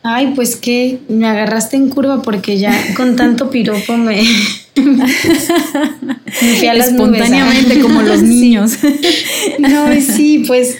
Ay, 0.03 0.33
pues 0.35 0.55
que 0.55 0.99
me 1.07 1.27
agarraste 1.27 1.77
en 1.77 1.89
curva 1.89 2.21
porque 2.21 2.57
ya 2.57 2.73
con 2.95 3.15
tanto 3.15 3.49
piropo 3.49 3.95
me, 3.95 4.21
me 4.75 5.07
fui 6.57 6.67
a 6.67 6.73
las 6.73 6.89
Espontáneamente 6.89 7.79
como 7.79 8.01
los 8.01 8.21
niños. 8.23 8.79
No, 9.59 9.87
sí, 10.01 10.43
pues, 10.45 10.77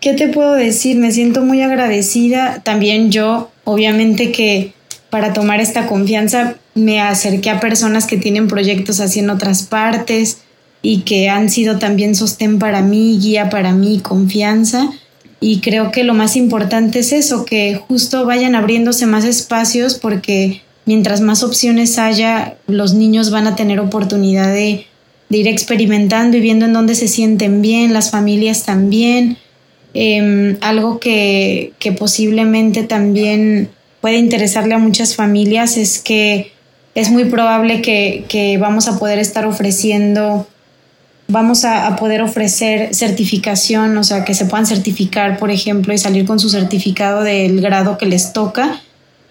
¿qué 0.00 0.14
te 0.14 0.28
puedo 0.28 0.54
decir? 0.54 0.96
Me 0.96 1.12
siento 1.12 1.42
muy 1.42 1.62
agradecida. 1.62 2.60
También 2.64 3.12
yo, 3.12 3.52
obviamente 3.62 4.32
que 4.32 4.72
para 5.10 5.32
tomar 5.32 5.60
esta 5.60 5.86
confianza 5.86 6.56
me 6.76 7.00
acerqué 7.00 7.50
a 7.50 7.58
personas 7.58 8.06
que 8.06 8.18
tienen 8.18 8.48
proyectos 8.48 9.00
así 9.00 9.18
en 9.18 9.30
otras 9.30 9.64
partes 9.64 10.38
y 10.82 11.00
que 11.00 11.28
han 11.28 11.50
sido 11.50 11.78
también 11.78 12.14
sostén 12.14 12.58
para 12.58 12.82
mí, 12.82 13.18
guía 13.20 13.50
para 13.50 13.72
mí, 13.72 13.98
confianza. 14.00 14.90
Y 15.40 15.60
creo 15.60 15.90
que 15.90 16.04
lo 16.04 16.14
más 16.14 16.36
importante 16.36 17.00
es 17.00 17.12
eso, 17.12 17.44
que 17.44 17.80
justo 17.88 18.24
vayan 18.26 18.54
abriéndose 18.54 19.06
más 19.06 19.24
espacios 19.24 19.94
porque 19.94 20.62
mientras 20.84 21.20
más 21.20 21.42
opciones 21.42 21.98
haya, 21.98 22.56
los 22.66 22.94
niños 22.94 23.30
van 23.30 23.46
a 23.46 23.56
tener 23.56 23.80
oportunidad 23.80 24.52
de, 24.52 24.86
ir 25.28 25.48
experimentando 25.48 26.36
y 26.36 26.40
viendo 26.40 26.66
en 26.66 26.72
dónde 26.72 26.94
se 26.94 27.08
sienten 27.08 27.62
bien, 27.62 27.92
las 27.92 28.10
familias 28.10 28.64
también. 28.64 29.38
Em, 29.92 30.56
algo 30.60 31.00
que, 31.00 31.72
que 31.78 31.90
posiblemente 31.90 32.84
también 32.84 33.70
puede 34.00 34.18
interesarle 34.18 34.74
a 34.74 34.78
muchas 34.78 35.16
familias 35.16 35.78
es 35.78 35.98
que 35.98 36.52
es 36.96 37.10
muy 37.10 37.26
probable 37.26 37.82
que, 37.82 38.56
vamos 38.58 38.88
a 38.88 38.98
poder 38.98 39.18
estar 39.18 39.44
ofreciendo, 39.44 40.48
vamos 41.28 41.66
a, 41.66 41.94
poder 41.96 42.22
ofrecer 42.22 42.94
certificación, 42.94 43.96
o 43.98 44.02
sea, 44.02 44.24
que 44.24 44.32
se 44.32 44.46
puedan 44.46 44.66
certificar, 44.66 45.38
por 45.38 45.50
ejemplo, 45.50 45.92
y 45.92 45.98
salir 45.98 46.24
con 46.24 46.40
su 46.40 46.48
certificado 46.48 47.22
del 47.22 47.60
grado 47.60 47.98
que 47.98 48.06
les 48.06 48.32
toca 48.32 48.80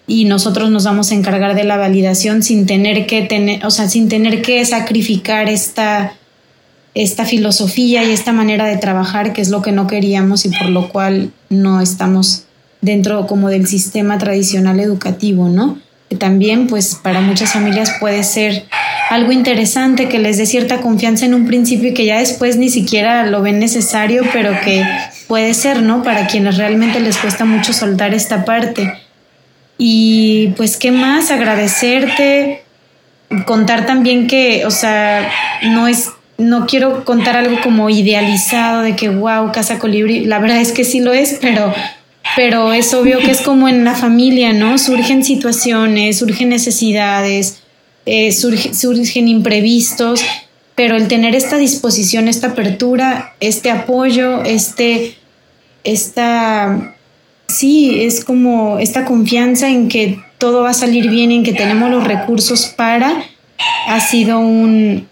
y 0.06 0.26
nosotros 0.26 0.70
nos 0.70 0.84
vamos 0.84 1.10
a 1.10 1.16
encargar 1.16 1.56
de 1.56 1.64
la 1.64 1.76
validación 1.76 2.44
sin 2.44 2.66
tener 2.66 3.06
que 3.06 3.22
tener, 3.22 3.66
o 3.66 3.70
sea, 3.72 3.88
sin 3.88 4.08
tener 4.08 4.42
que 4.42 4.64
sacrificar 4.64 5.48
esta, 5.48 6.12
esta 6.94 7.24
filosofía 7.24 8.04
y 8.04 8.12
esta 8.12 8.32
manera 8.32 8.66
de 8.66 8.76
trabajar, 8.76 9.32
que 9.32 9.42
es 9.42 9.48
lo 9.48 9.60
que 9.62 9.72
no 9.72 9.88
queríamos 9.88 10.46
y 10.46 10.50
por 10.50 10.68
lo 10.68 10.88
cual 10.88 11.32
no 11.48 11.80
estamos 11.80 12.44
dentro 12.80 13.26
como 13.26 13.48
del 13.48 13.66
sistema 13.66 14.18
tradicional 14.18 14.78
educativo, 14.78 15.48
¿no? 15.48 15.84
También 16.18 16.68
pues 16.68 16.94
para 16.94 17.20
muchas 17.20 17.52
familias 17.52 17.92
puede 17.98 18.22
ser 18.22 18.66
algo 19.10 19.32
interesante 19.32 20.08
que 20.08 20.18
les 20.18 20.36
dé 20.36 20.46
cierta 20.46 20.80
confianza 20.80 21.26
en 21.26 21.34
un 21.34 21.46
principio 21.46 21.90
y 21.90 21.94
que 21.94 22.06
ya 22.06 22.18
después 22.18 22.56
ni 22.56 22.68
siquiera 22.68 23.26
lo 23.26 23.42
ven 23.42 23.58
necesario, 23.58 24.24
pero 24.32 24.52
que 24.64 24.84
puede 25.26 25.52
ser, 25.54 25.82
¿no? 25.82 26.02
Para 26.02 26.26
quienes 26.26 26.56
realmente 26.58 27.00
les 27.00 27.16
cuesta 27.16 27.44
mucho 27.44 27.72
soltar 27.72 28.14
esta 28.14 28.44
parte. 28.44 28.92
Y 29.78 30.54
pues, 30.56 30.76
¿qué 30.76 30.90
más? 30.90 31.30
Agradecerte, 31.30 32.62
contar 33.44 33.86
también 33.86 34.26
que, 34.26 34.64
o 34.64 34.70
sea, 34.70 35.28
no 35.62 35.88
es 35.88 36.10
no 36.38 36.66
quiero 36.66 37.04
contar 37.04 37.36
algo 37.36 37.60
como 37.62 37.88
idealizado 37.88 38.82
de 38.82 38.94
que, 38.94 39.08
wow, 39.08 39.52
Casa 39.52 39.78
Colibrí, 39.78 40.26
la 40.26 40.38
verdad 40.38 40.58
es 40.58 40.72
que 40.72 40.84
sí 40.84 41.00
lo 41.00 41.12
es, 41.12 41.38
pero, 41.40 41.72
pero 42.36 42.72
es 42.72 42.92
obvio 42.94 43.18
que 43.18 43.30
es 43.30 43.40
como 43.40 43.68
en 43.68 43.84
la 43.84 43.94
familia, 43.94 44.52
¿no? 44.52 44.78
Surgen 44.78 45.24
situaciones, 45.24 46.18
surgen 46.18 46.50
necesidades, 46.50 47.62
eh, 48.04 48.30
surgen 48.30 49.26
imprevistos, 49.26 50.22
pero 50.76 50.96
el 50.96 51.08
tener 51.08 51.34
esta 51.34 51.56
disposición, 51.56 52.28
esta 52.28 52.48
apertura, 52.48 53.34
este 53.40 53.70
apoyo, 53.70 54.44
este, 54.44 55.16
esta, 55.84 56.94
sí, 57.48 58.02
es 58.04 58.24
como 58.24 58.78
esta 58.78 59.06
confianza 59.06 59.70
en 59.70 59.88
que 59.88 60.20
todo 60.38 60.62
va 60.62 60.70
a 60.70 60.74
salir 60.74 61.08
bien, 61.08 61.32
en 61.32 61.42
que 61.42 61.54
tenemos 61.54 61.90
los 61.90 62.04
recursos 62.04 62.66
para, 62.66 63.24
ha 63.86 64.00
sido 64.00 64.38
un, 64.38 65.08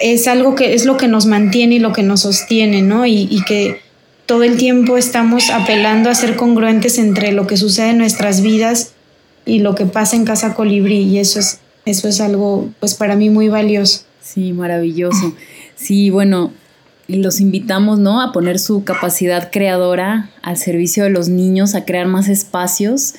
es 0.00 0.26
algo 0.28 0.54
que 0.54 0.74
es 0.74 0.86
lo 0.86 0.96
que 0.96 1.08
nos 1.08 1.26
mantiene 1.26 1.76
y 1.76 1.78
lo 1.78 1.92
que 1.92 2.02
nos 2.02 2.20
sostiene, 2.20 2.82
¿no? 2.82 3.06
Y, 3.06 3.42
que 3.46 3.80
todo 4.30 4.44
el 4.44 4.58
tiempo 4.58 4.96
estamos 4.96 5.50
apelando 5.50 6.08
a 6.08 6.14
ser 6.14 6.36
congruentes 6.36 6.98
entre 6.98 7.32
lo 7.32 7.48
que 7.48 7.56
sucede 7.56 7.90
en 7.90 7.98
nuestras 7.98 8.42
vidas 8.42 8.92
y 9.44 9.58
lo 9.58 9.74
que 9.74 9.86
pasa 9.86 10.14
en 10.14 10.24
Casa 10.24 10.54
Colibrí 10.54 10.98
y 10.98 11.18
eso 11.18 11.40
es 11.40 11.58
eso 11.84 12.06
es 12.06 12.20
algo 12.20 12.70
pues 12.78 12.94
para 12.94 13.16
mí 13.16 13.28
muy 13.28 13.48
valioso. 13.48 14.02
Sí, 14.22 14.52
maravilloso. 14.52 15.34
Sí, 15.74 16.10
bueno, 16.10 16.52
los 17.08 17.40
invitamos, 17.40 17.98
¿no? 17.98 18.22
A 18.22 18.30
poner 18.30 18.60
su 18.60 18.84
capacidad 18.84 19.50
creadora 19.50 20.30
al 20.42 20.58
servicio 20.58 21.02
de 21.02 21.10
los 21.10 21.28
niños, 21.28 21.74
a 21.74 21.84
crear 21.84 22.06
más 22.06 22.28
espacios 22.28 23.14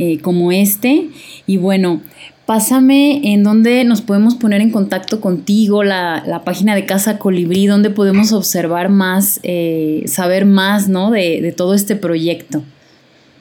eh, 0.00 0.18
como 0.18 0.50
este. 0.50 1.10
Y 1.46 1.58
bueno, 1.58 2.00
Pásame 2.46 3.32
en 3.32 3.42
dónde 3.42 3.82
nos 3.82 4.02
podemos 4.02 4.36
poner 4.36 4.60
en 4.60 4.70
contacto 4.70 5.20
contigo, 5.20 5.82
la, 5.82 6.42
página 6.44 6.76
de 6.76 6.86
Casa 6.86 7.18
Colibrí, 7.18 7.66
donde 7.66 7.90
podemos 7.90 8.32
observar 8.32 8.88
más, 8.88 9.40
eh, 9.42 10.04
saber 10.06 10.46
más, 10.46 10.88
¿no? 10.88 11.10
De, 11.10 11.52
todo 11.56 11.74
este 11.74 11.96
proyecto. 11.96 12.62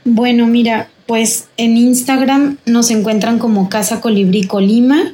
Bueno, 0.06 0.48
mira, 0.48 0.90
pues 1.06 1.50
en 1.58 1.78
Instagram 1.78 2.58
nos 2.66 2.90
encuentran 2.90 3.38
como 3.38 3.70
Casa 3.70 4.02
Colibrí 4.02 4.46
Colima. 4.46 5.14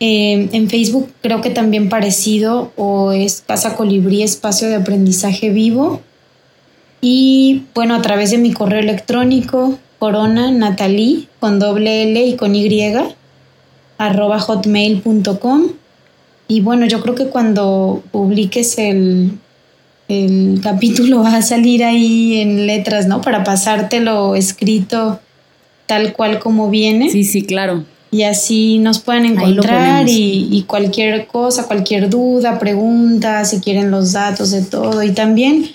Eh, 0.00 0.48
en 0.52 0.70
Facebook 0.70 1.10
creo 1.20 1.42
que 1.42 1.50
también 1.50 1.90
parecido 1.90 2.72
o 2.76 3.12
es 3.12 3.44
Casa 3.46 3.76
Colibrí 3.76 4.22
Espacio 4.22 4.68
de 4.68 4.76
Aprendizaje 4.76 5.50
Vivo. 5.50 6.00
Y 7.02 7.64
bueno, 7.74 7.94
a 7.94 8.00
través 8.00 8.30
de 8.30 8.38
mi 8.38 8.54
correo 8.54 8.80
electrónico 8.80 9.78
corona 10.00 10.50
natalie 10.50 11.28
con 11.38 11.60
doble 11.60 12.02
L 12.04 12.26
y 12.26 12.34
con 12.34 12.56
Y 12.56 12.94
arroba 13.98 14.40
hotmail.com 14.40 15.68
y 16.48 16.62
bueno 16.62 16.86
yo 16.86 17.02
creo 17.02 17.14
que 17.14 17.26
cuando 17.26 18.02
publiques 18.10 18.78
el, 18.78 19.38
el 20.08 20.60
capítulo 20.62 21.22
va 21.22 21.36
a 21.36 21.42
salir 21.42 21.84
ahí 21.84 22.40
en 22.40 22.66
letras, 22.66 23.06
¿no? 23.06 23.20
Para 23.20 23.44
pasártelo 23.44 24.34
escrito 24.34 25.20
tal 25.86 26.12
cual 26.12 26.38
como 26.38 26.70
viene. 26.70 27.10
Sí, 27.10 27.22
sí, 27.24 27.42
claro. 27.42 27.84
Y 28.10 28.22
así 28.22 28.78
nos 28.78 28.98
pueden 28.98 29.26
encontrar 29.26 30.08
y, 30.08 30.48
y, 30.50 30.62
cualquier 30.62 31.28
cosa, 31.28 31.66
cualquier 31.68 32.10
duda, 32.10 32.58
pregunta, 32.58 33.44
si 33.44 33.60
quieren 33.60 33.92
los 33.92 34.12
datos 34.12 34.50
de 34.50 34.62
todo. 34.62 35.02
Y 35.04 35.12
también 35.12 35.70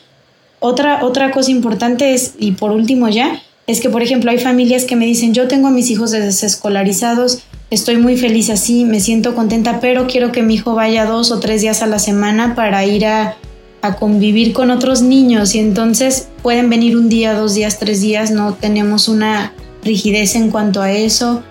otra, 0.59 1.05
otra 1.05 1.31
cosa 1.31 1.51
importante 1.51 2.13
es, 2.13 2.33
y 2.37 2.51
por 2.53 2.71
último 2.71 3.07
ya, 3.07 3.41
es 3.67 3.81
que, 3.81 3.89
por 3.89 4.03
ejemplo, 4.03 4.31
hay 4.31 4.37
familias 4.37 4.83
que 4.83 4.95
me 4.95 5.05
dicen, 5.05 5.33
yo 5.33 5.47
tengo 5.47 5.67
a 5.67 5.71
mis 5.71 5.89
hijos 5.89 6.11
desescolarizados, 6.11 7.43
estoy 7.71 7.97
muy 7.97 8.15
feliz 8.15 8.49
así, 8.49 8.85
me 8.85 8.99
siento 8.99 9.33
contenta, 9.33 9.79
pero 9.79 10.05
quiero 10.07 10.31
que 10.31 10.43
mi 10.43 10.55
hijo 10.55 10.75
vaya 10.75 11.05
dos 11.05 11.31
o 11.31 11.39
tres 11.39 11.61
días 11.61 11.81
a 11.81 11.87
la 11.87 11.97
semana 11.97 12.53
para 12.53 12.85
ir 12.85 13.07
a, 13.07 13.37
a 13.81 13.95
convivir 13.95 14.53
con 14.53 14.69
otros 14.69 15.01
niños 15.01 15.55
y 15.55 15.59
entonces 15.59 16.27
pueden 16.43 16.69
venir 16.69 16.95
un 16.95 17.09
día, 17.09 17.33
dos 17.33 17.55
días, 17.55 17.79
tres 17.79 18.01
días, 18.01 18.29
no 18.29 18.53
tenemos 18.53 19.07
una 19.07 19.53
rigidez 19.83 20.35
en 20.35 20.51
cuanto 20.51 20.81
a 20.81 20.91
eso. 20.91 21.43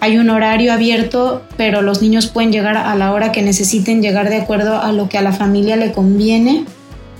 Hay 0.00 0.18
un 0.18 0.28
horario 0.28 0.70
abierto, 0.70 1.42
pero 1.56 1.80
los 1.80 2.02
niños 2.02 2.26
pueden 2.26 2.52
llegar 2.52 2.76
a 2.76 2.94
la 2.94 3.12
hora 3.12 3.32
que 3.32 3.40
necesiten 3.40 4.02
llegar 4.02 4.28
de 4.28 4.36
acuerdo 4.36 4.82
a 4.82 4.92
lo 4.92 5.08
que 5.08 5.16
a 5.16 5.22
la 5.22 5.32
familia 5.32 5.76
le 5.76 5.92
conviene. 5.92 6.66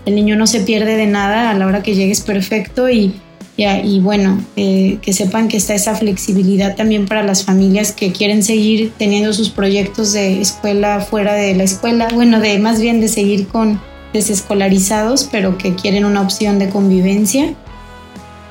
El 0.04 0.16
niño 0.16 0.36
no 0.36 0.46
se 0.46 0.60
pierde 0.60 0.96
de 0.96 1.06
nada, 1.06 1.48
a 1.48 1.54
la 1.54 1.66
hora 1.66 1.82
que 1.82 1.94
llegue 1.94 2.12
es 2.12 2.20
perfecto 2.20 2.90
y 2.90 3.14
y 3.56 4.00
bueno, 4.00 4.44
eh, 4.56 4.98
que 5.00 5.12
sepan 5.12 5.46
que 5.46 5.56
está 5.56 5.74
esa 5.74 5.94
flexibilidad 5.94 6.74
también 6.74 7.06
para 7.06 7.22
las 7.22 7.44
familias 7.44 7.92
que 7.92 8.10
quieren 8.10 8.42
seguir 8.42 8.92
teniendo 8.98 9.32
sus 9.32 9.50
proyectos 9.50 10.12
de 10.12 10.40
escuela 10.40 11.00
fuera 11.00 11.34
de 11.34 11.54
la 11.54 11.62
escuela, 11.62 12.08
bueno, 12.12 12.40
de 12.40 12.58
más 12.58 12.80
bien 12.80 13.00
de 13.00 13.08
seguir 13.08 13.46
con 13.46 13.80
desescolarizados, 14.12 15.28
pero 15.30 15.56
que 15.56 15.74
quieren 15.74 16.04
una 16.04 16.20
opción 16.20 16.58
de 16.58 16.68
convivencia 16.68 17.54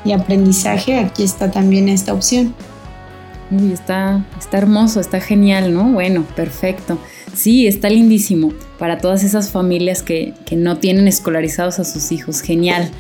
y 0.06 0.14
aprendizaje, 0.14 0.98
aquí 0.98 1.24
está 1.24 1.52
también 1.52 1.90
esta 1.90 2.14
opción. 2.14 2.54
Uy, 3.52 3.74
está, 3.74 4.26
está 4.40 4.58
hermoso, 4.58 5.00
está 5.00 5.20
genial, 5.20 5.74
¿no? 5.74 5.92
Bueno, 5.92 6.26
perfecto. 6.36 6.98
Sí, 7.36 7.68
está 7.68 7.90
lindísimo 7.90 8.54
para 8.84 8.98
todas 8.98 9.24
esas 9.24 9.50
familias 9.50 10.02
que, 10.02 10.34
que 10.46 10.58
no 10.58 10.78
tienen 10.78 11.08
escolarizados 11.08 11.80
a 11.80 11.86
sus 11.86 12.12
hijos. 12.12 12.42
Genial. 12.42 12.92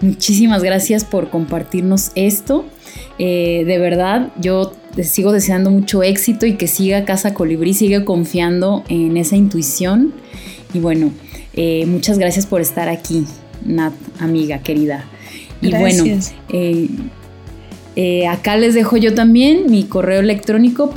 Muchísimas 0.00 0.62
gracias 0.62 1.04
por 1.04 1.30
compartirnos 1.30 2.12
esto. 2.14 2.64
Eh, 3.18 3.64
de 3.66 3.78
verdad, 3.78 4.30
yo 4.40 4.72
sigo 5.02 5.32
deseando 5.32 5.72
mucho 5.72 6.04
éxito 6.04 6.46
y 6.46 6.54
que 6.54 6.68
siga 6.68 7.04
Casa 7.04 7.34
Colibrí, 7.34 7.74
sigue 7.74 8.04
confiando 8.04 8.84
en 8.88 9.16
esa 9.16 9.34
intuición. 9.34 10.12
Y 10.72 10.78
bueno, 10.78 11.10
eh, 11.54 11.86
muchas 11.86 12.20
gracias 12.20 12.46
por 12.46 12.60
estar 12.60 12.88
aquí, 12.88 13.24
Nat, 13.64 13.94
amiga 14.20 14.58
querida. 14.58 15.06
Y 15.60 15.74
bueno, 15.74 16.04
eh, 17.96 18.28
acá 18.28 18.56
les 18.56 18.74
dejo 18.74 18.96
yo 18.96 19.12
también 19.12 19.68
mi 19.68 19.82
correo 19.82 20.20
electrónico 20.20 20.90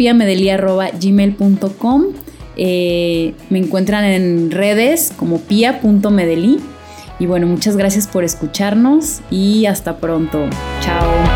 piamedeli.gmail.com. 2.55 3.45
me 3.49 3.59
encuentran 3.59 4.05
en 4.05 4.51
redes 4.51 5.13
como 5.15 5.39
pia.medeli 5.39 6.59
y 7.19 7.25
bueno, 7.27 7.47
muchas 7.47 7.77
gracias 7.77 8.07
por 8.07 8.23
escucharnos 8.23 9.21
y 9.31 9.65
hasta 9.65 9.97
pronto. 9.97 10.47
Chao. 10.81 11.34